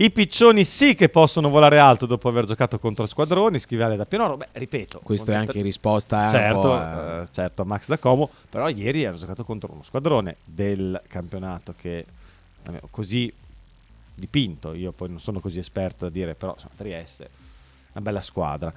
[0.00, 4.06] I piccioni sì che possono volare alto dopo aver giocato contro squadroni, scrive Ale da
[4.06, 4.38] Pianoro.
[4.38, 5.00] Beh, ripeto.
[5.02, 8.70] Questo è anche in risposta eh, certo, a- eh, certo, a Max da Como, però
[8.70, 12.06] ieri hanno giocato contro uno squadrone del campionato che
[12.64, 13.30] almeno così
[14.14, 17.28] dipinto, io poi non sono così esperto da dire, però insomma, Trieste,
[17.92, 18.72] una bella squadra.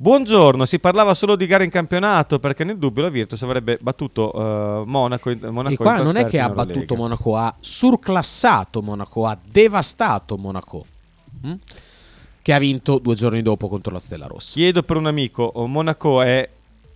[0.00, 4.32] Buongiorno, si parlava solo di gare in campionato perché nel dubbio la Virtus avrebbe battuto
[4.32, 9.26] eh, Monaco, in, Monaco E qua non è che ha battuto Monaco, ha surclassato Monaco,
[9.26, 10.86] ha devastato Monaco.
[11.44, 11.52] mm?
[12.40, 14.52] Che ha vinto due giorni dopo contro la Stella Rossa.
[14.54, 16.48] Chiedo per un amico, oh, Monaco è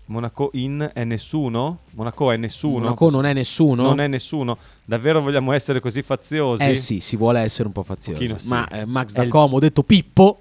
[0.05, 1.79] Monaco in è nessuno?
[1.95, 2.85] Monaco è nessuno?
[2.85, 3.83] Monaco non è nessuno?
[3.83, 4.57] Non è nessuno.
[4.85, 6.63] Davvero vogliamo essere così faziosi?
[6.63, 8.21] Eh sì, si vuole essere un po' faziosi.
[8.21, 8.49] Pochino sì.
[8.49, 10.39] Ma eh, Max da il- Como, detto Pippo,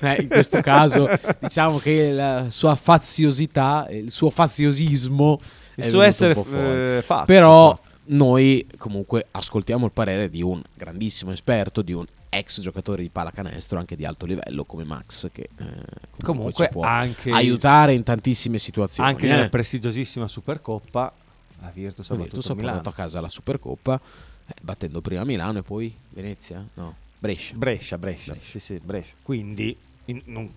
[0.00, 1.08] eh, in questo caso
[1.38, 5.38] diciamo che la sua faziosità, il suo faziosismo,
[5.76, 6.96] Il è suo essere fuori.
[6.96, 12.60] eh, fazio, Però noi comunque ascoltiamo il parere di un grandissimo esperto, di un ex
[12.60, 16.82] giocatore di pallacanestro anche di alto livello come Max che eh, comunque, Comunque ci può
[16.84, 19.08] anche- aiutare in tantissime situazioni.
[19.08, 19.30] Anche eh.
[19.30, 21.12] nella prestigiosissima Supercoppa
[21.60, 22.74] la Virtus ha battuto Milano.
[22.76, 23.98] portato a casa la Supercoppa
[24.46, 26.64] eh, battendo prima Milano e poi Venezia?
[26.74, 27.54] No, Brescia.
[27.56, 29.14] Brescia, Brescia, Sì, sì, Brescia.
[29.22, 29.76] Quindi
[30.08, 30.50] in- non-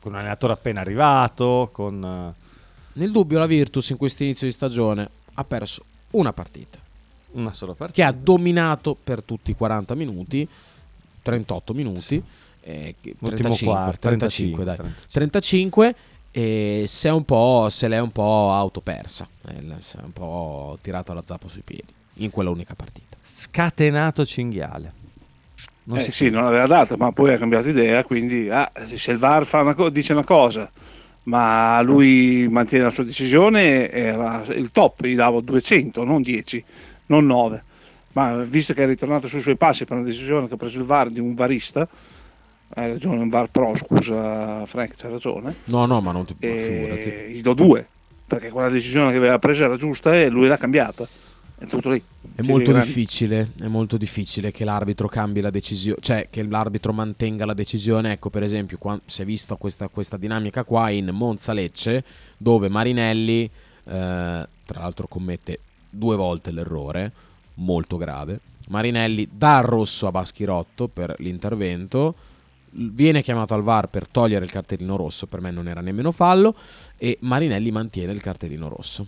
[0.00, 2.46] con un allenatore appena arrivato, con eh,
[2.94, 6.78] Nel dubbio la Virtus in questo inizio di stagione ha perso una partita
[7.32, 8.02] una sola partita.
[8.02, 10.48] che ha dominato per tutti i 40 minuti,
[11.22, 12.22] 38 minuti,
[12.60, 14.76] eh, che- L'ultimo 35, quarto, 35, 35, dai.
[14.76, 15.10] 35.
[15.12, 15.94] 35
[16.30, 20.78] e se, è un po', se l'è un po' autopersa, eh, si è un po'
[20.80, 23.16] tirato la zappa sui piedi in quella unica partita.
[23.24, 24.92] Scatenato cinghiale.
[25.88, 29.10] Non Eh, si sì, non aveva data, ma poi ha cambiato idea, quindi ah, se
[29.10, 30.70] il VAR fa una co- dice una cosa,
[31.24, 36.62] ma lui mantiene la sua decisione, era il top, gli davo 200, non 10,
[37.06, 37.64] non 9.
[38.12, 40.84] Ma visto che è ritornato sui suoi passi per una decisione che ha preso il
[40.84, 41.88] VAR di un varista,
[42.74, 46.54] hai ragione, un VAR pro, scusa Frank, c'ha ragione, No, no, ma non ti e
[46.66, 47.32] figurati.
[47.32, 47.86] gli do due,
[48.26, 51.08] perché quella decisione che aveva preso era giusta e lui l'ha cambiata.
[51.58, 52.00] È tutto lì.
[52.36, 52.70] È molto
[53.56, 58.12] è molto difficile che l'arbitro cambi la decisione, cioè che l'arbitro mantenga la decisione.
[58.12, 62.04] Ecco, per esempio, qua, si è visto questa, questa dinamica qua in Monza Lecce,
[62.36, 63.50] dove Marinelli, eh,
[63.82, 65.58] tra l'altro, commette
[65.90, 67.10] due volte l'errore,
[67.54, 68.38] molto grave.
[68.68, 72.14] Marinelli dà il rosso a Baschirotto per l'intervento,
[72.70, 76.54] viene chiamato al VAR per togliere il cartellino rosso, per me non era nemmeno fallo,
[76.96, 79.06] e Marinelli mantiene il cartellino rosso.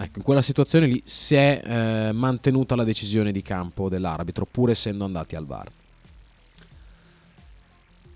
[0.00, 4.70] Ecco, in quella situazione lì si è eh, mantenuta la decisione di campo dell'arbitro, pur
[4.70, 5.70] essendo andati al VAR.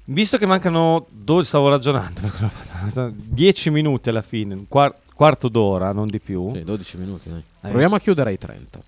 [0.09, 2.21] Visto che mancano 12, stavo ragionando,
[3.13, 6.53] 10 minuti alla fine, un quar- quarto d'ora, non di più.
[6.55, 7.29] Sì, 12 minuti.
[7.29, 7.43] dai.
[7.63, 7.69] Eh.
[7.69, 8.81] Proviamo a chiudere ai 30.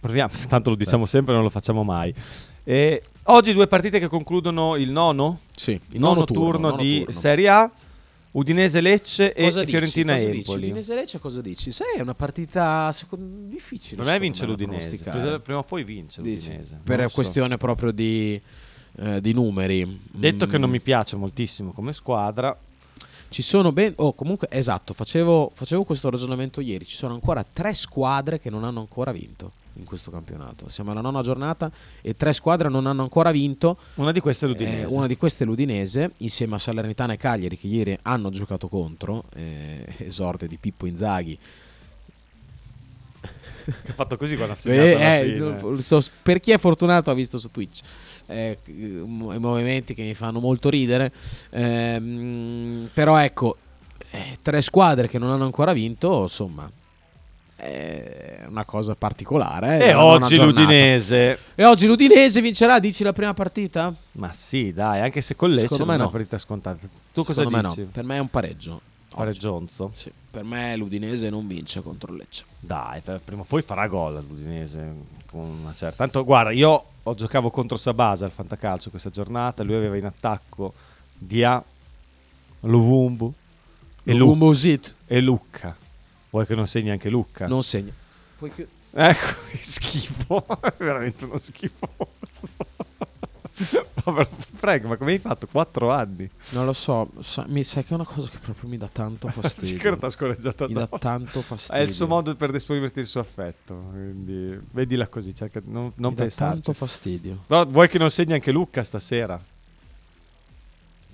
[0.00, 2.12] Proviamo, tanto lo diciamo sempre, non lo facciamo mai.
[2.64, 6.82] E oggi due partite che concludono il nono, Sì, il nono nono turno, turno, nono
[6.82, 7.12] di turno.
[7.12, 7.70] Serie A,
[8.36, 9.70] Udinese Lecce e Cosa dici?
[9.70, 10.38] Fiorentina Cosa dici?
[10.38, 10.64] Empoli.
[10.66, 11.70] Udinese Lecce cosa dici?
[11.70, 13.96] Sai, è una partita secondo- difficile.
[14.02, 15.40] Non è secondo vince me, da l'Udinese, pronosticare.
[15.40, 16.48] prima o poi vince Dici?
[16.48, 16.80] l'Udinese.
[16.82, 17.14] Per non so.
[17.14, 18.38] questione proprio di,
[18.98, 20.00] eh, di numeri.
[20.10, 22.56] Detto che Mm, non mi piace moltissimo come squadra,
[23.28, 23.92] Ci sono ben...
[23.96, 26.84] Oh, comunque, esatto, facevo, facevo questo ragionamento ieri.
[26.86, 30.68] Ci sono ancora tre squadre che non hanno ancora vinto in questo campionato.
[30.68, 31.70] Siamo alla nona giornata
[32.00, 33.76] e tre squadre non hanno ancora vinto.
[33.94, 34.82] una di queste è l'Udinese.
[34.82, 38.68] Eh, una di queste è l'Udinese, insieme a Salernitana e Cagliari, che ieri hanno giocato
[38.68, 39.24] contro.
[39.34, 41.38] eh, esorde di Pippo Inzaghi.
[43.20, 47.14] Che ha fatto così quando ha segnato Eh, eh, so, per chi è fortunato ha
[47.14, 47.80] visto su Twitch
[48.26, 51.12] eh, i movimenti che mi fanno molto ridere.
[51.50, 53.56] Ehm, però ecco,
[54.10, 56.70] Eh, tre squadre che non hanno ancora vinto, insomma,
[57.56, 59.80] è una cosa particolare.
[59.80, 61.38] eh, E una oggi l'Udinese.
[61.54, 63.92] E oggi l'Udinese vincerà, dici la prima partita?
[64.12, 66.10] Ma sì, dai, anche se con Lecce Secondo me è una no.
[66.10, 66.78] partita scontata.
[67.12, 67.80] Tu cosa Secondo me dici?
[67.80, 67.86] no.
[67.92, 68.80] Per me è un pareggio.
[69.08, 69.90] Pareggionzo?
[69.94, 70.12] Sì.
[70.30, 72.44] Per me l'Udinese non vince contro Lecce.
[72.60, 74.92] Dai, per- prima o poi farà gol l'Udinese
[75.30, 75.96] con una certa.
[75.96, 80.74] Tanto guarda, io ho giocavo contro Sabasa al Fantacalcio questa giornata, lui aveva in attacco
[81.16, 81.62] Dia,
[82.60, 83.32] Luvumbu
[84.04, 84.52] e, Lu-
[85.06, 85.74] e Lucca.
[86.30, 87.46] Vuoi che non segni anche Lucca?
[87.46, 87.92] Non segna.
[88.38, 88.66] Poi chi-
[88.98, 92.14] Ecco, che schifo, è veramente uno schifo.
[94.56, 95.46] Frank, ma come hai fatto?
[95.46, 96.28] Quattro anni?
[96.50, 99.28] Non lo so, sa- mi sai che è una cosa che proprio mi dà tanto
[99.28, 99.66] fastidio.
[99.66, 101.82] Sicuro t'ha scorreggiato Mi dà tanto fastidio.
[101.82, 103.74] È il suo modo per esprimerti il suo affetto.
[103.90, 107.44] Quindi vedila così, cerca, non, non Mi dà tanto fastidio.
[107.46, 109.42] Però vuoi che non segni anche Lucca stasera?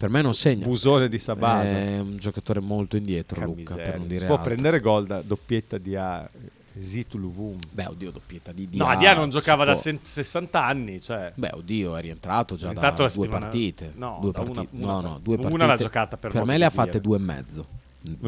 [0.03, 0.65] Per me non segna.
[0.67, 1.77] Busone di Sabasa.
[1.79, 4.51] È un giocatore molto indietro, Che Luca, per non dire Si può altro.
[4.51, 6.29] prendere gol da doppietta di A.
[6.77, 7.57] Zitu Luvum.
[7.71, 9.81] Beh, oddio, doppietta di No, Dia, Dia non giocava da può.
[9.81, 11.01] sen- 60 anni.
[11.01, 11.31] Cioè.
[11.37, 13.93] Beh, oddio, è rientrato già È rientrato da due partite.
[13.95, 14.77] no, due da una- partite.
[14.83, 15.67] una- no, no, due una partite.
[15.69, 17.67] l'ha giocata per modo me le ha fatte due e mezzo.
[18.03, 18.27] partite.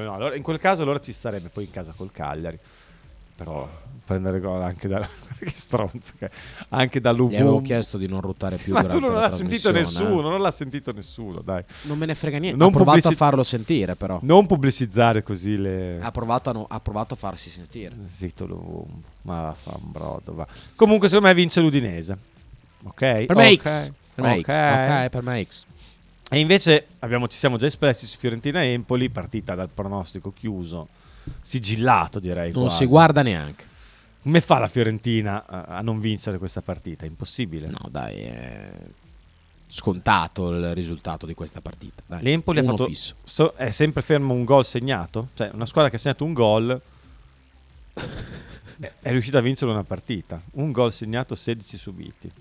[0.00, 2.58] Eh, no, allora, in quel caso allora ci starebbe poi in casa col Cagliari.
[3.36, 3.68] Però
[4.04, 5.00] prendere gol anche da
[5.38, 6.30] che stronzo che
[6.70, 7.32] anche da Luvum.
[7.32, 10.26] Gli avevo chiesto di non ruotare Sì, più ma tu non l'ha sentito trasmissione, nessuno,
[10.28, 10.30] eh.
[10.30, 11.64] non l'ha sentito nessuno, dai.
[11.82, 12.58] Non me ne frega niente.
[12.58, 14.18] Non ha provato pubblici- a farlo sentire, però.
[14.22, 17.94] Non pubblicizzare così le Ha provato a, no- ha provato a farsi sentire.
[18.06, 19.02] Zitto Luvum.
[19.22, 20.46] Ma fa un brodo, va.
[20.76, 22.16] Comunque secondo me vince l'Udinese.
[22.84, 23.24] Ok?
[23.24, 23.92] Per me X.
[24.14, 24.44] Per me X.
[25.10, 25.64] per me X.
[26.30, 30.88] E invece abbiamo- ci siamo già espressi su Fiorentina-Empoli, partita dal pronostico chiuso,
[31.40, 32.52] sigillato direi.
[32.52, 32.76] Non quasi.
[32.76, 33.64] si guarda neanche.
[34.24, 37.04] Come fa la Fiorentina a, non vincere questa partita?
[37.04, 37.66] È impossibile.
[37.68, 38.72] No, dai, è
[39.66, 42.02] scontato il risultato di questa partita.
[42.06, 42.22] Dai.
[42.22, 42.88] L'Empoli ha fatto.
[43.22, 45.28] so- è sempre fermo un gol segnato?
[45.34, 46.80] Cioè, una squadra che ha segnato un gol.
[48.80, 50.40] è- è riuscita a vincere una partita.
[50.52, 52.32] Un gol segnato, 16 subiti.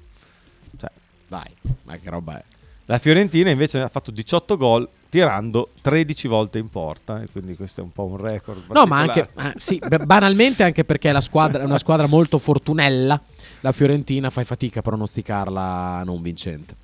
[0.77, 0.89] Cioè,
[1.27, 1.53] Dai,
[1.84, 2.43] ma che roba è?
[2.85, 7.22] La Fiorentina invece ha fatto 18 gol tirando 13 volte in porta.
[7.22, 8.64] E quindi questo è un po' un record.
[8.72, 13.22] No, ma anche eh, sì, banalmente anche perché la squadra è una squadra molto fortunella.
[13.60, 16.76] La Fiorentina fai fatica a pronosticarla non vincente.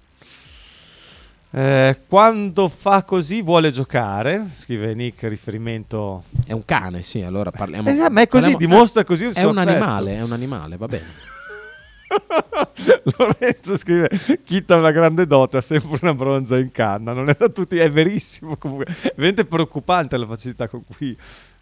[1.51, 6.25] Eh, quando fa così vuole giocare, scrive Nick, riferimento...
[6.45, 7.89] È un cane, sì, allora parliamo...
[7.89, 9.71] Eh, ma è così, parliamo- dimostra così il È un affetto.
[9.71, 11.07] animale, è un animale, va bene.
[13.17, 14.09] Lorenzo scrive:
[14.43, 17.13] Chita ha una grande dote, ha sempre una bronza in canna.
[17.13, 18.57] Non è da tutti, è verissimo.
[18.57, 21.15] Comunque, è veramente preoccupante la facilità con cui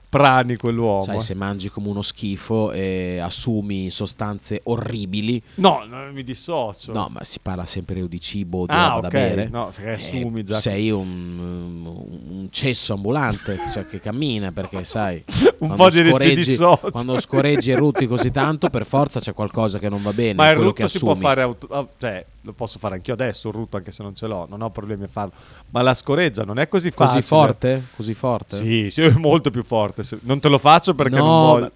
[0.09, 1.01] prani quell'uomo.
[1.01, 1.19] Sai, eh.
[1.19, 5.41] se mangi come uno schifo e assumi sostanze orribili.
[5.55, 6.93] No, non mi dissocio.
[6.93, 9.49] No, ma si parla sempre di cibo, di Ah, roba da bere.
[9.49, 15.23] No, se Eh, assumi già- Sei un, un cesso ambulante, cioè che cammina perché sai.
[15.59, 16.91] Un po' di rispidissocio.
[16.91, 20.33] Quando scorreggi e rutti così tanto, per forza c'è qualcosa che non va bene.
[20.35, 23.47] Ma il rutto si può fare, auto- cioè lo posso fare anch'io adesso.
[23.49, 25.33] Il rutto, anche se non ce l'ho, non ho problemi a farlo.
[25.69, 27.21] Ma la scoreggia non è così Così facile.
[27.21, 27.83] forte?
[27.95, 28.57] Così forte?
[28.57, 30.03] Sì, sì, è molto più forte.
[30.21, 31.71] Non te lo faccio perché no, non voglio.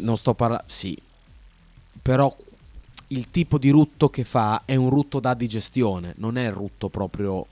[0.00, 0.64] non sto parlando.
[0.66, 0.98] Sì,
[2.02, 2.34] però
[3.08, 6.88] il tipo di rutto che fa è un rutto da digestione, non è il rutto
[6.88, 7.46] proprio.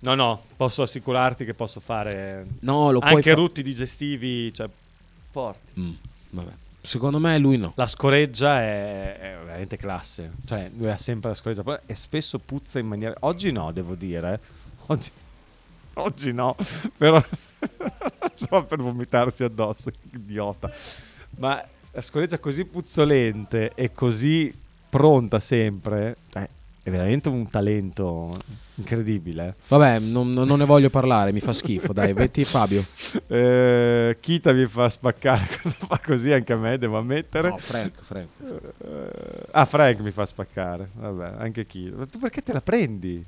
[0.00, 4.68] No, no, posso assicurarti che posso fare No, lo puoi anche fa- rutti digestivi, cioè
[5.30, 5.80] forti.
[5.80, 5.92] Mm,
[6.30, 6.50] vabbè.
[6.84, 7.72] Secondo me lui no.
[7.76, 10.32] La scoreggia è, è veramente classe.
[10.44, 13.14] Cioè, lui ha sempre la scoreggia e spesso puzza in maniera.
[13.20, 14.34] Oggi no, devo dire.
[14.34, 14.40] eh.
[14.88, 15.10] Oggi,
[15.94, 16.54] oggi no,
[16.94, 17.24] però
[18.34, 20.70] stava per vomitarsi addosso, idiota.
[21.38, 24.54] Ma la scoreggia così puzzolente e così
[24.90, 26.46] pronta sempre, cioè,
[26.84, 28.36] è veramente un talento
[28.76, 29.54] incredibile.
[29.68, 31.92] Vabbè, non, non ne voglio parlare, mi fa schifo.
[31.94, 32.84] Dai, metti Fabio.
[33.26, 37.48] Eh, Kita mi fa spaccare quando fa così anche a me, devo ammettere.
[37.48, 38.28] No, Frank, Frank.
[38.42, 40.90] Eh, ah, Frank mi fa spaccare.
[40.94, 41.96] Vabbè, anche Kita.
[41.96, 43.24] Ma tu perché te la prendi?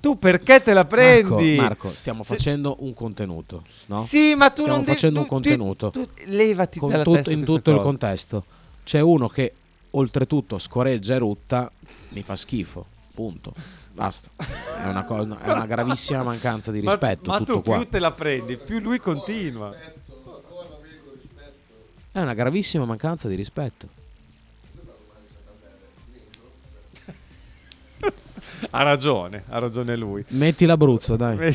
[0.00, 1.54] Tu perché te la prendi?
[1.56, 4.00] Marco, Marco, stiamo Se- facendo un contenuto, no?
[4.00, 5.90] Sì, ma tu stiamo non devi- facendo un tu- contenuto.
[5.90, 7.88] tu- tu- levati Con dalla tutto- testa in tutto il cose.
[7.88, 8.44] contesto.
[8.84, 9.52] C'è uno che
[9.90, 11.70] oltretutto scoreggia e rutta,
[12.10, 12.86] mi fa schifo.
[13.14, 13.54] Punto.
[13.92, 14.30] Basta.
[14.36, 17.30] È una, cosa- è una gravissima mancanza di Ma- rispetto.
[17.30, 17.78] Ma, tutto tu qua.
[17.78, 19.74] più te la prendi, più lui continua.
[22.10, 23.88] È una gravissima mancanza di rispetto.
[28.70, 30.24] Ha ragione, ha ragione lui.
[30.30, 31.54] Metti l'Abruzzo, dai.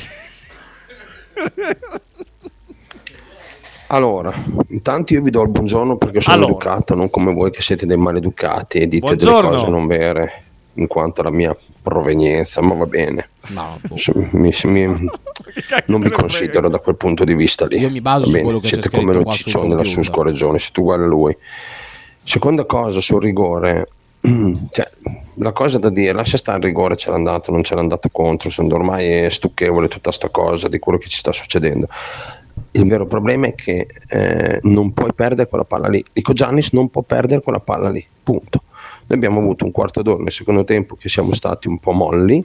[3.88, 4.34] Allora,
[4.70, 6.52] intanto io vi do il buongiorno perché sono Allora.
[6.52, 9.50] educato, non come voi che siete dei maleducati e dite Buongiorno.
[9.50, 10.44] delle cose non vere,
[10.76, 13.30] in quanto la mia provenienza, ma va bene.
[13.50, 13.96] No, boh.
[14.32, 14.86] Mi- mi-
[15.88, 17.78] non vi considero da quel punto di vista lì.
[17.78, 19.84] Io mi baso su quello che c'è Siete scritto come lo ciccione della.
[19.84, 21.38] Susco Regione, siete uguali a lui.
[22.24, 23.90] Seconda cosa sul rigore,
[24.22, 24.90] cioè,
[25.36, 28.08] la cosa da dire, lascia stare il rigore, ce l'ha andato, non ce l'ha andato
[28.12, 31.88] contro, sono ormai è stucchevole tutta sta cosa di quello che ci sta succedendo.
[32.76, 36.04] Il vero problema è che eh, non puoi perdere quella palla lì.
[36.12, 38.64] Dico Giannis non può perdere quella palla lì, punto.
[39.08, 42.44] Noi abbiamo avuto un quarto d'ora nel secondo tempo che siamo stati un po' molli,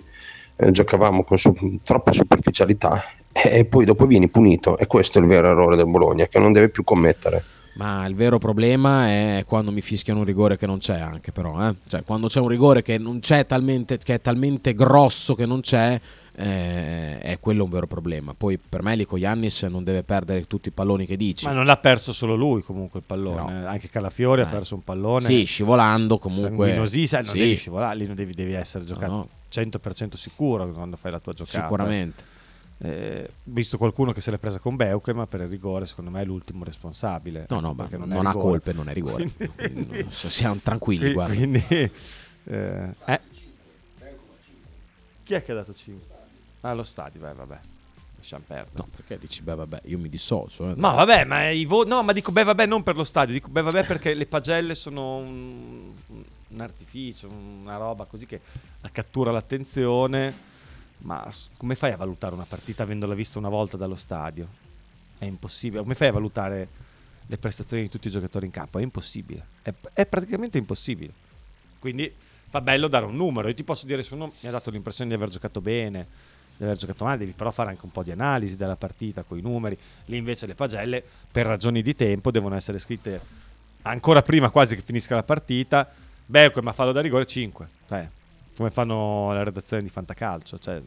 [0.57, 3.03] eh, giocavamo con su- troppa superficialità
[3.33, 6.53] e poi dopo vieni punito e questo è il vero errore del Bologna che non
[6.53, 7.45] deve più commettere.
[7.77, 11.69] Ma il vero problema è quando mi fischiano un rigore che non c'è anche però,
[11.69, 11.77] eh?
[11.87, 15.99] Cioè quando c'è un rigore che c'è talmente che è talmente grosso che non c'è
[16.41, 18.33] eh, è quello un vero problema.
[18.33, 21.47] Poi per me Lico Yannis non deve perdere tutti i palloni che dici.
[21.47, 25.25] Ma non l'ha perso solo lui comunque il pallone, anche Calafiori ha perso un pallone.
[25.25, 26.49] Sì, scivolando comunque.
[26.69, 27.39] Sanguinosissimo, non Sì.
[27.39, 29.29] devi scivolare, lì non devi, devi essere giocato no.
[29.53, 31.63] 100% sicuro quando fai la tua giocata.
[31.63, 32.37] Sicuramente.
[32.81, 36.23] Eh, visto qualcuno che se l'è presa con Beuke, ma per il rigore secondo me
[36.23, 37.47] è l'ultimo responsabile.
[37.49, 39.29] No, no, ma non, è ha colpe, non è rigore.
[39.29, 39.51] Quindi-
[39.99, 41.35] Quindi, siamo tranquilli, Qui- guarda.
[41.35, 41.91] Quindi, eh,
[43.07, 43.21] eh.
[45.25, 46.17] Chi è che ha dato 5?
[46.63, 47.59] Ah, lo stadio, beh, vabbè.
[48.17, 48.71] Lasciamo perdere.
[48.75, 50.71] No, perché dici, beh, vabbè, io mi dissocio.
[50.71, 50.75] eh.
[50.77, 53.49] Ma vabbè, ma i vo- no, ma dico beh vabbè non per lo stadio, dico
[53.49, 55.93] beh vabbè perché le pagelle sono un,
[56.49, 58.41] un artificio, una roba così che
[58.91, 60.35] cattura l'attenzione,
[60.99, 64.49] ma come fai a valutare una partita avendola vista una volta dallo stadio?
[65.17, 65.83] È impossibile.
[65.83, 66.69] Come fai a valutare
[67.25, 68.81] le prestazioni di tutti i giocatori in campo?
[68.81, 69.47] È impossibile.
[69.63, 71.13] È, è praticamente impossibile.
[71.79, 72.13] Quindi
[72.49, 73.47] fa bello dare un numero.
[73.47, 76.07] Io ti posso dire se uno mi ha dato l'impressione di aver giocato bene,
[76.59, 79.39] di aver giocato male, devi però fare anche un po' di analisi della partita con
[79.39, 79.79] i numeri.
[80.07, 83.21] Lì invece le pagelle, per ragioni di tempo, devono essere scritte
[83.83, 85.89] ancora prima quasi che finisca la partita.
[86.27, 87.69] Beh, ma fallo da rigore 5.
[87.87, 88.09] Cioè,
[88.57, 90.59] come fanno la redazione di Fantacalcio.
[90.59, 90.83] Cioè,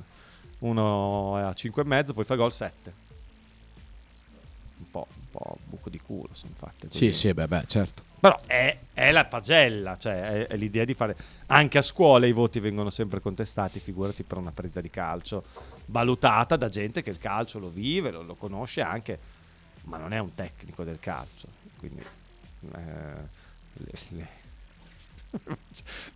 [0.60, 2.94] uno è a 5 e mezzo, poi fa gol 7.
[4.80, 6.88] Un po', un po' buco di culo sono fatte.
[6.90, 8.04] Sì, sì, beh, beh, certo.
[8.20, 11.16] Però è, è la pagella, cioè è, è l'idea di fare...
[11.54, 15.44] Anche a scuola i voti vengono sempre contestati, figurati per una partita di calcio,
[15.88, 19.20] valutata da gente che il calcio lo vive, lo, lo conosce anche,
[19.84, 21.48] ma non è un tecnico del calcio.
[21.78, 22.02] Quindi...
[22.02, 23.40] eh,
[23.74, 24.40] le- le-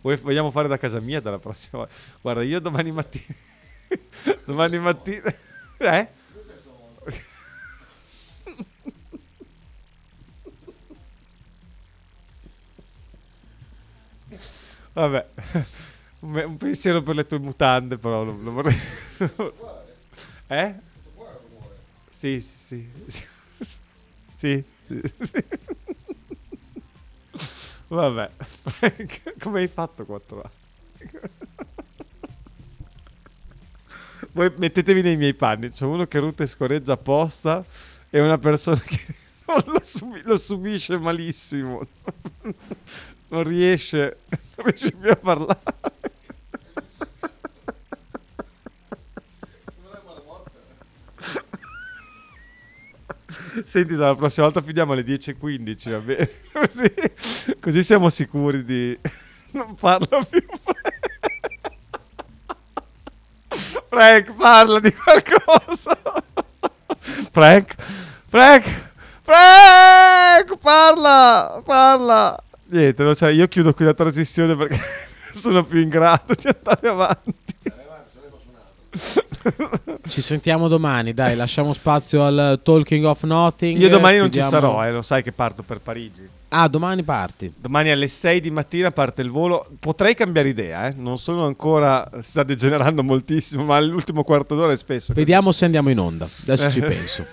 [0.00, 1.94] vogliamo fare da casa mia dalla prossima volta?
[2.22, 3.34] Guarda, io domani mattina...
[4.46, 5.34] domani mattina...
[5.78, 6.08] Eh?
[14.96, 15.26] Vabbè,
[16.20, 18.78] un pensiero per le tue mutande, però lo, lo vorrei.
[20.48, 20.74] eh?
[22.08, 22.56] Sì, sì,
[23.06, 23.24] sì.
[24.36, 25.44] Sì, sì, sì.
[27.88, 28.30] Vabbè,
[29.38, 31.10] come hai fatto 4 anni?
[34.32, 35.68] Voi mettetevi nei miei panni.
[35.68, 37.62] C'è uno che ruta e scorreggia apposta
[38.08, 39.04] e una persona che
[39.46, 41.86] non lo, subi- lo subisce malissimo.
[43.28, 44.20] Non riesce,
[44.66, 45.60] non riesce più a parlare.
[53.64, 56.30] Senti, la prossima volta finiamo alle 10.15, va bene?
[56.52, 56.92] Così,
[57.60, 58.98] così siamo sicuri di...
[59.52, 60.44] Non parla più
[63.88, 65.98] Frank, parla di qualcosa.
[67.30, 67.74] Frank,
[68.26, 68.90] Frank,
[69.22, 72.45] Frank, parla, parla.
[72.68, 74.80] Niente, non c'è- io chiudo qui la trasmissione perché
[75.34, 77.44] sono più in grado di andare avanti.
[80.08, 83.78] Ci sentiamo domani, dai, lasciamo spazio al Talking of Nothing.
[83.78, 86.26] Io domani non ci sarò, eh, lo sai che parto per Parigi.
[86.48, 87.52] Ah, domani parti.
[87.56, 89.66] Domani alle 6 di mattina parte il volo.
[89.78, 90.94] Potrei cambiare idea, eh.
[90.96, 92.08] non sono ancora.
[92.20, 95.12] Sta degenerando moltissimo, ma l'ultimo quarto d'ora è spesso.
[95.12, 96.26] Vediamo se andiamo in onda.
[96.42, 97.26] Adesso ci penso.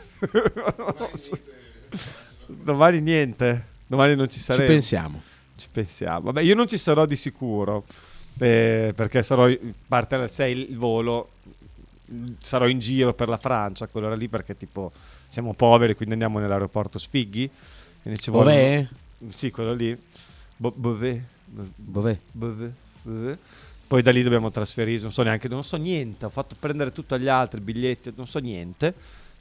[2.48, 3.46] Domani niente.
[3.46, 4.68] Domani non ci saremo.
[4.68, 5.22] pensiamo.
[5.56, 6.22] Ci pensiamo.
[6.22, 7.86] Vabbè, io non ci sarò di sicuro.
[8.40, 9.48] eh, perché sarò.
[9.88, 11.30] Parte alle 6 il volo.
[12.42, 14.92] Sarò in giro per la Francia, quell'ora lì, perché tipo
[15.30, 17.50] siamo poveri, quindi andiamo nell'aeroporto Sfighi.
[18.02, 18.88] Quindi ci Dov'è?
[18.88, 18.88] vogliono-
[19.34, 19.98] Sì, quello lì.
[20.58, 21.22] Bo- Beauvais.
[21.46, 22.18] Beauvais.
[22.32, 22.72] Beauvais.
[23.02, 23.38] Beauvais.
[23.88, 27.14] Poi da lì dobbiamo trasferirci, non so neanche, non so niente, ho fatto prendere tutto
[27.14, 28.94] agli altri, biglietti, non so niente.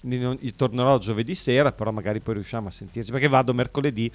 [0.02, 4.10] Non- tornerò giovedì sera, però magari poi riusciamo a sentirci, perché vado mercoledì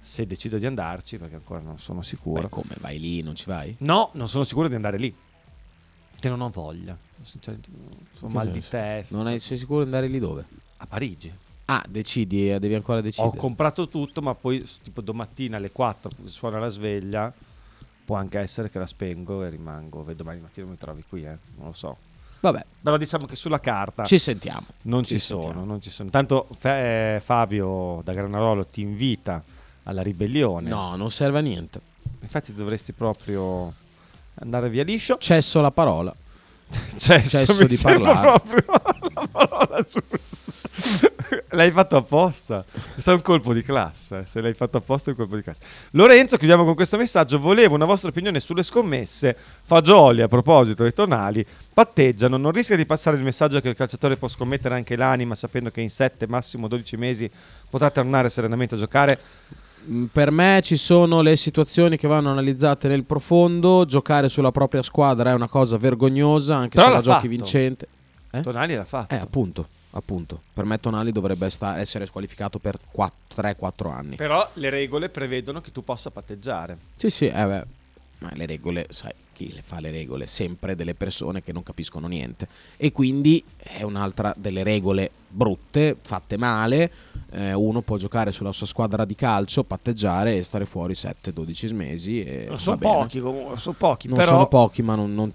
[0.00, 2.42] se decido di andarci, perché ancora non sono sicuro.
[2.42, 3.22] Beh, come vai lì?
[3.22, 3.74] Non ci vai?
[3.80, 5.14] No, non sono sicuro di andare lì.
[6.18, 6.96] Che non ho voglia.
[6.96, 9.16] Ho Che mal di testa.
[9.16, 10.44] Non hai- sei sicuro di andare lì dove?
[10.78, 11.32] A Parigi.
[11.66, 13.36] Ah, decidi, eh, devi ancora decidere.
[13.36, 17.32] Ho comprato tutto, ma poi tipo domattina alle 4 suona la sveglia.
[18.08, 20.02] può anche essere che la spengo e rimango.
[20.02, 21.36] Vedo domani mattina mi trovi qui, eh.
[21.56, 21.98] non lo so.
[22.40, 22.64] Vabbè.
[22.82, 24.66] Però diciamo che sulla carta Ci sentiamo.
[24.82, 25.64] non Ci ci, sono, sentiamo.
[25.66, 26.06] non ci sono.
[26.06, 29.42] Intanto Fe- eh, Fabio da Granarolo ti invita
[29.84, 30.68] alla ribellione.
[30.68, 31.80] No, non serve a niente.
[32.20, 33.72] Infatti dovresti proprio
[34.34, 35.16] andare via liscio.
[35.18, 36.14] Cesso la parola.
[36.96, 38.20] Cesso, Cesso di parlare.
[38.20, 38.64] proprio
[39.20, 40.52] la parola giusta.
[41.50, 42.64] L'hai fatto apposta.
[43.04, 44.18] È un colpo di classe.
[44.20, 44.26] eh.
[44.26, 45.60] Se l'hai fatto apposta è un colpo di classe.
[45.92, 47.38] Lorenzo, chiudiamo con questo messaggio.
[47.38, 49.36] Volevo una vostra opinione sulle scommesse.
[49.64, 52.36] Fagioli, a proposito dei tonali, patteggiano.
[52.36, 55.80] Non rischia di passare il messaggio che il calciatore può scommettere anche l'anima sapendo che
[55.80, 57.30] in 7, massimo 12 mesi
[57.68, 59.18] potrà tornare serenamente a giocare?
[59.90, 63.84] Mm, Per me ci sono le situazioni che vanno analizzate nel profondo.
[63.84, 67.28] Giocare sulla propria squadra è una cosa vergognosa, anche Però se la l'ha giochi fatto.
[67.28, 67.88] vincente.
[68.30, 68.40] Eh?
[68.42, 69.14] Tonali l'ha fatto.
[69.14, 70.42] Eh, appunto, appunto.
[70.52, 72.78] Per me Tonali dovrebbe sta- essere squalificato per
[73.34, 74.16] 3-4 anni.
[74.16, 76.76] Però le regole prevedono che tu possa patteggiare.
[76.96, 77.64] Sì, sì, eh beh,
[78.18, 80.26] ma le regole, sai, chi le fa le regole?
[80.26, 82.48] Sempre delle persone che non capiscono niente.
[82.76, 86.90] E quindi è un'altra delle regole brutte, fatte male.
[87.30, 92.46] Eh, uno può giocare sulla sua squadra di calcio, patteggiare e stare fuori 7-12 mesi.
[92.56, 94.08] Sono pochi comunque, sono pochi.
[94.08, 94.32] Non però...
[94.32, 95.32] sono pochi, ma non, non-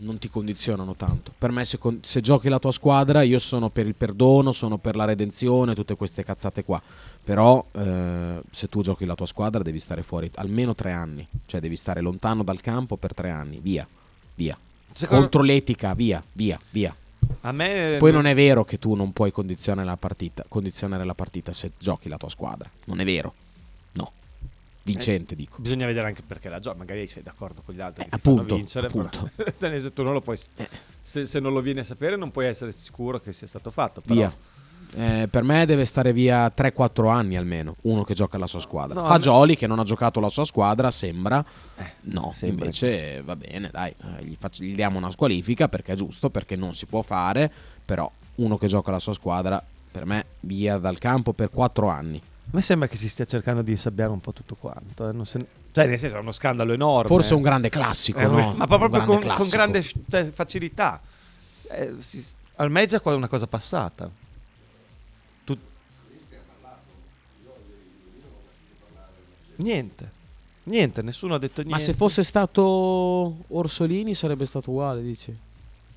[0.00, 1.32] non ti condizionano tanto.
[1.36, 4.96] Per me, se, se giochi la tua squadra, io sono per il perdono, sono per
[4.96, 6.80] la redenzione, tutte queste cazzate qua.
[7.22, 11.26] Però, eh, se tu giochi la tua squadra, devi stare fuori almeno tre anni.
[11.46, 13.60] Cioè, devi stare lontano dal campo per tre anni.
[13.62, 13.86] Via,
[14.34, 14.58] via.
[14.92, 16.94] Secondo- Contro l'etica, via, via, via.
[17.42, 21.14] A me Poi non è vero che tu non puoi condizionare la partita, condizionare la
[21.14, 22.68] partita se giochi la tua squadra.
[22.86, 23.34] Non è vero.
[24.92, 25.60] Vincente, dico.
[25.60, 26.78] Bisogna vedere anche perché la gioca.
[26.78, 28.86] Magari sei d'accordo con gli altri che ti appunto, vincere.
[28.86, 29.30] appunto.
[29.34, 30.38] però- senso, tu non lo puoi.
[31.02, 34.00] Se, se non lo vieni a sapere, non puoi essere sicuro che sia stato fatto.
[34.00, 34.34] Però, Via.
[34.96, 39.00] Eh, per me deve stare via 3-4 anni almeno uno che gioca la sua squadra.
[39.00, 41.44] No, Fagioli che non ha giocato la sua squadra, sembra.
[42.02, 42.64] no, sembra.
[42.64, 46.28] invece eh, va bene, dai, eh, gli, faccio- gli diamo una squalifica perché è giusto,
[46.30, 47.50] perché non si può fare,
[47.84, 49.62] però uno che gioca la sua squadra,
[49.92, 52.20] per me via dal campo per 4 anni.
[52.52, 55.08] A me sembra che si stia cercando di insabbiare un po' tutto quanto.
[55.08, 57.06] eh, se- Cioè, nel senso, è uno scandalo enorme.
[57.06, 58.54] Forse un grande classico, Eh, no?
[58.56, 61.00] Ma proprio grande con, con grande cioè, facilità.
[61.68, 62.24] Eh, si-
[62.56, 64.10] al me è una cosa passata.
[65.44, 65.56] Tu-
[69.56, 70.10] Niente.
[70.64, 71.78] Niente, nessuno ha detto niente.
[71.78, 75.34] Ma se fosse stato Orsolini sarebbe stato uguale, dici?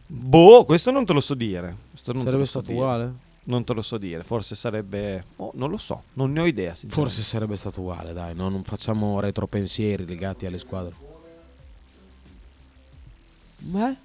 [0.06, 1.76] Boh, questo non te lo so dire.
[2.24, 2.78] Sarebbe lo so stato dire.
[2.80, 3.14] uguale?
[3.46, 4.24] Non te lo so dire.
[4.24, 5.26] Forse sarebbe.
[5.38, 6.74] oh, non lo so, non ne ho idea.
[6.88, 8.48] Forse sarebbe stato uguale, dai, no?
[8.50, 10.94] non facciamo retropensieri legati alle squadre.
[13.58, 13.96] Beh?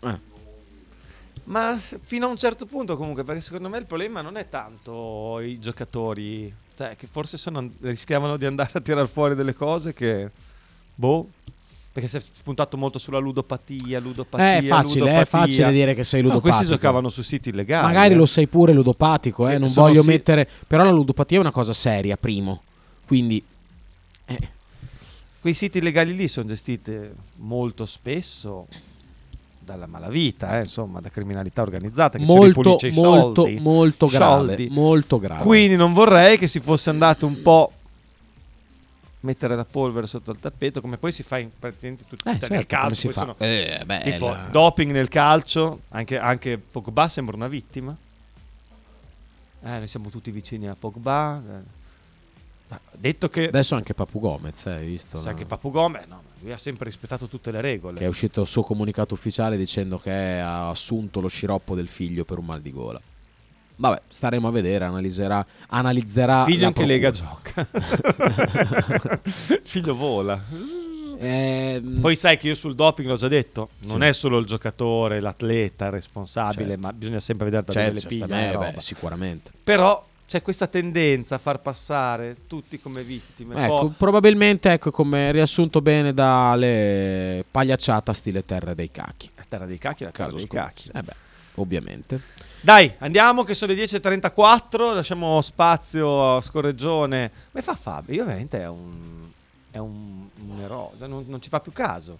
[0.00, 0.32] Eh.
[1.44, 5.40] Ma fino a un certo punto comunque, perché secondo me il problema non è tanto
[5.40, 10.30] i giocatori, cioè che forse sono- rischiavano di andare a tirar fuori delle cose che,
[10.94, 11.28] boh,
[11.94, 15.20] perché si è spuntato molto sulla ludopatia, ludopatia, Eh, È facile, ludopatia.
[15.20, 16.56] è facile dire che sei No, ludopatico.
[16.56, 17.86] questi giocavano su siti illegali.
[17.86, 18.16] Magari eh.
[18.16, 20.48] lo sei pure ludopatico, eh, non voglio sì- mettere...
[20.66, 22.62] Però la ludopatia è una cosa seria, primo.
[23.06, 23.40] Quindi...
[24.26, 24.48] eh,
[25.40, 26.98] Quei siti illegali lì sono gestiti
[27.36, 28.66] molto spesso
[29.60, 33.60] dalla malavita, eh, insomma, da criminalità organizzata che ci Molto, i molto, soldi.
[33.60, 34.68] molto grave, Soldi.
[34.70, 35.42] molto grave.
[35.42, 37.70] Quindi non vorrei che si fosse andato un po'
[39.24, 42.38] mettere la polvere sotto il tappeto, come poi si fa in praticamente tutti Eh, nel
[42.40, 42.94] certo, come calcio.
[42.94, 43.20] si poi fa?
[43.20, 47.96] sono- Eh, beh, tipo la- doping nel calcio, anche, anche Pogba sembra una vittima.
[49.66, 51.42] Eh, noi siamo tutti vicini a Pogba.
[51.46, 51.82] eh.
[52.68, 55.18] Ma Detto che Adesso anche Papu Gomez, eh, hai visto?
[55.18, 55.30] Sì, no?
[55.30, 57.98] anche Papu Gomez, no, ma lui ha sempre rispettato tutte le regole.
[57.98, 60.10] Che è uscito il suo comunicato ufficiale dicendo che
[60.40, 63.00] ha assunto lo sciroppo del figlio per un mal di gola.
[63.76, 67.66] Vabbè, staremo a vedere, analizzerà, analizzerà figlio la in che lega gioca?
[69.64, 70.40] Figlio vola.
[71.18, 74.06] Ehm, Poi sai che io sul doping l'ho già detto, non Sì.
[74.06, 76.80] è solo il giocatore, l'atleta, il responsabile, Certo.
[76.80, 78.26] ma bisogna sempre vedere da Certo, le piglia.
[78.26, 79.50] certamente, la beh, sicuramente.
[79.64, 83.64] Però c'è questa tendenza a far passare tutti come vittime.
[83.64, 89.30] Ecco, Poi- probabilmente, ecco, come riassunto bene dalle pagliacciata stile terra dei cacchi.
[89.48, 90.90] terra dei cacchi, la terra Caso dei cacchi.
[90.92, 91.14] Eh beh,
[91.56, 92.20] ovviamente.
[92.64, 97.30] Dai, andiamo che sono le 10.34, lasciamo spazio a Scorreggione.
[97.52, 98.14] Come fa Fabio?
[98.14, 99.20] Io veramente è un,
[99.70, 102.18] è un, un eroe, non, non ci fa più caso.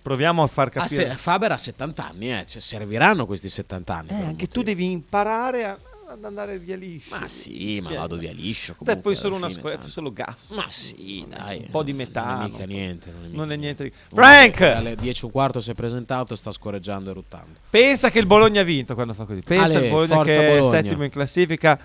[0.00, 1.10] Proviamo a far Ah, capire.
[1.10, 4.08] se- Faber ha 70 anni, eh, cioè, serviranno questi 70 anni.
[4.08, 5.78] Eh, anche tu devi imparare a-
[6.08, 7.16] ad andare via liscio.
[7.18, 8.74] Ma sì, ma vado via liscio.
[8.76, 9.90] Comunque, poi solo una scuola, tanto.
[9.90, 10.50] solo gas.
[10.52, 11.58] Ma sì, dai.
[11.64, 12.44] Un po' di Non metano.
[12.44, 13.10] è mica niente.
[13.10, 14.60] Non è, mica Non è niente Uno Frank!
[14.60, 17.58] Alle 10 e un quarto si è presentato e sta scorreggiando e ruttando.
[17.68, 19.40] Pensa che il Bologna ha vinto quando fa così.
[19.42, 20.82] Pensa Ale, al Bologna che è Bologna.
[20.82, 21.78] settimo in classifica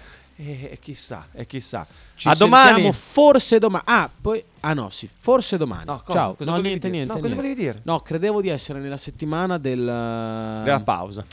[0.44, 1.86] E chissà, e chissà.
[2.16, 2.94] Ci a sentiamo domani.
[2.94, 3.84] forse domani.
[3.86, 4.44] Ah, poi.
[4.62, 5.86] Ah no, sì, forse domani.
[5.86, 6.18] No, cosa?
[6.18, 6.34] Ciao.
[6.34, 6.98] Cosa no, volevi niente, dire?
[7.06, 7.14] niente.
[7.14, 7.54] No, cosa niente.
[7.54, 7.82] volevi dire?
[7.86, 9.78] No, credevo di essere nella settimana del.
[9.78, 11.24] Della pausa.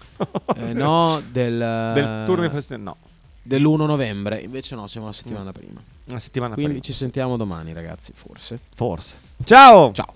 [0.56, 1.56] Eh, no, del.
[1.94, 2.97] Del turno di feste- no.
[3.43, 4.40] Dell'1 novembre.
[4.40, 5.80] Invece no, siamo la settimana prima.
[6.10, 6.85] Una settimana Quindi prima.
[6.85, 8.60] ci sentiamo domani, ragazzi, forse.
[8.74, 9.16] Forse.
[9.44, 9.90] Ciao!
[9.93, 10.14] Ciao.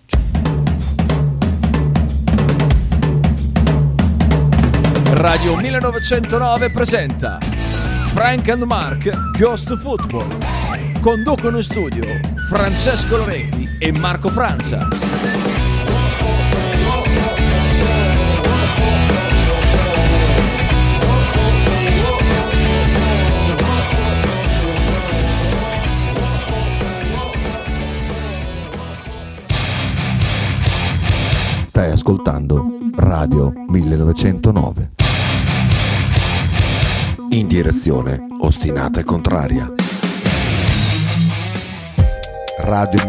[5.14, 7.39] Radio 1909 presenta
[8.12, 9.09] Frank and Mark
[9.39, 10.28] Ghost Football.
[11.01, 12.05] Conducono in studio
[12.47, 14.86] Francesco Loretti e Marco Francia.
[31.64, 35.01] Stai ascoltando Radio 1909.
[37.32, 39.66] In direzione ostinata e contraria.
[42.59, 43.06] Radio